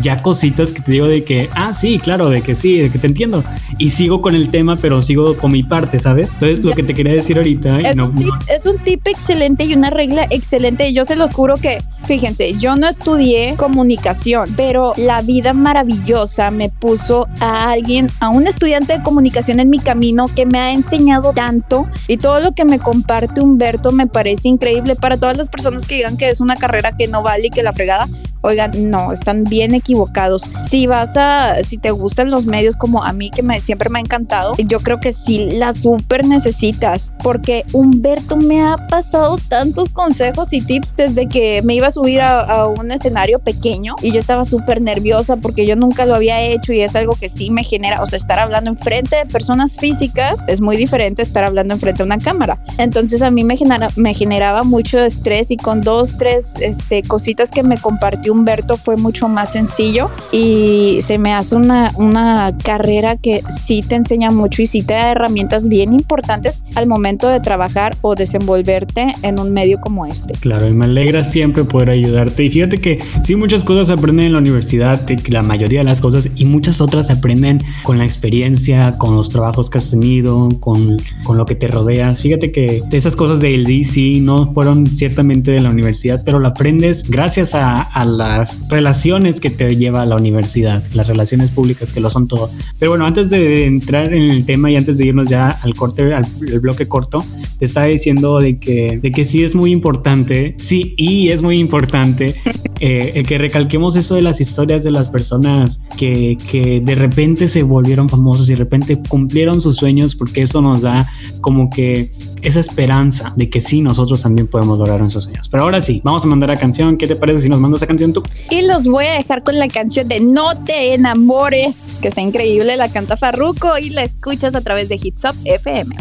ya 0.02 0.18
cositas 0.22 0.72
que 0.72 0.82
te 0.82 0.92
digo 0.92 1.08
de 1.08 1.24
que, 1.24 1.50
ah, 1.56 1.74
sí, 1.74 2.00
claro, 2.00 2.30
de 2.30 2.42
que 2.42 2.56
sí, 2.56 2.80
de 2.80 2.90
que 2.90 3.00
te 3.00 3.08
entiendo. 3.08 3.44
Y 3.78 3.92
sigo 3.92 4.22
con 4.22 4.36
el 4.36 4.50
tema, 4.50 4.78
pero 4.78 5.02
sigo 5.02 5.38
con 5.38 5.52
mi 5.52 5.64
parte, 5.64 6.00
¿sabes? 6.00 6.34
Entonces, 6.34 6.60
lo 6.60 6.74
que 6.74 6.84
te 6.84 6.94
quería 6.94 7.14
decir 7.14 7.38
ahorita. 7.38 7.82
Es, 7.82 7.98
un, 7.98 8.16
tip, 8.16 8.34
es 8.48 8.66
un 8.66 8.78
tip 8.80 9.08
excelente 9.08 9.66
y 9.66 9.74
una 9.74 9.90
regla 9.90 10.26
excelente. 10.30 10.94
Yo 10.94 11.06
se 11.06 11.16
los 11.16 11.34
juro 11.34 11.58
que, 11.58 11.84
fíjense, 12.04 12.54
yo 12.54 12.76
no 12.76 12.88
estudié 12.88 13.56
comunicación, 13.58 14.54
pero 14.56 14.94
la 14.98 15.22
vida 15.22 15.54
maravillosa 15.54 16.52
me 16.52 16.70
puso 16.70 17.28
a 17.40 17.72
alguien, 17.72 18.10
a 18.20 18.30
un 18.30 18.48
estudiante 18.48 18.98
de 18.98 19.04
comunicación 19.04 19.60
en 19.60 19.70
mi 19.70 19.80
camino 19.80 20.28
que 20.28 20.46
me 20.46 20.60
ha 20.60 20.72
enseñado 20.72 21.34
tanto 21.34 21.88
y 22.08 22.18
todo 22.18 22.40
lo 22.40 22.54
que 22.54 22.66
me 22.66 22.80
comparte 22.80 23.42
Humberto 23.42 23.92
me 23.92 24.08
parece 24.08 24.48
increíble 24.48 24.96
para 24.96 25.18
todas 25.18 25.38
las 25.38 25.50
personas 25.50 25.86
que 25.86 25.96
digan 25.96 26.18
que 26.18 26.30
es 26.30 26.40
una 26.40 26.56
carrera 26.56 26.96
que 26.96 27.08
no 27.08 27.24
vale 27.24 27.48
y 27.48 27.50
que 27.50 27.64
la 27.64 27.72
fregada 27.72 28.08
Oigan, 28.42 28.90
no, 28.90 29.12
están 29.12 29.44
bien 29.44 29.74
equivocados. 29.74 30.44
Si 30.68 30.88
vas 30.88 31.16
a, 31.18 31.64
si 31.64 31.78
te 31.78 31.92
gustan 31.92 32.32
los 32.32 32.46
medios 32.46 32.76
como 32.76 33.04
a 33.04 33.14
mí 33.14 33.30
que 33.30 33.44
me, 33.44 33.62
siempre 33.62 33.90
me 33.90 34.00
ha 34.00 34.02
encantado, 34.02 34.56
yo 34.58 34.80
creo 34.80 35.00
que 35.00 35.14
sí 35.14 35.50
la 35.52 35.74
súper 35.74 36.26
necesitas 36.26 37.12
porque 37.24 37.66
Humberto 37.74 38.38
me 38.38 38.62
ha 38.62 38.88
pasado 38.88 39.38
tantos 39.48 39.90
consejos 39.90 40.54
y 40.54 40.62
tips 40.62 40.96
desde 40.96 41.28
que 41.28 41.62
me 41.64 41.76
iba 41.76 41.88
a 41.88 41.92
subir 41.92 42.22
a, 42.22 42.42
a 42.42 42.68
un 42.68 42.92
escenario 42.92 43.40
pequeño 43.40 43.96
y 44.02 44.12
yo 44.12 44.20
estaba 44.20 44.44
súper 44.44 44.82
nerviosa 44.82 45.38
porque 45.38 45.66
yo 45.66 45.76
nunca 45.76 46.06
lo 46.06 46.16
había 46.16 46.42
hecho 46.42 46.74
y 46.74 46.82
es 46.82 46.96
algo 46.96 47.16
que 47.16 47.30
sí 47.30 47.50
me 47.52 47.64
genera, 47.64 48.02
o 48.02 48.06
sea, 48.06 48.18
estar 48.18 48.40
hablando 48.40 48.70
enfrente 48.70 49.16
de 49.18 49.26
personas 49.26 49.78
físicas 49.78 50.40
es 50.48 50.62
muy 50.62 50.78
diferente 50.78 51.22
estar 51.22 51.44
hablando 51.44 51.74
enfrente 51.74 52.00
de 52.00 52.06
una 52.06 52.18
cámara. 52.18 52.60
Entonces 52.78 53.22
a 53.22 53.32
mí 53.32 53.44
me, 53.44 53.58
genera, 53.58 53.90
me 53.96 54.14
generaba 54.14 54.64
mucho 54.64 55.00
estrés 55.00 55.52
y 55.52 55.58
con 55.58 55.82
dos, 55.82 56.18
tres 56.18 56.56
este, 56.60 57.04
cositas 57.04 57.52
que 57.52 57.64
me 57.64 57.78
compartió 57.78 58.31
Humberto 58.32 58.78
fue 58.78 58.98
mucho 58.98 59.28
más 59.28 59.52
sencillo 59.52 60.10
y 60.32 61.00
se 61.02 61.18
me 61.18 61.34
hace 61.34 61.56
una, 61.56 61.92
una 61.96 62.56
carrera 62.64 63.18
que 63.18 63.44
sí 63.50 63.82
te 63.82 63.96
enseña 63.96 64.32
mucho 64.32 64.62
y 64.62 64.68
sí 64.68 64.84
te 64.84 64.94
da 64.94 65.12
herramientas 65.12 65.68
bien 65.68 65.94
importantes 65.94 66.64
al 66.76 66.88
momento 66.88 67.28
de 67.28 67.40
trabajar 67.40 67.98
o 68.02 68.16
desenvolverte 68.16 69.16
en 69.22 69.40
un 69.40 69.54
medio 69.54 69.80
como 69.80 70.06
este. 70.06 70.34
Claro, 70.34 70.68
y 70.68 70.74
me 70.74 70.86
alegra 70.86 71.24
siempre 71.24 71.64
poder 71.64 71.90
ayudarte. 71.90 72.44
Y 72.44 72.50
fíjate 72.50 72.80
que 72.80 73.00
sí, 73.24 73.36
muchas 73.36 73.64
cosas 73.64 73.88
se 73.88 73.94
aprenden 73.94 74.28
en 74.28 74.34
la 74.34 74.40
universidad, 74.40 75.02
la 75.28 75.44
mayoría 75.44 75.80
de 75.80 75.86
las 75.86 76.02
cosas, 76.02 76.30
y 76.36 76.46
muchas 76.46 76.82
otras 76.82 77.08
se 77.08 77.14
aprenden 77.14 77.62
con 77.84 77.98
la 77.98 78.06
experiencia, 78.06 78.98
con 78.98 79.16
los 79.16 79.30
trabajos 79.30 79.70
que 79.70 79.78
has 79.78 79.90
tenido, 79.90 80.50
con, 80.60 80.98
con 81.24 81.38
lo 81.38 81.46
que 81.46 81.56
te 81.56 81.68
rodeas. 81.68 82.22
Fíjate 82.22 82.52
que 82.52 82.82
esas 82.92 83.16
cosas 83.16 83.40
del 83.40 83.66
DC 83.66 84.20
no 84.22 84.52
fueron 84.52 84.88
ciertamente 84.88 85.52
de 85.52 85.62
la 85.62 85.70
universidad, 85.70 86.24
pero 86.24 86.40
lo 86.40 86.48
aprendes 86.48 87.10
gracias 87.10 87.56
a, 87.56 87.82
a 87.82 88.06
las 88.22 88.68
relaciones 88.70 89.40
que 89.40 89.50
te 89.50 89.76
lleva 89.76 90.04
a 90.04 90.06
la 90.06 90.16
universidad, 90.16 90.84
las 90.94 91.08
relaciones 91.08 91.50
públicas 91.50 91.92
que 91.92 92.00
lo 92.00 92.10
son 92.10 92.28
todo. 92.28 92.52
Pero 92.78 92.92
bueno, 92.92 93.06
antes 93.06 93.30
de 93.32 93.66
entrar 93.66 94.14
en 94.14 94.30
el 94.30 94.46
tema 94.46 94.70
y 94.70 94.76
antes 94.76 95.00
de 95.00 95.08
irnos 95.08 95.28
ya 95.28 95.50
al 95.50 95.74
corte, 95.74 96.14
al 96.14 96.26
bloque 96.62 96.88
corto, 96.88 97.26
te 97.58 97.66
estaba 97.66 97.88
diciendo 97.88 98.40
de 98.40 98.60
que, 98.60 99.00
de 99.02 99.12
que 99.12 99.26
sí 99.26 99.44
es 99.44 99.56
muy 99.56 99.72
importante, 99.72 100.56
sí, 100.60 100.94
y 100.98 101.30
es 101.30 101.42
muy 101.42 101.58
importante 101.58 102.36
eh, 102.80 103.24
que 103.28 103.38
recalquemos 103.40 103.96
eso 103.96 104.16
de 104.16 104.22
las 104.22 104.40
historias 104.40 104.84
de 104.84 104.92
las 104.92 105.10
personas 105.10 105.82
que, 105.98 106.38
que 106.52 106.80
de 106.80 106.96
repente 106.96 107.48
se 107.48 107.64
volvieron 107.64 108.08
famosos 108.08 108.48
y 108.50 108.54
de 108.54 108.58
repente 108.58 109.00
cumplieron 109.10 109.62
sus 109.62 109.78
sueños 109.78 110.16
porque 110.16 110.44
eso 110.44 110.62
nos 110.62 110.82
da 110.82 111.10
como 111.42 111.70
que 111.72 112.12
esa 112.42 112.60
esperanza 112.60 113.34
de 113.36 113.50
que 113.50 113.62
sí, 113.62 113.82
nosotros 113.82 114.22
también 114.22 114.48
podemos 114.48 114.78
lograr 114.78 115.00
nuestros 115.00 115.26
sueños. 115.26 115.50
Pero 115.50 115.64
ahora 115.64 115.82
sí, 115.82 116.02
vamos 116.04 116.24
a 116.24 116.28
mandar 116.28 116.50
la 116.50 116.58
canción. 116.58 116.98
¿Qué 116.98 117.08
te 117.08 117.16
parece 117.16 117.44
si 117.44 117.50
nos 117.50 117.60
mandas 117.60 117.80
esa 117.80 117.88
canción 117.88 118.14
tú? 118.14 118.24
Y 118.50 118.62
los 118.64 118.88
voy 118.88 119.06
a 119.06 119.14
dejar 119.14 119.44
con 119.44 119.58
la 119.58 119.68
canción 119.68 120.08
de 120.08 120.20
No 120.20 120.64
te 120.64 120.94
enamores, 120.94 122.00
que 122.02 122.08
está 122.10 122.22
increíble, 122.22 122.78
la 122.78 122.90
canta 122.90 123.18
Farruko 123.18 123.78
y 123.78 123.90
la 123.90 124.04
escuchas 124.04 124.56
a 124.56 124.62
través 124.62 124.90
de 124.90 124.96
Hits 125.02 125.24
Up 125.26 125.36
FM. 125.46 125.96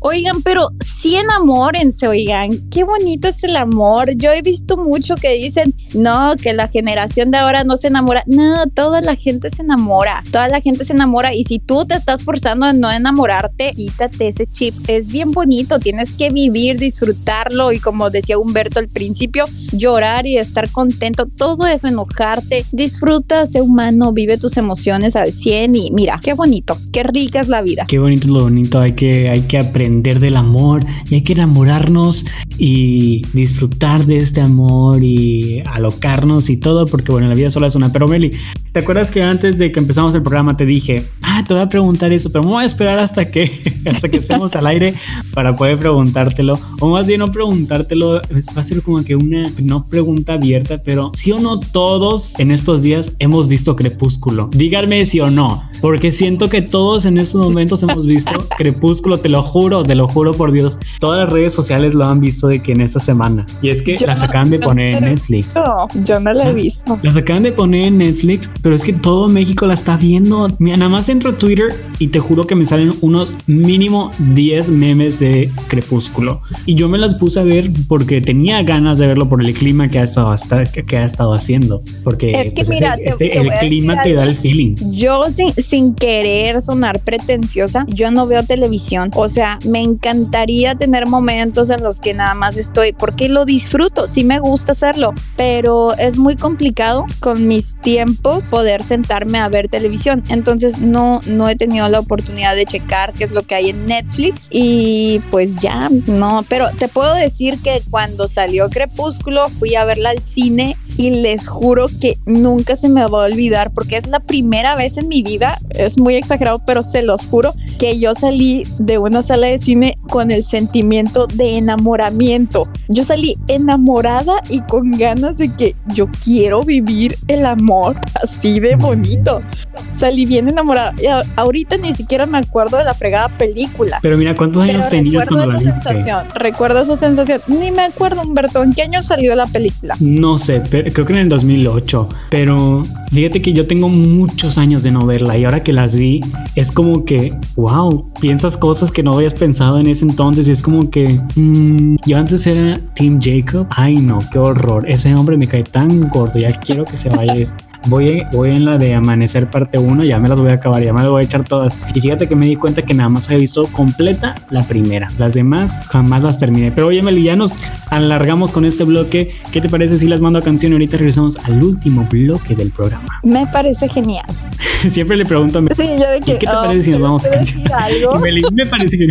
Oigan, 0.00 0.42
pero 0.42 0.70
sí 1.02 1.16
enamórense, 1.16 2.06
oigan, 2.06 2.52
qué 2.70 2.84
bonito 2.84 3.26
es 3.26 3.42
el 3.42 3.56
amor. 3.56 4.12
Yo 4.16 4.30
he 4.30 4.40
visto 4.40 4.76
mucho 4.76 5.16
que 5.16 5.34
dicen, 5.34 5.74
no, 5.94 6.36
que 6.40 6.52
la 6.52 6.68
generación 6.68 7.32
de 7.32 7.38
ahora 7.38 7.64
no 7.64 7.76
se 7.76 7.88
enamora. 7.88 8.22
No, 8.28 8.66
toda 8.68 9.00
la 9.00 9.16
gente 9.16 9.50
se 9.50 9.62
enamora, 9.62 10.22
toda 10.30 10.46
la 10.46 10.60
gente 10.60 10.84
se 10.84 10.92
enamora 10.92 11.34
y 11.34 11.42
si 11.42 11.58
tú 11.58 11.84
te 11.86 11.96
estás 11.96 12.22
forzando 12.22 12.68
en 12.68 12.78
no 12.78 12.90
enamorarte, 12.92 13.72
quítate 13.74 14.28
ese 14.28 14.46
chip. 14.46 14.74
Es 14.86 15.10
bien 15.10 15.32
bonito, 15.32 15.80
tienes 15.80 16.12
que 16.12 16.30
vivir, 16.30 16.78
disfrutarlo 16.78 17.72
y 17.72 17.80
como 17.80 18.10
decía 18.10 18.38
Humberto 18.38 18.78
al 18.78 18.88
principio, 18.88 19.44
llorar 19.72 20.28
y 20.28 20.38
estar 20.38 20.70
contento, 20.70 21.26
todo 21.26 21.66
eso, 21.66 21.88
enojarte, 21.88 22.64
disfruta, 22.70 23.46
sé 23.46 23.60
humano, 23.60 24.12
vive 24.12 24.38
tus 24.38 24.56
emociones 24.56 25.16
al 25.16 25.32
100 25.32 25.74
y 25.74 25.90
mira, 25.90 26.20
qué 26.22 26.34
bonito, 26.34 26.78
qué 26.92 27.02
rica 27.02 27.40
es 27.40 27.48
la 27.48 27.60
vida. 27.60 27.86
Qué 27.88 27.98
bonito 27.98 28.26
es 28.26 28.30
lo 28.30 28.42
bonito, 28.42 28.78
hay 28.78 28.92
que, 28.92 29.28
hay 29.28 29.40
que 29.42 29.58
aprender 29.58 30.20
del 30.20 30.36
amor 30.36 30.91
y 31.10 31.16
hay 31.16 31.22
que 31.22 31.32
enamorarnos 31.32 32.24
y 32.58 33.22
disfrutar 33.32 34.06
de 34.06 34.18
este 34.18 34.40
amor 34.40 35.02
y 35.02 35.62
alocarnos 35.66 36.50
y 36.50 36.56
todo, 36.56 36.86
porque 36.86 37.12
bueno, 37.12 37.28
la 37.28 37.34
vida 37.34 37.50
sola 37.50 37.66
es 37.66 37.74
una. 37.74 37.92
Pero 37.92 38.08
Meli, 38.08 38.30
¿te 38.72 38.80
acuerdas 38.80 39.10
que 39.10 39.22
antes 39.22 39.58
de 39.58 39.72
que 39.72 39.80
empezamos 39.80 40.14
el 40.14 40.22
programa 40.22 40.56
te 40.56 40.66
dije, 40.66 41.04
ah, 41.22 41.42
te 41.46 41.54
voy 41.54 41.62
a 41.62 41.68
preguntar 41.68 42.12
eso, 42.12 42.30
pero 42.30 42.44
me 42.44 42.50
voy 42.50 42.62
a 42.62 42.66
esperar 42.66 42.98
hasta 42.98 43.30
que, 43.30 43.82
hasta 43.86 44.08
que 44.08 44.18
estemos 44.18 44.54
al 44.56 44.66
aire 44.66 44.94
para 45.34 45.56
poder 45.56 45.78
preguntártelo? 45.78 46.58
O 46.80 46.90
más 46.90 47.06
bien 47.06 47.20
no 47.20 47.32
preguntártelo, 47.32 48.20
va 48.56 48.60
a 48.60 48.62
ser 48.62 48.82
como 48.82 49.02
que 49.04 49.16
una 49.16 49.50
no 49.62 49.86
pregunta 49.86 50.34
abierta, 50.34 50.82
pero 50.84 51.12
sí 51.14 51.32
o 51.32 51.40
no 51.40 51.60
todos 51.60 52.38
en 52.38 52.50
estos 52.50 52.82
días 52.82 53.12
hemos 53.18 53.48
visto 53.48 53.76
Crepúsculo. 53.76 54.50
Díganme 54.52 55.04
sí 55.06 55.20
o 55.20 55.30
no, 55.30 55.62
porque 55.80 56.12
siento 56.12 56.48
que 56.48 56.62
todos 56.62 57.04
en 57.04 57.18
estos 57.18 57.40
momentos 57.40 57.82
hemos 57.82 58.06
visto 58.06 58.46
Crepúsculo, 58.56 59.20
te 59.20 59.28
lo 59.28 59.42
juro, 59.42 59.82
te 59.82 59.94
lo 59.94 60.08
juro 60.08 60.34
por 60.34 60.52
Dios. 60.52 60.78
Todas 60.98 61.24
las 61.24 61.32
redes 61.32 61.52
sociales 61.52 61.94
lo 61.94 62.04
han 62.04 62.20
visto 62.20 62.48
de 62.48 62.60
que 62.60 62.72
en 62.72 62.80
esta 62.80 62.98
semana. 62.98 63.46
Y 63.60 63.68
es 63.70 63.82
que 63.82 63.96
las 64.06 64.22
acaban 64.22 64.50
de 64.50 64.58
poner 64.58 64.96
en 64.96 65.04
Netflix. 65.04 65.54
No, 65.56 65.88
yo 66.04 66.20
no 66.20 66.32
la 66.32 66.48
he 66.50 66.52
visto. 66.54 66.98
Las 67.02 67.16
acaban 67.16 67.42
de 67.42 67.52
poner 67.52 67.86
en 67.88 67.98
Netflix, 67.98 68.50
pero 68.62 68.74
es 68.74 68.82
que 68.84 68.92
todo 68.92 69.28
México 69.28 69.66
la 69.66 69.74
está 69.74 69.96
viendo. 69.96 70.48
Mira, 70.58 70.76
nada 70.76 70.88
más 70.90 71.08
entro 71.08 71.30
a 71.30 71.38
Twitter 71.38 71.74
y 71.98 72.08
te 72.08 72.20
juro 72.20 72.46
que 72.46 72.54
me 72.54 72.66
salen 72.66 72.92
unos 73.00 73.34
mínimo 73.46 74.10
10 74.34 74.70
memes 74.70 75.18
de 75.18 75.50
Crepúsculo. 75.68 76.40
Y 76.66 76.74
yo 76.74 76.88
me 76.88 76.98
las 76.98 77.14
puse 77.16 77.40
a 77.40 77.42
ver 77.42 77.70
porque 77.88 78.20
tenía 78.20 78.62
ganas 78.62 78.98
de 78.98 79.06
verlo 79.06 79.28
por 79.28 79.40
el 79.44 79.52
clima 79.54 79.88
que 79.88 79.98
ha 79.98 80.02
estado, 80.04 80.30
hasta, 80.30 80.64
que, 80.66 80.96
ha 80.96 81.04
estado 81.04 81.32
haciendo. 81.34 81.82
Porque 82.04 82.30
Es 82.32 82.52
que 82.52 82.64
pues, 82.64 82.70
mira, 82.70 82.94
este- 82.94 83.04
te- 83.16 83.26
este- 83.26 83.40
te 83.40 83.54
el 83.54 83.58
clima 83.58 84.02
te 84.02 84.14
da 84.14 84.24
el 84.24 84.36
feeling. 84.36 84.76
Yo 84.90 85.28
sin, 85.30 85.52
sin 85.54 85.94
querer 85.94 86.60
sonar 86.60 87.00
pretenciosa, 87.00 87.86
yo 87.88 88.10
no 88.10 88.26
veo 88.26 88.42
televisión. 88.44 89.10
O 89.14 89.28
sea, 89.28 89.58
me 89.64 89.80
encantaría 89.82 90.71
tener 90.74 91.06
momentos 91.06 91.70
en 91.70 91.82
los 91.82 92.00
que 92.00 92.14
nada 92.14 92.34
más 92.34 92.56
estoy, 92.56 92.92
porque 92.92 93.28
lo 93.28 93.44
disfruto, 93.44 94.06
sí 94.06 94.24
me 94.24 94.38
gusta 94.38 94.72
hacerlo, 94.72 95.14
pero 95.36 95.94
es 95.96 96.16
muy 96.16 96.36
complicado 96.36 97.06
con 97.20 97.46
mis 97.46 97.76
tiempos 97.80 98.44
poder 98.44 98.82
sentarme 98.82 99.38
a 99.38 99.48
ver 99.48 99.68
televisión. 99.68 100.22
Entonces 100.28 100.78
no, 100.78 101.20
no 101.26 101.48
he 101.48 101.56
tenido 101.56 101.88
la 101.88 102.00
oportunidad 102.00 102.56
de 102.56 102.66
checar 102.66 103.12
qué 103.12 103.24
es 103.24 103.30
lo 103.30 103.42
que 103.42 103.54
hay 103.54 103.70
en 103.70 103.86
Netflix 103.86 104.48
y 104.50 105.20
pues 105.30 105.56
ya, 105.56 105.88
no, 106.06 106.44
pero 106.48 106.70
te 106.78 106.88
puedo 106.88 107.14
decir 107.14 107.58
que 107.62 107.82
cuando 107.90 108.28
salió 108.28 108.68
Crepúsculo 108.68 109.48
fui 109.48 109.74
a 109.74 109.84
verla 109.84 110.10
al 110.10 110.22
cine 110.22 110.76
y 110.96 111.10
les 111.10 111.48
juro 111.48 111.86
que 112.00 112.18
nunca 112.26 112.76
se 112.76 112.88
me 112.88 113.06
va 113.06 113.22
a 113.22 113.26
olvidar 113.26 113.72
porque 113.72 113.96
es 113.96 114.06
la 114.06 114.20
primera 114.20 114.76
vez 114.76 114.96
en 114.98 115.08
mi 115.08 115.22
vida, 115.22 115.58
es 115.70 115.98
muy 115.98 116.14
exagerado, 116.14 116.62
pero 116.66 116.82
se 116.82 117.02
los 117.02 117.26
juro 117.26 117.54
que 117.78 117.98
yo 117.98 118.14
salí 118.14 118.64
de 118.78 118.98
una 118.98 119.22
sala 119.22 119.46
de 119.48 119.58
cine 119.58 119.98
con 120.08 120.30
el 120.30 120.44
sentimiento 120.62 121.26
de 121.26 121.58
enamoramiento. 121.58 122.68
Yo 122.88 123.02
salí 123.02 123.36
enamorada 123.48 124.34
y 124.48 124.60
con 124.60 124.92
ganas 124.92 125.38
de 125.38 125.52
que 125.52 125.74
yo 125.92 126.06
quiero 126.22 126.62
vivir 126.62 127.16
el 127.26 127.46
amor 127.46 127.96
así 128.22 128.60
de 128.60 128.76
bonito. 128.76 129.42
Salí 129.90 130.24
bien 130.24 130.48
enamorada. 130.48 130.94
Y 131.02 131.06
ahorita 131.34 131.78
ni 131.78 131.92
siquiera 131.94 132.26
me 132.26 132.38
acuerdo 132.38 132.76
de 132.76 132.84
la 132.84 132.94
fregada 132.94 133.28
película. 133.36 133.98
Pero 134.02 134.16
mira, 134.16 134.36
¿cuántos 134.36 134.62
años 134.62 134.86
Pero 134.88 134.90
tenías 134.90 135.24
recuerdo 135.24 135.44
cuando 135.44 135.60
esa 135.60 135.80
sensación, 135.82 136.26
recuerdo 136.36 136.82
esa 136.82 136.96
sensación. 136.96 137.40
Ni 137.48 137.72
me 137.72 137.82
acuerdo, 137.82 138.22
Humberto, 138.22 138.62
¿en 138.62 138.72
qué 138.72 138.82
año 138.82 139.02
salió 139.02 139.34
la 139.34 139.46
película? 139.46 139.96
No 139.98 140.38
sé, 140.38 140.62
pero 140.70 140.92
creo 140.92 141.06
que 141.06 141.12
en 141.14 141.18
el 141.18 141.28
2008. 141.28 142.08
Pero 142.30 142.84
fíjate 143.12 143.42
que 143.42 143.52
yo 143.52 143.66
tengo 143.66 143.88
muchos 143.88 144.58
años 144.58 144.82
de 144.82 144.90
no 144.90 145.06
verla 145.06 145.36
y 145.36 145.44
ahora 145.44 145.62
que 145.62 145.72
las 145.72 145.94
vi 145.94 146.20
es 146.56 146.72
como 146.72 147.04
que, 147.04 147.32
wow, 147.56 148.10
piensas 148.20 148.56
cosas 148.56 148.90
que 148.90 149.02
no 149.02 149.14
habías 149.14 149.34
pensado 149.34 149.78
en 149.78 149.86
ese 149.86 150.04
entonces 150.04 150.48
y 150.48 150.52
es 150.52 150.62
como 150.62 150.90
que 150.90 151.20
mm, 151.36 151.96
yo 152.06 152.18
antes 152.18 152.46
era 152.46 152.78
Team 152.94 153.20
Jacob. 153.20 153.66
Ay 153.70 153.96
no, 153.96 154.20
qué 154.32 154.38
horror. 154.38 154.88
Ese 154.88 155.14
hombre 155.14 155.36
me 155.36 155.46
cae 155.46 155.64
tan 155.64 156.08
gordo, 156.08 156.38
ya 156.38 156.52
quiero 156.52 156.84
que 156.84 156.96
se 156.96 157.08
vaya. 157.08 157.34
Voy, 157.86 158.22
voy 158.32 158.50
en 158.50 158.64
la 158.64 158.78
de 158.78 158.94
Amanecer 158.94 159.50
parte 159.50 159.78
1, 159.78 160.04
ya 160.04 160.18
me 160.18 160.28
las 160.28 160.38
voy 160.38 160.50
a 160.50 160.54
acabar, 160.54 160.82
ya 160.82 160.92
me 160.92 161.00
las 161.00 161.10
voy 161.10 161.22
a 161.22 161.24
echar 161.24 161.44
todas. 161.44 161.76
Y 161.94 162.00
fíjate 162.00 162.28
que 162.28 162.36
me 162.36 162.46
di 162.46 162.56
cuenta 162.56 162.82
que 162.82 162.94
nada 162.94 163.08
más 163.08 163.26
había 163.26 163.38
visto 163.38 163.66
completa 163.66 164.34
la 164.50 164.62
primera. 164.62 165.08
Las 165.18 165.34
demás 165.34 165.82
jamás 165.86 166.22
las 166.22 166.38
terminé. 166.38 166.70
Pero 166.72 166.88
oye, 166.88 167.02
Meli, 167.02 167.24
ya 167.24 167.36
nos 167.36 167.56
alargamos 167.90 168.52
con 168.52 168.64
este 168.64 168.84
bloque. 168.84 169.34
¿Qué 169.50 169.60
te 169.60 169.68
parece 169.68 169.98
si 169.98 170.06
las 170.06 170.20
mando 170.20 170.38
a 170.38 170.42
canción 170.42 170.72
y 170.72 170.74
ahorita 170.76 170.96
regresamos 170.96 171.36
al 171.44 171.62
último 171.62 172.06
bloque 172.10 172.54
del 172.54 172.70
programa? 172.70 173.20
Me 173.22 173.46
parece 173.46 173.88
genial. 173.88 174.26
Siempre 174.90 175.16
le 175.16 175.24
pregunto 175.24 175.58
a 175.58 175.62
Meli. 175.62 175.74
Sí, 175.76 175.88
yo 176.00 176.10
de 176.10 176.20
que. 176.20 176.34
¿Y 176.34 176.38
qué 176.38 176.46
te 176.46 176.52
oh, 176.52 176.62
parece 176.62 176.82
si 176.84 176.90
nos 176.90 176.98
¿te 176.98 177.02
vamos 177.02 177.24
a 177.24 177.30
canción? 177.30 177.56
decir 177.56 177.72
algo? 177.72 178.16
Y 178.16 178.20
Meli, 178.20 178.42
me 178.52 178.66
parece 178.66 178.98
que... 178.98 179.10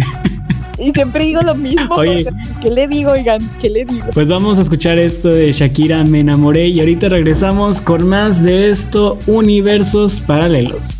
Y 0.82 0.91
siempre 0.91 1.26
digo 1.26 1.41
lo 1.44 1.56
mismo. 1.56 1.96
Oye. 1.96 2.26
porque, 2.26 2.32
pues, 2.44 2.58
¿Qué 2.62 2.72
le 2.72 2.88
digo, 2.88 3.12
oigan? 3.12 3.39
¿Qué 3.60 3.70
le 3.70 3.86
digo? 3.86 4.08
Pues 4.13 4.28
vamos 4.28 4.58
a 4.58 4.63
escuchar 4.63 4.98
esto 4.98 5.30
de 5.30 5.52
Shakira 5.52 6.04
Me 6.04 6.20
enamoré 6.20 6.67
y 6.67 6.80
ahorita 6.80 7.10
regresamos 7.10 7.82
con 7.82 8.08
más 8.08 8.44
de 8.44 8.70
esto, 8.72 9.17
universos 9.28 10.20
paralelos. 10.20 10.98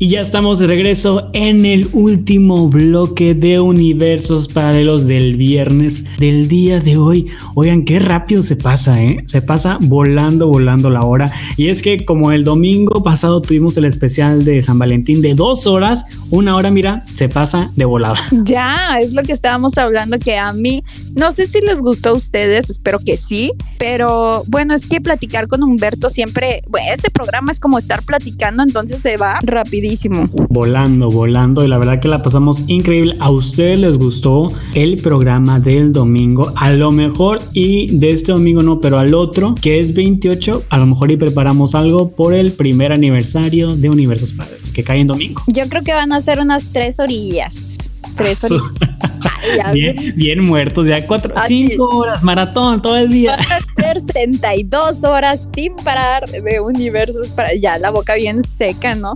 Y 0.00 0.10
ya 0.10 0.20
estamos 0.20 0.60
de 0.60 0.68
regreso 0.68 1.28
en 1.32 1.66
el 1.66 1.88
último 1.92 2.68
bloque 2.68 3.34
de 3.34 3.58
universos 3.58 4.46
paralelos 4.46 5.08
del 5.08 5.36
viernes 5.36 6.04
del 6.18 6.46
día 6.46 6.78
de 6.78 6.96
hoy. 6.96 7.26
Oigan, 7.56 7.84
qué 7.84 7.98
rápido 7.98 8.44
se 8.44 8.54
pasa, 8.54 9.02
¿eh? 9.02 9.24
Se 9.26 9.42
pasa 9.42 9.76
volando, 9.80 10.46
volando 10.46 10.88
la 10.88 11.00
hora. 11.00 11.32
Y 11.56 11.66
es 11.70 11.82
que 11.82 12.04
como 12.04 12.30
el 12.30 12.44
domingo 12.44 13.02
pasado 13.02 13.42
tuvimos 13.42 13.76
el 13.76 13.86
especial 13.86 14.44
de 14.44 14.62
San 14.62 14.78
Valentín 14.78 15.20
de 15.20 15.34
dos 15.34 15.66
horas, 15.66 16.04
una 16.30 16.54
hora, 16.54 16.70
mira, 16.70 17.04
se 17.12 17.28
pasa 17.28 17.72
de 17.74 17.84
volada. 17.84 18.20
Ya, 18.30 19.00
es 19.00 19.12
lo 19.14 19.24
que 19.24 19.32
estábamos 19.32 19.78
hablando 19.78 20.20
que 20.20 20.38
a 20.38 20.52
mí, 20.52 20.84
no 21.16 21.32
sé 21.32 21.48
si 21.48 21.60
les 21.60 21.80
gustó 21.80 22.10
a 22.10 22.12
ustedes, 22.12 22.70
espero 22.70 23.00
que 23.00 23.16
sí, 23.16 23.50
pero 23.80 24.44
bueno, 24.46 24.74
es 24.74 24.86
que 24.86 25.00
platicar 25.00 25.48
con 25.48 25.64
Humberto 25.64 26.08
siempre, 26.08 26.62
bueno, 26.68 26.86
este 26.94 27.10
programa 27.10 27.50
es 27.50 27.58
como 27.58 27.78
estar 27.78 28.04
platicando, 28.04 28.62
entonces 28.62 29.00
se 29.02 29.16
va 29.16 29.40
rapidísimo. 29.88 30.28
Volando, 30.48 31.10
volando, 31.10 31.64
y 31.64 31.68
la 31.68 31.78
verdad 31.78 32.00
que 32.00 32.08
la 32.08 32.22
pasamos 32.22 32.64
increíble. 32.66 33.16
¿A 33.20 33.30
ustedes 33.30 33.78
les 33.78 33.98
gustó 33.98 34.48
el 34.74 34.96
programa 34.96 35.60
del 35.60 35.92
domingo? 35.92 36.52
A 36.56 36.72
lo 36.72 36.92
mejor, 36.92 37.40
y 37.52 37.96
de 37.96 38.10
este 38.10 38.32
domingo 38.32 38.62
no, 38.62 38.80
pero 38.80 38.98
al 38.98 39.14
otro, 39.14 39.54
que 39.54 39.80
es 39.80 39.94
28, 39.94 40.64
a 40.68 40.78
lo 40.78 40.86
mejor 40.86 41.10
y 41.10 41.16
preparamos 41.16 41.74
algo 41.74 42.10
por 42.10 42.34
el 42.34 42.52
primer 42.52 42.92
aniversario 42.92 43.76
de 43.76 43.90
Universos 43.90 44.32
Padres, 44.32 44.72
que 44.72 44.84
cae 44.84 45.00
en 45.00 45.06
domingo. 45.06 45.42
Yo 45.46 45.68
creo 45.68 45.82
que 45.82 45.92
van 45.92 46.12
a 46.12 46.20
ser 46.20 46.40
unas 46.40 46.66
tres 46.72 47.00
orillas 47.00 47.77
tres 48.18 48.46
bien, 49.72 50.12
bien 50.16 50.44
muertos, 50.44 50.86
ya 50.86 51.06
cuatro, 51.06 51.34
cinco 51.46 51.88
horas, 51.88 52.22
maratón 52.22 52.82
todo 52.82 52.96
el 52.96 53.10
día. 53.10 53.36
Van 53.36 53.40
a 53.40 53.82
ser 53.82 54.00
72 54.12 55.04
horas 55.04 55.40
sin 55.54 55.74
parar 55.76 56.28
de 56.28 56.60
universos 56.60 57.30
para 57.30 57.54
ya 57.54 57.78
la 57.78 57.90
boca 57.90 58.14
bien 58.14 58.42
seca, 58.42 58.94
¿no? 58.94 59.14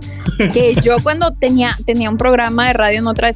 Que 0.53 0.75
yo 0.81 0.97
cuando 1.03 1.33
tenía, 1.33 1.77
tenía 1.85 2.09
un 2.09 2.17
programa 2.17 2.67
de 2.67 2.73
radio 2.73 2.99
en 2.99 3.07
otra, 3.07 3.29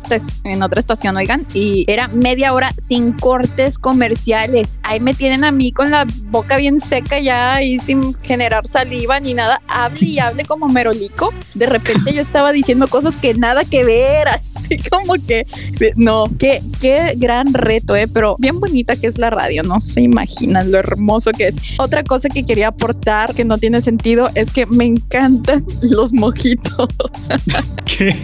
en 0.44 0.64
otra 0.64 0.80
estación, 0.80 1.18
oigan, 1.18 1.46
y 1.54 1.86
era 1.88 2.08
media 2.08 2.54
hora 2.54 2.74
sin 2.78 3.12
cortes 3.12 3.78
comerciales. 3.78 4.80
Ahí 4.84 5.00
me 5.00 5.14
tienen 5.14 5.44
a 5.44 5.52
mí 5.52 5.72
con 5.72 5.92
la 5.92 6.06
boca 6.26 6.58
bien 6.58 6.80
seca 6.80 7.20
ya 7.20 7.62
y 7.62 7.80
sin 7.80 8.14
generar 8.22 8.68
saliva 8.68 9.20
ni 9.20 9.34
nada. 9.34 9.62
Hable 9.68 10.08
y 10.08 10.20
hable 10.20 10.44
como 10.46 10.68
merolico. 10.70 11.34
De 11.54 11.66
repente 11.66 12.14
yo 12.14 12.22
estaba 12.22 12.52
diciendo 12.52 12.88
cosas 12.88 13.16
que 13.16 13.34
nada 13.34 13.66
que 13.66 13.84
ver, 13.84 14.28
así 14.30 14.80
como 14.90 15.16
que 15.16 15.46
no, 15.96 16.26
qué, 16.38 16.62
qué 16.82 17.14
gran 17.18 17.54
reto, 17.54 17.96
¿eh? 17.96 18.08
Pero 18.08 18.36
bien 18.40 18.60
bonita 18.60 18.96
que 18.96 19.08
es 19.08 19.18
la 19.18 19.30
radio, 19.30 19.64
no 19.64 19.80
se 19.80 20.02
imaginan 20.02 20.72
lo 20.72 20.78
hermoso 20.78 21.32
que 21.32 21.48
es. 21.48 21.56
Otra 21.78 22.04
cosa 22.04 22.30
que 22.30 22.44
quería 22.44 22.70
aportar 22.70 23.34
que 23.34 23.46
no 23.46 23.58
tiene 23.58 23.82
sentido 23.82 24.30
es 24.36 24.52
que 24.52 24.66
me 24.66 24.86
encantan 24.86 25.66
los 25.82 26.14
mojitos. 26.14 26.90
¿Qué? 27.86 28.16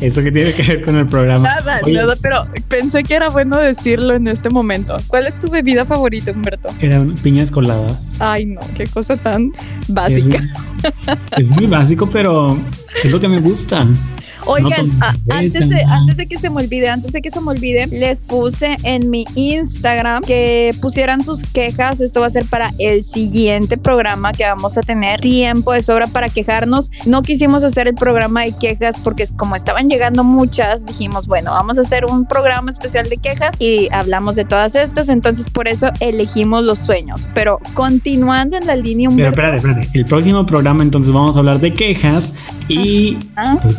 ¿Eso 0.00 0.22
que 0.22 0.32
tiene 0.32 0.52
que 0.52 0.62
ver 0.62 0.84
con 0.84 0.96
el 0.96 1.06
programa? 1.06 1.42
Nada, 1.42 1.80
nada, 1.86 2.16
pero 2.20 2.44
pensé 2.68 3.02
que 3.02 3.14
era 3.14 3.28
bueno 3.28 3.58
decirlo 3.58 4.14
en 4.14 4.26
este 4.26 4.50
momento. 4.50 4.96
¿Cuál 5.06 5.26
es 5.26 5.38
tu 5.38 5.48
bebida 5.48 5.84
favorita, 5.84 6.32
Humberto? 6.32 6.70
Eran 6.80 7.14
piñas 7.16 7.50
coladas. 7.50 8.16
Ay, 8.20 8.46
no, 8.46 8.60
qué 8.74 8.86
cosa 8.86 9.16
tan 9.16 9.52
básica. 9.88 10.42
Es, 11.36 11.40
es 11.40 11.48
muy 11.48 11.66
básico, 11.66 12.08
pero 12.10 12.58
es 13.02 13.10
lo 13.10 13.20
que 13.20 13.28
me 13.28 13.38
gusta. 13.38 13.86
Oigan, 14.46 14.90
antes, 15.30 15.68
de, 15.68 15.82
antes 15.82 16.16
de 16.16 16.26
que 16.26 16.38
se 16.38 16.50
me 16.50 16.56
olvide, 16.56 16.88
antes 16.88 17.12
de 17.12 17.22
que 17.22 17.30
se 17.30 17.40
me 17.40 17.50
olvide, 17.50 17.86
les 17.88 18.20
puse 18.20 18.76
en 18.82 19.10
mi 19.10 19.24
Instagram 19.34 20.22
que 20.22 20.74
pusieran 20.80 21.22
sus 21.24 21.42
quejas. 21.42 22.00
Esto 22.00 22.20
va 22.20 22.26
a 22.26 22.30
ser 22.30 22.46
para 22.46 22.72
el 22.78 23.04
siguiente 23.04 23.76
programa 23.76 24.32
que 24.32 24.44
vamos 24.44 24.78
a 24.78 24.82
tener 24.82 25.20
tiempo 25.20 25.72
de 25.72 25.82
sobra 25.82 26.06
para 26.06 26.28
quejarnos. 26.28 26.90
No 27.06 27.22
quisimos 27.22 27.64
hacer 27.64 27.88
el 27.88 27.94
programa 27.94 28.42
de 28.42 28.52
quejas 28.52 28.96
porque 29.02 29.26
como 29.36 29.56
estaban 29.56 29.88
llegando 29.88 30.24
muchas, 30.24 30.86
dijimos, 30.86 31.26
bueno, 31.26 31.52
vamos 31.52 31.78
a 31.78 31.82
hacer 31.82 32.04
un 32.04 32.26
programa 32.26 32.70
especial 32.70 33.08
de 33.08 33.16
quejas 33.16 33.54
y 33.58 33.88
hablamos 33.92 34.36
de 34.36 34.44
todas 34.44 34.74
estas. 34.74 35.08
Entonces 35.08 35.48
por 35.50 35.68
eso 35.68 35.90
elegimos 36.00 36.64
los 36.64 36.78
sueños. 36.78 37.28
Pero 37.34 37.60
continuando 37.74 38.56
en 38.56 38.66
la 38.66 38.76
línea... 38.76 39.08
Pero 39.14 39.28
espérate, 39.28 39.56
espérate. 39.56 39.88
El 39.94 40.04
próximo 40.04 40.44
programa 40.46 40.82
entonces 40.82 41.12
vamos 41.12 41.36
a 41.36 41.40
hablar 41.40 41.60
de 41.60 41.72
quejas 41.74 42.34
y... 42.68 43.18
Pues, 43.62 43.78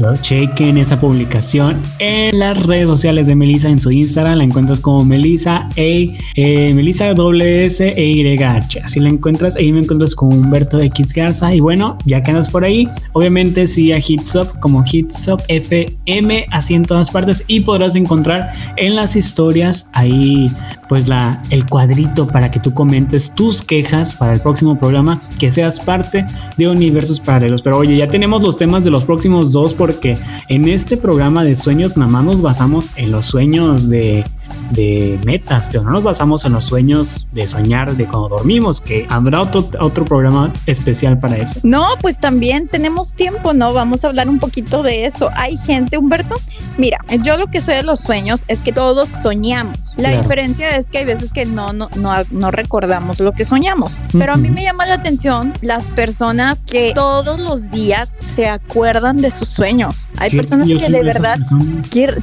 en 0.57 0.77
esa 0.77 0.99
publicación 0.99 1.81
en 1.99 2.37
las 2.39 2.63
redes 2.65 2.87
sociales 2.87 3.27
de 3.27 3.35
Melissa 3.35 3.69
en 3.69 3.79
su 3.79 3.91
Instagram. 3.91 4.37
La 4.37 4.43
encuentras 4.43 4.79
como 4.79 5.03
Melissa 5.05 5.69
e, 5.75 6.17
eh, 6.35 6.73
Melissa 6.73 7.13
WS 7.13 7.81
e 7.81 8.11
YH. 8.13 8.81
Así 8.83 8.99
la 8.99 9.09
encuentras. 9.09 9.55
Ahí 9.55 9.71
me 9.71 9.79
encuentras 9.79 10.15
con 10.15 10.33
Humberto 10.33 10.79
X 10.79 11.13
Garza. 11.13 11.53
Y 11.53 11.59
bueno, 11.59 11.97
ya 12.05 12.21
que 12.21 12.31
andas 12.31 12.49
por 12.49 12.63
ahí, 12.63 12.87
obviamente 13.13 13.67
sigue 13.67 13.93
a 13.93 13.99
Hitsop 13.99 14.59
como 14.59 14.83
Hitsop 14.85 15.41
FM 15.47 16.45
así 16.51 16.75
en 16.75 16.83
todas 16.83 17.09
partes. 17.09 17.43
Y 17.47 17.61
podrás 17.61 17.95
encontrar 17.95 18.51
en 18.77 18.95
las 18.95 19.15
historias 19.15 19.89
ahí 19.93 20.51
pues 20.91 21.07
la, 21.07 21.41
el 21.49 21.65
cuadrito 21.67 22.27
para 22.27 22.51
que 22.51 22.59
tú 22.59 22.73
comentes 22.73 23.33
tus 23.33 23.61
quejas 23.61 24.13
para 24.13 24.33
el 24.33 24.41
próximo 24.41 24.77
programa, 24.77 25.21
que 25.39 25.49
seas 25.49 25.79
parte 25.79 26.25
de 26.57 26.67
Universos 26.67 27.21
Paralelos. 27.21 27.61
Pero 27.61 27.77
oye, 27.77 27.95
ya 27.95 28.07
tenemos 28.07 28.43
los 28.43 28.57
temas 28.57 28.83
de 28.83 28.89
los 28.89 29.05
próximos 29.05 29.53
dos 29.53 29.73
porque 29.73 30.17
en 30.49 30.67
este 30.67 30.97
programa 30.97 31.45
de 31.45 31.55
sueños 31.55 31.95
nada 31.95 32.11
más 32.11 32.25
nos 32.25 32.41
basamos 32.41 32.91
en 32.97 33.13
los 33.13 33.25
sueños 33.25 33.87
de 33.87 34.25
de 34.71 35.19
metas, 35.25 35.69
pero 35.71 35.83
no 35.83 35.91
nos 35.91 36.03
basamos 36.03 36.45
en 36.45 36.53
los 36.53 36.65
sueños 36.65 37.27
de 37.31 37.47
soñar 37.47 37.95
de 37.95 38.05
cuando 38.05 38.29
dormimos, 38.29 38.81
que 38.81 39.05
habrá 39.09 39.41
otro, 39.41 39.69
otro 39.79 40.05
programa 40.05 40.53
especial 40.65 41.19
para 41.19 41.37
eso. 41.37 41.59
No, 41.63 41.87
pues 42.01 42.19
también 42.19 42.67
tenemos 42.67 43.13
tiempo, 43.13 43.53
¿no? 43.53 43.73
Vamos 43.73 44.03
a 44.03 44.07
hablar 44.07 44.29
un 44.29 44.39
poquito 44.39 44.83
de 44.83 45.05
eso. 45.05 45.29
Hay 45.35 45.57
gente, 45.57 45.97
Humberto, 45.97 46.37
mira, 46.77 46.99
yo 47.23 47.37
lo 47.37 47.47
que 47.47 47.61
sé 47.61 47.73
de 47.73 47.83
los 47.83 47.99
sueños 47.99 48.45
es 48.47 48.61
que 48.61 48.71
todos 48.71 49.09
soñamos. 49.09 49.93
La 49.97 50.09
diferencia 50.21 50.75
es 50.75 50.89
que 50.89 50.99
hay 50.99 51.05
veces 51.05 51.31
que 51.31 51.45
no, 51.45 51.73
no, 51.73 51.89
no, 51.95 52.11
no 52.31 52.51
recordamos 52.51 53.19
lo 53.19 53.31
que 53.33 53.45
soñamos. 53.45 53.99
Pero 54.11 54.33
a 54.33 54.37
mí 54.37 54.49
me 54.49 54.63
llama 54.63 54.85
la 54.85 54.95
atención 54.95 55.53
las 55.61 55.87
personas 55.89 56.65
que 56.65 56.91
todos 56.95 57.39
los 57.39 57.71
días 57.71 58.15
se 58.35 58.47
acuerdan 58.47 59.17
de 59.17 59.31
sus 59.31 59.49
sueños. 59.49 60.07
Hay 60.17 60.31
personas 60.31 60.67
que 60.67 60.89
de 60.89 61.03
verdad, 61.03 61.39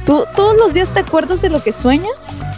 ¿tú 0.05 0.23
todos 0.35 0.55
los 0.57 0.73
días 0.73 0.89
te 0.93 1.01
acuerdas 1.01 1.41
de 1.41 1.49
lo 1.49 1.61
que 1.61 1.71
sueñas? 1.71 2.11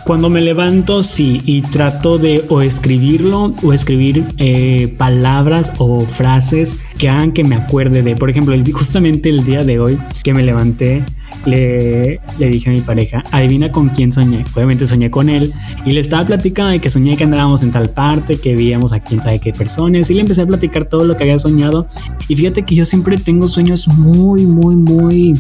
Cuando 0.06 0.30
me 0.30 0.42
levanto, 0.42 1.04
sí, 1.04 1.40
y 1.46 1.62
trato 1.62 2.18
de 2.18 2.44
o 2.50 2.62
escribirlo 2.62 3.54
o 3.64 3.74
escribir 3.74 4.24
eh, 4.38 4.94
palabras 4.98 5.72
o 5.78 6.02
frases 6.02 6.78
que 6.98 7.08
hagan 7.08 7.32
que 7.32 7.44
me 7.44 7.56
acuerde 7.56 8.02
de, 8.02 8.16
por 8.16 8.30
ejemplo, 8.30 8.56
justamente 8.74 9.30
el 9.30 9.46
día 9.46 9.64
de 9.64 9.80
hoy 9.80 10.00
que 10.24 10.34
me 10.34 10.44
levanté, 10.44 11.06
le, 11.46 12.20
le 12.40 12.50
dije 12.50 12.70
a 12.70 12.74
mi 12.74 12.82
pareja, 12.82 13.24
adivina 13.32 13.72
con 13.72 13.90
quién 13.90 14.12
soñé. 14.12 14.44
Obviamente 14.56 14.88
soñé 14.88 15.10
con 15.10 15.30
él 15.30 15.54
y 15.86 15.92
le 15.92 16.02
estaba 16.02 16.26
platicando 16.26 16.72
de 16.72 16.80
que 16.80 16.90
soñé 16.90 17.18
que 17.18 17.24
andábamos 17.24 17.64
en 17.64 17.72
tal 17.72 17.90
parte, 17.90 18.38
que 18.38 18.56
veíamos 18.56 18.94
a 18.94 19.00
quién 19.00 19.22
sabe 19.22 19.40
qué 19.40 19.54
personas 19.54 20.10
y 20.10 20.14
le 20.14 20.22
empecé 20.22 20.42
a 20.42 20.46
platicar 20.46 20.86
todo 20.86 21.06
lo 21.06 21.16
que 21.16 21.24
había 21.24 21.40
soñado. 21.40 21.88
Y 22.28 22.36
fíjate 22.36 22.64
que 22.64 22.76
yo 22.76 22.86
siempre 22.86 23.18
tengo 23.18 23.48
sueños 23.48 23.88
muy, 23.88 24.46
muy, 24.46 24.76
muy 24.76 25.34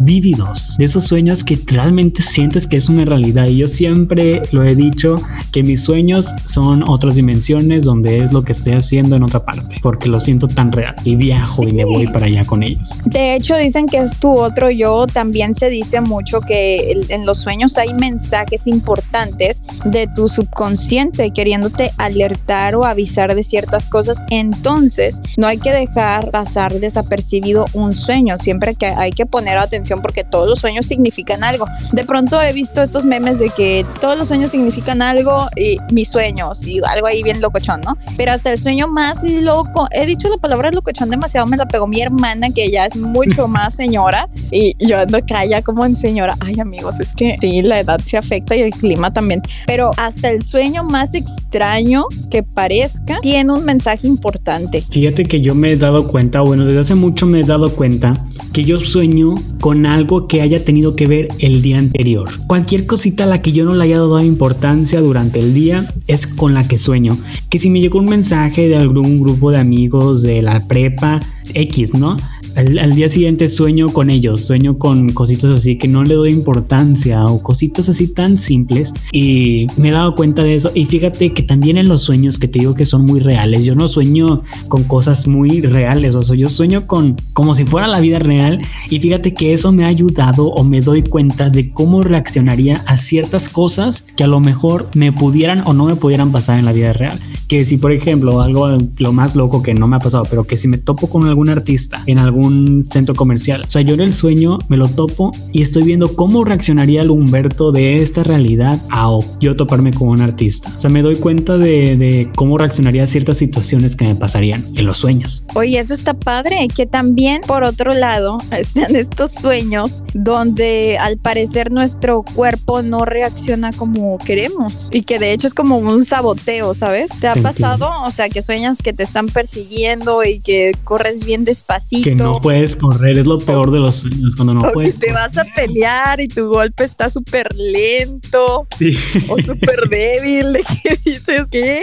vívidos. 0.00 0.76
De 0.78 0.84
esos 0.84 1.04
sueños 1.04 1.44
que 1.44 1.58
realmente 1.66 2.22
sientes 2.22 2.66
que 2.66 2.76
es 2.76 2.88
una 2.88 3.04
realidad. 3.04 3.46
Y 3.46 3.58
yo 3.58 3.68
siempre 3.68 4.42
lo 4.52 4.64
he 4.64 4.74
dicho 4.74 5.16
que 5.52 5.62
mis 5.62 5.82
sueños 5.82 6.32
son 6.44 6.88
otras 6.88 7.14
dimensiones 7.14 7.84
donde 7.84 8.18
es 8.18 8.32
lo 8.32 8.42
que 8.42 8.52
estoy 8.52 8.72
haciendo 8.72 9.16
en 9.16 9.22
otra 9.22 9.44
parte, 9.44 9.76
porque 9.82 10.08
lo 10.08 10.20
siento 10.20 10.48
tan 10.48 10.72
real 10.72 10.94
y 11.04 11.16
viajo 11.16 11.62
y 11.66 11.72
me 11.72 11.84
voy 11.84 12.06
para 12.06 12.26
allá 12.26 12.44
con 12.44 12.62
ellos. 12.62 13.00
De 13.04 13.36
hecho, 13.36 13.56
dicen 13.56 13.86
que 13.86 13.98
es 13.98 14.18
tu 14.18 14.30
otro 14.30 14.70
yo, 14.70 14.83
también 15.12 15.54
se 15.54 15.68
dice 15.68 16.00
mucho 16.00 16.40
que 16.40 17.04
en 17.08 17.26
los 17.26 17.38
sueños 17.38 17.78
hay 17.78 17.94
mensajes 17.94 18.66
importantes 18.66 19.62
de 19.84 20.06
tu 20.06 20.28
subconsciente 20.28 21.30
queriéndote 21.30 21.90
alertar 21.98 22.74
o 22.74 22.84
avisar 22.84 23.34
de 23.34 23.42
ciertas 23.42 23.88
cosas. 23.88 24.22
Entonces, 24.30 25.20
no 25.36 25.46
hay 25.46 25.58
que 25.58 25.72
dejar 25.72 26.30
pasar 26.30 26.74
desapercibido 26.80 27.66
un 27.72 27.94
sueño. 27.94 28.36
Siempre 28.36 28.74
que 28.74 28.86
hay 28.86 29.12
que 29.12 29.26
poner 29.26 29.58
atención 29.58 30.02
porque 30.02 30.24
todos 30.24 30.48
los 30.48 30.60
sueños 30.60 30.86
significan 30.86 31.44
algo. 31.44 31.66
De 31.92 32.04
pronto 32.04 32.40
he 32.40 32.52
visto 32.52 32.82
estos 32.82 33.04
memes 33.04 33.38
de 33.38 33.50
que 33.50 33.86
todos 34.00 34.18
los 34.18 34.28
sueños 34.28 34.50
significan 34.50 35.02
algo 35.02 35.46
y 35.56 35.78
mis 35.92 36.10
sueños 36.10 36.64
y 36.66 36.80
algo 36.84 37.06
ahí 37.06 37.22
bien 37.22 37.40
locochón, 37.40 37.80
¿no? 37.80 37.96
Pero 38.16 38.32
hasta 38.32 38.52
el 38.52 38.60
sueño 38.60 38.88
más 38.88 39.22
loco, 39.22 39.88
he 39.92 40.06
dicho 40.06 40.28
la 40.28 40.36
palabra 40.36 40.70
locochón 40.70 41.10
demasiado, 41.10 41.46
me 41.46 41.56
la 41.56 41.66
pegó 41.66 41.86
mi 41.86 42.00
hermana 42.00 42.50
que 42.50 42.70
ya 42.70 42.86
es 42.86 42.96
mucho 42.96 43.48
más 43.54 43.74
señora 43.74 44.28
y 44.50 44.73
yo 44.80 44.98
ando 44.98 45.18
acá 45.18 45.44
ya 45.44 45.62
como 45.62 45.84
en 45.84 45.94
señora, 45.94 46.36
ay 46.40 46.60
amigos, 46.60 47.00
es 47.00 47.14
que 47.14 47.36
sí, 47.40 47.62
la 47.62 47.80
edad 47.80 48.00
se 48.00 48.16
afecta 48.16 48.56
y 48.56 48.60
el 48.60 48.70
clima 48.72 49.12
también, 49.12 49.42
pero 49.66 49.90
hasta 49.96 50.30
el 50.30 50.42
sueño 50.42 50.84
más 50.84 51.14
extraño 51.14 52.04
que 52.30 52.42
parezca 52.42 53.18
tiene 53.20 53.52
un 53.52 53.64
mensaje 53.64 54.06
importante. 54.06 54.82
Fíjate 54.90 55.24
que 55.24 55.40
yo 55.40 55.54
me 55.54 55.72
he 55.72 55.76
dado 55.76 56.08
cuenta, 56.08 56.40
bueno, 56.40 56.64
desde 56.64 56.80
hace 56.80 56.94
mucho 56.94 57.26
me 57.26 57.40
he 57.40 57.44
dado 57.44 57.74
cuenta 57.74 58.14
que 58.52 58.64
yo 58.64 58.80
sueño 58.80 59.34
con 59.60 59.86
algo 59.86 60.28
que 60.28 60.42
haya 60.42 60.64
tenido 60.64 60.94
que 60.96 61.06
ver 61.06 61.28
el 61.38 61.62
día 61.62 61.78
anterior. 61.78 62.28
Cualquier 62.46 62.86
cosita 62.86 63.24
a 63.24 63.26
la 63.26 63.42
que 63.42 63.52
yo 63.52 63.64
no 63.64 63.74
le 63.74 63.84
haya 63.84 63.96
dado 63.96 64.20
importancia 64.20 65.00
durante 65.00 65.40
el 65.40 65.54
día 65.54 65.86
es 66.06 66.26
con 66.26 66.54
la 66.54 66.66
que 66.66 66.78
sueño. 66.78 67.16
Que 67.50 67.58
si 67.58 67.70
me 67.70 67.80
llegó 67.80 67.98
un 67.98 68.06
mensaje 68.06 68.68
de 68.68 68.76
algún 68.76 69.20
grupo 69.20 69.50
de 69.50 69.58
amigos 69.58 70.22
de 70.22 70.42
la 70.42 70.60
prepa 70.66 71.20
X, 71.54 71.94
¿no? 71.94 72.16
Al, 72.56 72.78
al, 72.78 72.94
día 72.94 73.08
siguiente 73.08 73.48
sueño 73.48 73.88
con 73.90 74.10
ellos, 74.10 74.44
sueño 74.46 74.78
con 74.78 75.10
cositas 75.10 75.50
así 75.50 75.76
que 75.76 75.88
no 75.88 76.04
le 76.04 76.14
doy 76.14 76.30
importancia 76.30 77.24
o 77.24 77.42
cositas 77.42 77.88
así 77.88 78.08
tan 78.08 78.36
simples 78.36 78.92
y 79.12 79.66
me 79.76 79.88
he 79.88 79.92
dado 79.92 80.14
cuenta 80.14 80.42
de 80.42 80.54
eso 80.54 80.70
y 80.74 80.86
fíjate 80.86 81.32
que 81.32 81.42
también 81.42 81.76
en 81.76 81.88
los 81.88 82.02
sueños 82.02 82.38
que 82.38 82.48
te 82.48 82.60
digo 82.60 82.74
que 82.74 82.84
son 82.84 83.04
muy 83.04 83.20
reales, 83.20 83.64
yo 83.64 83.74
no 83.74 83.88
sueño 83.88 84.42
con 84.68 84.84
cosas 84.84 85.26
muy 85.26 85.60
reales, 85.60 86.14
o 86.14 86.22
sea, 86.22 86.36
yo 86.36 86.48
sueño 86.48 86.86
con 86.86 87.16
como 87.32 87.54
si 87.54 87.64
fuera 87.64 87.86
la 87.86 88.00
vida 88.00 88.18
real 88.18 88.60
y 88.88 89.00
fíjate 89.00 89.34
que 89.34 89.52
eso 89.52 89.72
me 89.72 89.84
ha 89.84 89.88
ayudado 89.88 90.46
o 90.48 90.64
me 90.64 90.80
doy 90.80 91.02
cuenta 91.02 91.50
de 91.50 91.70
cómo 91.70 92.02
reaccionaría 92.02 92.82
a 92.86 92.96
ciertas 92.96 93.48
cosas 93.48 94.04
que 94.16 94.24
a 94.24 94.28
lo 94.28 94.40
mejor 94.40 94.88
me 94.94 95.12
pudieran 95.12 95.62
o 95.66 95.72
no 95.72 95.86
me 95.86 95.96
pudieran 95.96 96.32
pasar 96.32 96.58
en 96.58 96.64
la 96.64 96.72
vida 96.72 96.92
real. 96.92 97.18
Que 97.48 97.64
si 97.64 97.76
por 97.76 97.92
ejemplo 97.92 98.40
algo 98.40 98.78
lo 98.96 99.12
más 99.12 99.36
loco 99.36 99.62
que 99.62 99.74
no 99.74 99.86
me 99.86 99.96
ha 99.96 100.00
pasado, 100.00 100.26
pero 100.28 100.44
que 100.44 100.56
si 100.56 100.68
me 100.68 100.78
topo 100.78 101.08
con 101.08 101.26
algún 101.26 101.50
artista 101.50 102.02
en 102.06 102.18
algún 102.18 102.43
centro 102.88 103.14
comercial, 103.14 103.62
o 103.66 103.70
sea, 103.70 103.82
yo 103.82 103.94
en 103.94 104.00
el 104.00 104.12
sueño 104.12 104.58
me 104.68 104.76
lo 104.76 104.88
topo 104.88 105.32
y 105.52 105.62
estoy 105.62 105.84
viendo 105.84 106.14
cómo 106.14 106.44
reaccionaría 106.44 107.02
el 107.02 107.10
Humberto 107.10 107.72
de 107.72 107.98
esta 107.98 108.22
realidad 108.22 108.80
a 108.90 109.18
yo 109.40 109.56
toparme 109.56 109.92
con 109.92 110.08
un 110.08 110.20
artista. 110.20 110.72
O 110.76 110.80
sea, 110.80 110.90
me 110.90 111.02
doy 111.02 111.16
cuenta 111.16 111.58
de, 111.58 111.96
de 111.96 112.30
cómo 112.34 112.58
reaccionaría 112.58 113.04
a 113.04 113.06
ciertas 113.06 113.38
situaciones 113.38 113.96
que 113.96 114.04
me 114.04 114.14
pasarían 114.14 114.64
en 114.74 114.86
los 114.86 114.98
sueños. 114.98 115.44
Oye, 115.54 115.78
eso 115.78 115.94
está 115.94 116.14
padre, 116.14 116.68
que 116.74 116.86
también 116.86 117.42
por 117.46 117.64
otro 117.64 117.92
lado 117.92 118.38
están 118.50 118.96
estos 118.96 119.32
sueños 119.32 120.02
donde 120.14 120.98
al 120.98 121.18
parecer 121.18 121.70
nuestro 121.70 122.22
cuerpo 122.22 122.82
no 122.82 123.04
reacciona 123.04 123.72
como 123.72 124.18
queremos 124.18 124.88
y 124.92 125.02
que 125.02 125.18
de 125.18 125.32
hecho 125.32 125.46
es 125.46 125.54
como 125.54 125.78
un 125.78 126.04
saboteo, 126.04 126.74
¿sabes? 126.74 127.10
¿Te 127.20 127.28
ha 127.28 127.36
pasado? 127.36 127.90
O 128.04 128.10
sea, 128.10 128.28
que 128.28 128.42
sueñas 128.42 128.78
que 128.82 128.92
te 128.92 129.02
están 129.02 129.28
persiguiendo 129.28 130.24
y 130.24 130.40
que 130.40 130.72
corres 130.84 131.24
bien 131.24 131.44
despacito. 131.44 132.04
Que 132.04 132.14
no 132.14 132.33
puedes 132.40 132.76
correr, 132.76 133.18
es 133.18 133.26
lo 133.26 133.38
peor 133.38 133.70
de 133.70 133.78
los 133.80 133.96
sueños 133.96 134.36
cuando 134.36 134.54
no 134.54 134.60
o 134.60 134.72
puedes. 134.72 134.98
Que 134.98 135.06
te 135.06 135.12
vas 135.12 135.36
a 135.36 135.44
pelear 135.44 136.20
y 136.20 136.28
tu 136.28 136.48
golpe 136.48 136.84
está 136.84 137.10
súper 137.10 137.54
lento 137.54 138.66
sí. 138.76 138.96
o 139.28 139.38
súper 139.38 139.88
débil. 139.90 140.52
De 140.54 140.62
que 140.62 140.98
dices, 141.04 141.44
¿qué? 141.50 141.82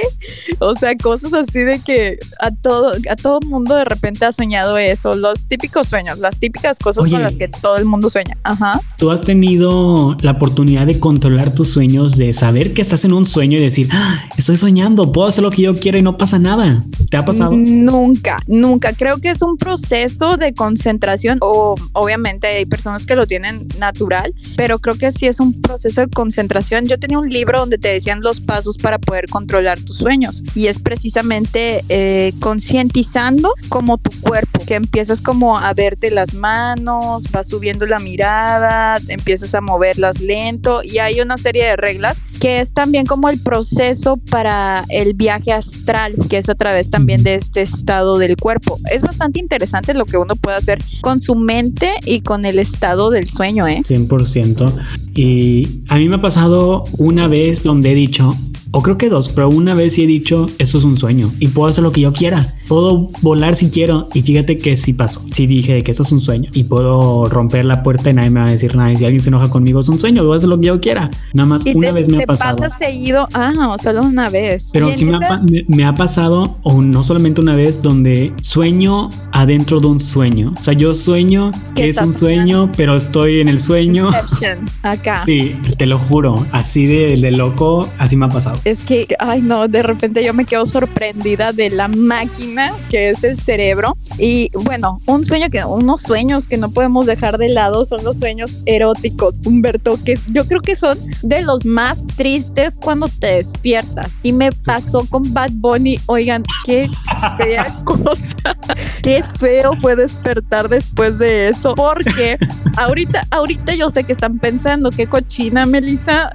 O 0.59 0.75
sea, 0.75 0.95
cosas 0.95 1.33
así 1.33 1.59
de 1.59 1.79
que 1.79 2.17
a 2.39 2.51
todo, 2.51 2.91
a 3.09 3.15
todo 3.15 3.39
mundo 3.41 3.75
de 3.75 3.85
repente 3.85 4.25
ha 4.25 4.31
soñado 4.31 4.77
eso. 4.77 5.15
Los 5.15 5.47
típicos 5.47 5.87
sueños, 5.87 6.19
las 6.19 6.39
típicas 6.39 6.79
cosas 6.79 7.03
Oye. 7.03 7.13
con 7.13 7.23
las 7.23 7.37
que 7.37 7.47
todo 7.47 7.77
el 7.77 7.85
mundo 7.85 8.09
sueña. 8.09 8.37
Ajá. 8.43 8.79
¿Tú 8.97 9.11
has 9.11 9.21
tenido 9.21 10.15
la 10.21 10.31
oportunidad 10.31 10.85
de 10.85 10.99
controlar 10.99 11.53
tus 11.53 11.69
sueños, 11.69 12.17
de 12.17 12.33
saber 12.33 12.73
que 12.73 12.81
estás 12.81 13.05
en 13.05 13.13
un 13.13 13.25
sueño 13.25 13.57
y 13.57 13.61
decir, 13.61 13.87
ah, 13.91 14.25
estoy 14.37 14.57
soñando, 14.57 15.11
puedo 15.11 15.27
hacer 15.27 15.43
lo 15.43 15.51
que 15.51 15.63
yo 15.63 15.75
quiero 15.75 15.97
y 15.97 16.01
no 16.01 16.17
pasa 16.17 16.39
nada? 16.39 16.83
¿Te 17.09 17.17
ha 17.17 17.25
pasado? 17.25 17.51
Nunca, 17.51 18.39
nunca. 18.47 18.93
Creo 18.93 19.17
que 19.17 19.29
es 19.29 19.41
un 19.41 19.57
proceso 19.57 20.37
de 20.45 20.53
concentración 20.53 21.37
o 21.41 21.75
obviamente 21.93 22.47
hay 22.47 22.65
personas 22.65 23.05
que 23.05 23.15
lo 23.15 23.27
tienen 23.27 23.67
natural, 23.77 24.33
pero 24.57 24.79
creo 24.79 24.95
que 24.95 25.11
sí 25.11 25.27
es 25.27 25.39
un 25.39 25.61
proceso 25.61 26.01
de 26.01 26.07
concentración. 26.07 26.87
Yo 26.87 26.99
tenía 26.99 27.19
un 27.19 27.29
libro 27.29 27.59
donde 27.59 27.77
te 27.77 27.89
decían 27.89 28.21
los 28.21 28.41
pasos 28.41 28.77
para 28.77 28.99
poder 28.99 29.27
controlar 29.27 29.79
tus 29.79 29.97
sueños 29.97 30.43
y 30.55 30.67
es 30.67 30.79
precisamente 30.79 31.83
eh, 31.89 32.33
concientizando 32.39 33.53
como 33.69 33.97
tu 33.97 34.11
cuerpo, 34.21 34.63
que 34.65 34.75
empiezas 34.75 35.21
como 35.21 35.57
a 35.57 35.73
verte 35.73 36.11
las 36.11 36.33
manos, 36.33 37.23
vas 37.31 37.47
subiendo 37.47 37.85
la 37.85 37.99
mirada, 37.99 38.99
empiezas 39.07 39.53
a 39.55 39.61
moverlas 39.61 40.19
lento 40.19 40.81
y 40.83 40.99
hay 40.99 41.21
una 41.21 41.37
serie 41.37 41.65
de 41.65 41.75
reglas 41.75 42.23
que 42.39 42.59
es 42.59 42.73
también 42.73 43.05
como 43.05 43.29
el 43.29 43.39
proceso 43.39 44.17
para 44.17 44.85
el 44.89 45.13
viaje 45.13 45.53
astral, 45.53 46.15
que 46.29 46.37
es 46.37 46.49
a 46.49 46.55
través 46.55 46.89
también 46.89 47.23
de 47.23 47.35
este 47.35 47.61
estado 47.61 48.17
del 48.17 48.35
cuerpo. 48.37 48.79
Es 48.91 49.01
bastante 49.01 49.39
interesante 49.39 49.93
lo 49.93 50.05
que 50.05 50.17
uno 50.17 50.30
puede 50.35 50.57
hacer 50.57 50.79
con 51.01 51.21
su 51.21 51.35
mente 51.35 51.91
y 52.05 52.21
con 52.21 52.45
el 52.45 52.59
estado 52.59 53.09
del 53.09 53.27
sueño, 53.27 53.67
¿eh? 53.67 53.83
100%. 53.87 54.73
Y 55.15 55.81
a 55.89 55.97
mí 55.97 56.07
me 56.07 56.15
ha 56.15 56.21
pasado 56.21 56.83
una 56.97 57.27
vez 57.27 57.63
donde 57.63 57.91
he 57.91 57.95
dicho, 57.95 58.35
o 58.71 58.81
creo 58.81 58.97
que 58.97 59.09
dos, 59.09 59.29
pero 59.29 59.49
una 59.49 59.73
vez 59.75 59.93
sí 59.95 60.03
he 60.03 60.07
dicho, 60.07 60.47
eso 60.57 60.77
es 60.77 60.83
un 60.83 60.97
sueño 60.97 61.31
y 61.39 61.47
puedo 61.49 61.69
hacer 61.69 61.83
lo 61.83 61.91
que 61.91 62.01
yo 62.01 62.13
quiera. 62.13 62.47
Puedo 62.67 63.09
volar 63.21 63.55
si 63.57 63.69
quiero 63.69 64.07
y 64.13 64.21
fíjate 64.21 64.57
que 64.57 64.77
sí 64.77 64.93
pasó. 64.93 65.21
Sí 65.33 65.45
dije 65.45 65.83
que 65.83 65.91
eso 65.91 66.03
es 66.03 66.11
un 66.13 66.21
sueño 66.21 66.49
y 66.53 66.63
puedo 66.63 67.25
romper 67.27 67.65
la 67.65 67.83
puerta 67.83 68.09
y 68.09 68.13
nadie 68.13 68.29
me 68.29 68.39
va 68.39 68.45
a 68.47 68.51
decir 68.51 68.75
nada. 68.75 68.91
Y 68.93 68.97
si 68.97 69.03
alguien 69.05 69.21
se 69.21 69.29
enoja 69.29 69.49
conmigo, 69.49 69.81
es 69.81 69.89
un 69.89 69.99
sueño, 69.99 70.23
voy 70.23 70.35
a 70.35 70.37
hacer 70.37 70.47
lo 70.49 70.57
que 70.59 70.67
yo 70.67 70.79
quiera. 70.79 71.11
Nada 71.33 71.47
más 71.47 71.65
Y 71.65 71.75
una 71.75 71.87
te, 71.87 71.93
vez 71.93 72.07
me 72.09 72.17
te 72.17 72.23
ha 72.23 72.27
pasado. 72.27 72.57
pasa 72.59 72.77
seguido, 72.77 73.27
ah, 73.33 73.75
solo 73.83 74.03
una 74.03 74.29
vez. 74.29 74.69
Pero 74.71 74.87
sí 74.95 75.03
me 75.05 75.17
ha, 75.17 75.41
me- 75.41 75.65
me 75.67 75.83
ha 75.83 75.93
pasado, 75.95 76.57
o 76.63 76.81
no 76.81 77.03
solamente 77.03 77.41
una 77.41 77.55
vez, 77.55 77.81
donde 77.81 78.31
sueño 78.41 79.09
adentro 79.33 79.81
de 79.81 79.87
un 79.87 79.99
sueño. 79.99 80.53
O 80.59 80.63
sea, 80.63 80.73
yo 80.73 80.93
sueño 80.93 81.51
¿Qué 81.75 81.81
que 81.83 81.89
es 81.89 81.97
un 82.01 82.13
sueño, 82.13 82.71
pero 82.77 82.95
estoy 82.95 83.41
en 83.41 83.49
el 83.49 83.59
sueño. 83.59 84.07
Inception, 84.07 84.59
acá. 84.83 85.21
Sí, 85.25 85.55
te 85.77 85.85
lo 85.87 85.99
juro, 85.99 86.45
así 86.51 86.85
de, 86.85 87.17
de 87.17 87.31
loco, 87.31 87.87
así 87.97 88.15
me 88.15 88.27
ha 88.27 88.29
pasado. 88.29 88.60
Es 88.63 88.79
que, 88.79 89.07
ay 89.19 89.41
no, 89.41 89.67
de 89.67 89.81
repente 89.81 90.23
yo 90.23 90.33
me 90.33 90.45
quedo 90.45 90.65
sorprendida 90.65 91.51
de 91.51 91.69
la 91.71 91.87
máquina 91.87 92.73
que 92.89 93.09
es 93.09 93.23
el 93.23 93.39
cerebro. 93.39 93.97
Y 94.17 94.49
bueno, 94.53 94.99
un 95.05 95.25
sueño 95.25 95.49
que, 95.49 95.63
unos 95.63 96.01
sueños 96.01 96.47
que 96.47 96.57
no 96.57 96.69
podemos 96.71 97.05
dejar 97.05 97.37
de 97.37 97.49
lado 97.49 97.85
son 97.85 98.03
los 98.03 98.17
sueños 98.17 98.61
eróticos, 98.65 99.39
Humberto, 99.45 99.99
que 100.03 100.19
yo 100.31 100.45
creo 100.45 100.61
que 100.61 100.75
son 100.75 100.99
de 101.21 101.41
los 101.41 101.65
más 101.65 102.05
tristes 102.15 102.77
cuando 102.79 103.07
te 103.07 103.37
despiertas. 103.37 104.19
Y 104.23 104.33
me 104.33 104.51
pasó 104.51 105.05
con 105.09 105.33
Bad 105.33 105.51
Bunny, 105.53 105.99
oigan, 106.05 106.43
qué 106.65 106.89
fea 107.37 107.75
cosa, 107.83 108.57
qué 109.01 109.23
feo 109.39 109.73
fue 109.79 109.95
despertar 109.95 110.69
después 110.69 111.17
de 111.17 111.49
eso, 111.49 111.73
porque 111.75 112.37
ahorita, 112.77 113.27
ahorita 113.31 113.75
yo 113.75 113.89
sé 113.89 114.03
que 114.03 114.11
están 114.11 114.39
pensando, 114.39 114.91
qué 114.91 115.07
cochina, 115.07 115.65
Melissa. 115.65 116.33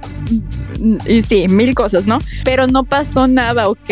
Y 1.07 1.21
sí, 1.21 1.47
mil 1.47 1.73
cosas, 1.75 2.05
¿no? 2.05 2.19
Pero 2.43 2.67
no 2.67 2.83
pasó 2.83 3.27
nada, 3.27 3.69
¿ok? 3.69 3.89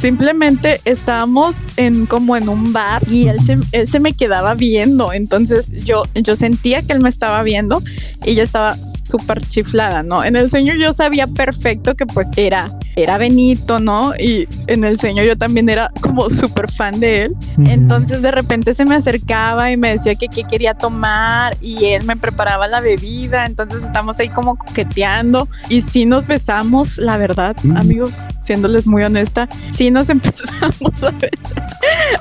Simplemente 0.00 0.80
estábamos 0.84 1.56
en 1.76 2.06
como 2.06 2.36
en 2.36 2.48
un 2.48 2.72
bar 2.72 3.02
y 3.10 3.26
él 3.26 3.38
se, 3.44 3.58
él 3.72 3.88
se 3.88 3.98
me 3.98 4.12
quedaba 4.12 4.54
viendo. 4.54 5.12
Entonces 5.12 5.70
yo, 5.84 6.04
yo 6.14 6.36
sentía 6.36 6.82
que 6.82 6.92
él 6.92 7.00
me 7.00 7.08
estaba 7.08 7.42
viendo 7.42 7.82
y 8.24 8.34
yo 8.34 8.42
estaba 8.42 8.76
súper 9.02 9.44
chiflada, 9.46 10.02
¿no? 10.02 10.22
En 10.22 10.36
el 10.36 10.50
sueño 10.50 10.74
yo 10.74 10.92
sabía 10.92 11.26
perfecto 11.26 11.94
que 11.94 12.06
pues 12.06 12.30
era, 12.36 12.70
era 12.94 13.18
Benito, 13.18 13.80
¿no? 13.80 14.14
Y 14.16 14.46
en 14.68 14.84
el 14.84 15.00
sueño 15.00 15.24
yo 15.24 15.36
también 15.36 15.68
era 15.68 15.90
como 16.00 16.30
súper 16.30 16.70
fan 16.70 17.00
de 17.00 17.24
él. 17.24 17.36
Entonces 17.66 18.22
de 18.22 18.30
repente 18.30 18.74
se 18.74 18.84
me 18.84 18.94
acercaba 18.94 19.72
y 19.72 19.76
me 19.76 19.90
decía 19.90 20.14
que 20.14 20.28
qué 20.28 20.44
quería 20.44 20.74
tomar 20.74 21.56
y 21.60 21.86
él 21.86 22.04
me 22.04 22.16
preparaba 22.16 22.68
la 22.68 22.80
bebida. 22.80 23.46
Entonces 23.46 23.82
estamos 23.82 24.18
ahí 24.20 24.28
como 24.28 24.56
coqueteando 24.56 25.48
y 25.68 25.80
sí 25.80 26.04
nos 26.04 26.26
besamos, 26.26 26.98
la 26.98 27.16
verdad, 27.16 27.56
amigos, 27.74 28.12
siéndoles 28.40 28.86
muy 28.86 29.02
honesta, 29.02 29.48
sí 29.72 29.87
nos 29.90 30.08
empezamos 30.08 31.02
a 31.02 31.10
besar. 31.10 31.66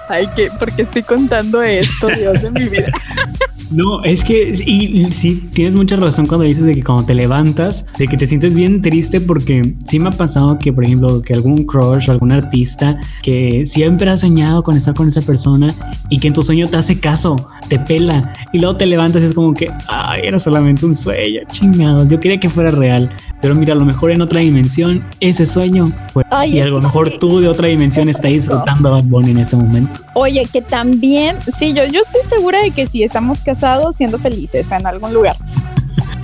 Ay, 0.09 0.27
que, 0.35 0.49
porque 0.59 0.83
estoy 0.83 1.03
contando 1.03 1.61
esto, 1.61 2.07
Dios 2.07 2.41
de 2.41 2.51
mi 2.51 2.69
vida. 2.69 2.91
No, 3.69 4.01
es 4.03 4.23
que, 4.23 4.53
y, 4.65 5.11
sí, 5.11 5.43
tienes 5.51 5.75
mucha 5.75 5.97
razón 5.97 6.25
cuando 6.25 6.45
dices 6.45 6.63
de 6.63 6.73
que 6.73 6.83
cuando 6.83 7.05
te 7.05 7.13
levantas, 7.13 7.85
de 7.97 8.07
que 8.07 8.15
te 8.15 8.25
sientes 8.25 8.55
bien 8.55 8.81
triste 8.81 9.19
porque 9.19 9.75
sí 9.87 9.99
me 9.99 10.09
ha 10.09 10.11
pasado 10.11 10.57
que, 10.57 10.71
por 10.71 10.85
ejemplo, 10.85 11.21
que 11.21 11.33
algún 11.33 11.65
crush 11.65 12.07
o 12.07 12.13
algún 12.13 12.31
artista 12.31 12.97
que 13.23 13.65
siempre 13.65 14.09
ha 14.09 14.15
soñado 14.15 14.63
con 14.63 14.77
estar 14.77 14.93
con 14.93 15.07
esa 15.07 15.21
persona 15.21 15.73
y 16.09 16.19
que 16.19 16.27
en 16.27 16.33
tu 16.33 16.43
sueño 16.43 16.69
te 16.69 16.77
hace 16.77 16.99
caso, 16.99 17.49
te 17.67 17.77
pela 17.77 18.33
y 18.53 18.59
luego 18.59 18.77
te 18.77 18.85
levantas 18.85 19.23
y 19.23 19.25
es 19.25 19.33
como 19.33 19.53
que, 19.53 19.69
ay, 19.89 20.21
era 20.23 20.39
solamente 20.39 20.85
un 20.85 20.95
sueño, 20.95 21.41
chingado, 21.51 22.07
yo 22.07 22.19
quería 22.19 22.39
que 22.39 22.49
fuera 22.49 22.71
real, 22.71 23.09
pero 23.41 23.53
mira, 23.53 23.73
a 23.73 23.77
lo 23.77 23.85
mejor 23.85 24.11
en 24.11 24.21
otra 24.21 24.39
dimensión 24.39 25.03
ese 25.19 25.45
sueño 25.45 25.91
fue, 26.13 26.23
Ay, 26.31 26.57
y 26.57 26.59
a 26.61 26.67
lo 26.67 26.79
mejor 26.79 27.11
tú 27.19 27.41
de 27.41 27.49
otra 27.49 27.67
dimensión 27.67 28.07
estás 28.07 28.31
disfrutando 28.31 28.89
a 28.89 28.91
Bad 28.93 29.03
Bunny 29.03 29.31
en 29.31 29.39
este 29.39 29.57
momento. 29.57 29.99
Oye, 30.13 30.47
que 30.51 30.61
también, 30.61 31.35
sí, 31.59 31.73
yo, 31.73 31.85
yo 31.85 32.01
estoy 32.01 32.21
segura 32.27 32.61
de 32.61 32.71
que 32.71 32.87
sí 32.87 33.03
estamos 33.03 33.41
casados 33.41 33.56
siendo 33.93 34.19
felices 34.19 34.71
en 34.71 34.85
algún 34.85 35.13
lugar. 35.13 35.35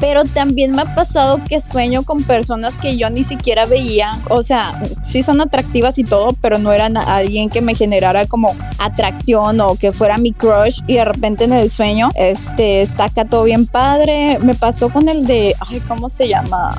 Pero 0.04 0.26
también 0.26 0.76
me 0.76 0.82
ha 0.82 0.96
pasado 0.96 1.40
que 1.48 1.62
sueño 1.62 2.04
con 2.04 2.24
personas 2.24 2.74
que 2.74 2.98
yo 2.98 3.10
ni 3.10 3.24
siquiera 3.24 3.66
veía. 3.66 4.20
O 4.30 4.44
sea, 4.44 4.84
sí 5.02 5.24
son 5.24 5.40
atractivas 5.40 5.98
y 5.98 6.04
todo, 6.04 6.34
pero 6.42 6.58
no 6.58 6.74
eran 6.74 6.98
alguien 6.98 7.50
que 7.50 7.62
me 7.62 7.74
generara 7.74 8.26
como 8.26 8.54
atracción 8.80 9.62
o 9.62 9.76
que 9.76 9.94
fuera 9.94 10.18
mi 10.18 10.34
crush. 10.34 10.82
Y 10.88 10.96
de 10.96 11.06
repente 11.06 11.46
en 11.46 11.54
el 11.54 11.70
sueño, 11.70 12.10
este, 12.16 12.82
está 12.82 13.06
acá 13.06 13.24
todo 13.24 13.46
bien 13.46 13.66
padre. 13.66 14.40
Me 14.42 14.56
pasó 14.56 14.90
con 14.90 15.08
el 15.08 15.26
de, 15.26 15.56
ay, 15.70 15.80
¿cómo 15.88 16.10
se 16.10 16.28
llama? 16.28 16.76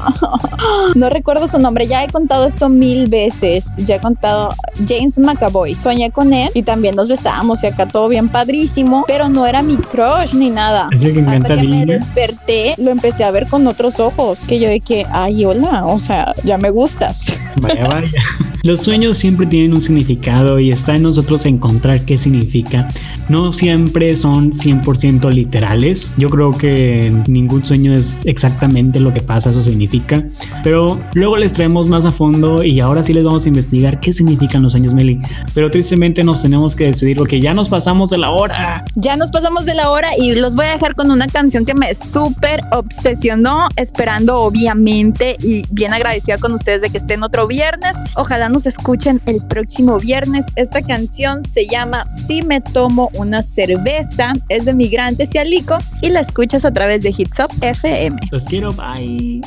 no 0.94 1.08
recuerdo 1.08 1.48
su 1.48 1.58
nombre. 1.58 1.86
Ya 1.86 2.04
he 2.04 2.08
contado 2.08 2.44
esto 2.44 2.68
mil 2.68 3.06
veces. 3.06 3.68
Ya 3.78 3.94
he 3.94 4.00
contado 4.00 4.54
James 4.86 5.18
McAvoy. 5.18 5.74
Soñé 5.76 6.10
con 6.10 6.34
él 6.34 6.50
y 6.52 6.62
también 6.62 6.94
nos 6.94 7.08
besábamos 7.08 7.64
y 7.64 7.68
acá 7.68 7.88
todo 7.88 8.06
bien 8.08 8.28
padrísimo, 8.28 9.04
pero 9.06 9.30
no 9.30 9.46
era 9.46 9.62
mi 9.62 9.78
crush 9.78 10.34
ni 10.34 10.50
nada. 10.50 10.90
Hasta 10.92 11.08
que 11.54 11.62
me 11.62 11.86
desperté, 11.86 12.74
lo 12.76 12.90
empecé 12.90 13.13
empecé 13.14 13.28
a 13.28 13.30
ver 13.30 13.46
con 13.46 13.64
otros 13.68 14.00
ojos, 14.00 14.40
que 14.40 14.58
yo 14.58 14.68
de 14.68 14.80
que, 14.80 15.06
ay, 15.12 15.44
hola, 15.44 15.86
o 15.86 16.00
sea, 16.00 16.34
ya 16.42 16.58
me 16.58 16.70
gustas. 16.70 17.26
Vaya, 17.56 17.86
vaya. 17.86 18.20
Los 18.64 18.80
sueños 18.80 19.16
siempre 19.16 19.46
tienen 19.46 19.74
un 19.74 19.80
significado 19.80 20.58
y 20.58 20.72
está 20.72 20.96
en 20.96 21.02
nosotros 21.02 21.46
encontrar 21.46 22.00
qué 22.04 22.18
significa. 22.18 22.88
No 23.28 23.52
siempre 23.52 24.16
son 24.16 24.50
100% 24.52 25.30
literales. 25.30 26.14
Yo 26.18 26.28
creo 26.30 26.50
que 26.50 27.12
ningún 27.28 27.64
sueño 27.64 27.94
es 27.94 28.20
exactamente 28.24 28.98
lo 29.00 29.14
que 29.14 29.20
pasa, 29.20 29.50
eso 29.50 29.62
significa. 29.62 30.26
Pero 30.64 30.98
luego 31.12 31.36
les 31.36 31.52
traemos 31.52 31.88
más 31.88 32.06
a 32.06 32.10
fondo 32.10 32.64
y 32.64 32.80
ahora 32.80 33.02
sí 33.02 33.12
les 33.12 33.22
vamos 33.22 33.44
a 33.44 33.48
investigar 33.48 34.00
qué 34.00 34.12
significan 34.12 34.62
los 34.62 34.72
sueños, 34.72 34.94
Meli. 34.94 35.20
Pero 35.54 35.70
tristemente 35.70 36.24
nos 36.24 36.42
tenemos 36.42 36.74
que 36.74 36.86
decidir 36.86 37.18
porque 37.18 37.40
ya 37.40 37.54
nos 37.54 37.68
pasamos 37.68 38.10
de 38.10 38.18
la 38.18 38.30
hora. 38.30 38.84
Ya 38.96 39.16
nos 39.16 39.30
pasamos 39.30 39.64
de 39.64 39.74
la 39.74 39.90
hora 39.90 40.08
y 40.18 40.34
los 40.34 40.56
voy 40.56 40.66
a 40.66 40.70
dejar 40.70 40.94
con 40.96 41.10
una 41.10 41.28
canción 41.28 41.64
que 41.64 41.74
me 41.74 41.94
súper 41.94 42.62
obsesionó, 42.94 43.68
esperando 43.76 44.38
obviamente 44.40 45.36
y 45.40 45.64
bien 45.70 45.92
agradecida 45.92 46.38
con 46.38 46.52
ustedes 46.52 46.80
de 46.80 46.90
que 46.90 46.98
estén 46.98 47.22
otro 47.22 47.46
viernes. 47.46 47.96
Ojalá 48.14 48.48
nos 48.48 48.66
escuchen 48.66 49.20
el 49.26 49.42
próximo 49.42 49.98
viernes. 49.98 50.46
Esta 50.54 50.80
canción 50.80 51.42
se 51.44 51.66
llama 51.66 52.06
Si 52.08 52.42
me 52.42 52.60
tomo 52.60 53.10
una 53.14 53.42
cerveza, 53.42 54.32
es 54.48 54.64
de 54.64 54.74
Migrantes 54.74 55.34
y 55.34 55.38
Alico 55.38 55.78
y 56.00 56.10
la 56.10 56.20
escuchas 56.20 56.64
a 56.64 56.72
través 56.72 57.02
de 57.02 57.14
Hits 57.16 57.40
Up 57.40 57.50
FM. 57.60 58.16
Los 58.30 58.44
quiero, 58.44 58.70
bye. 58.72 59.42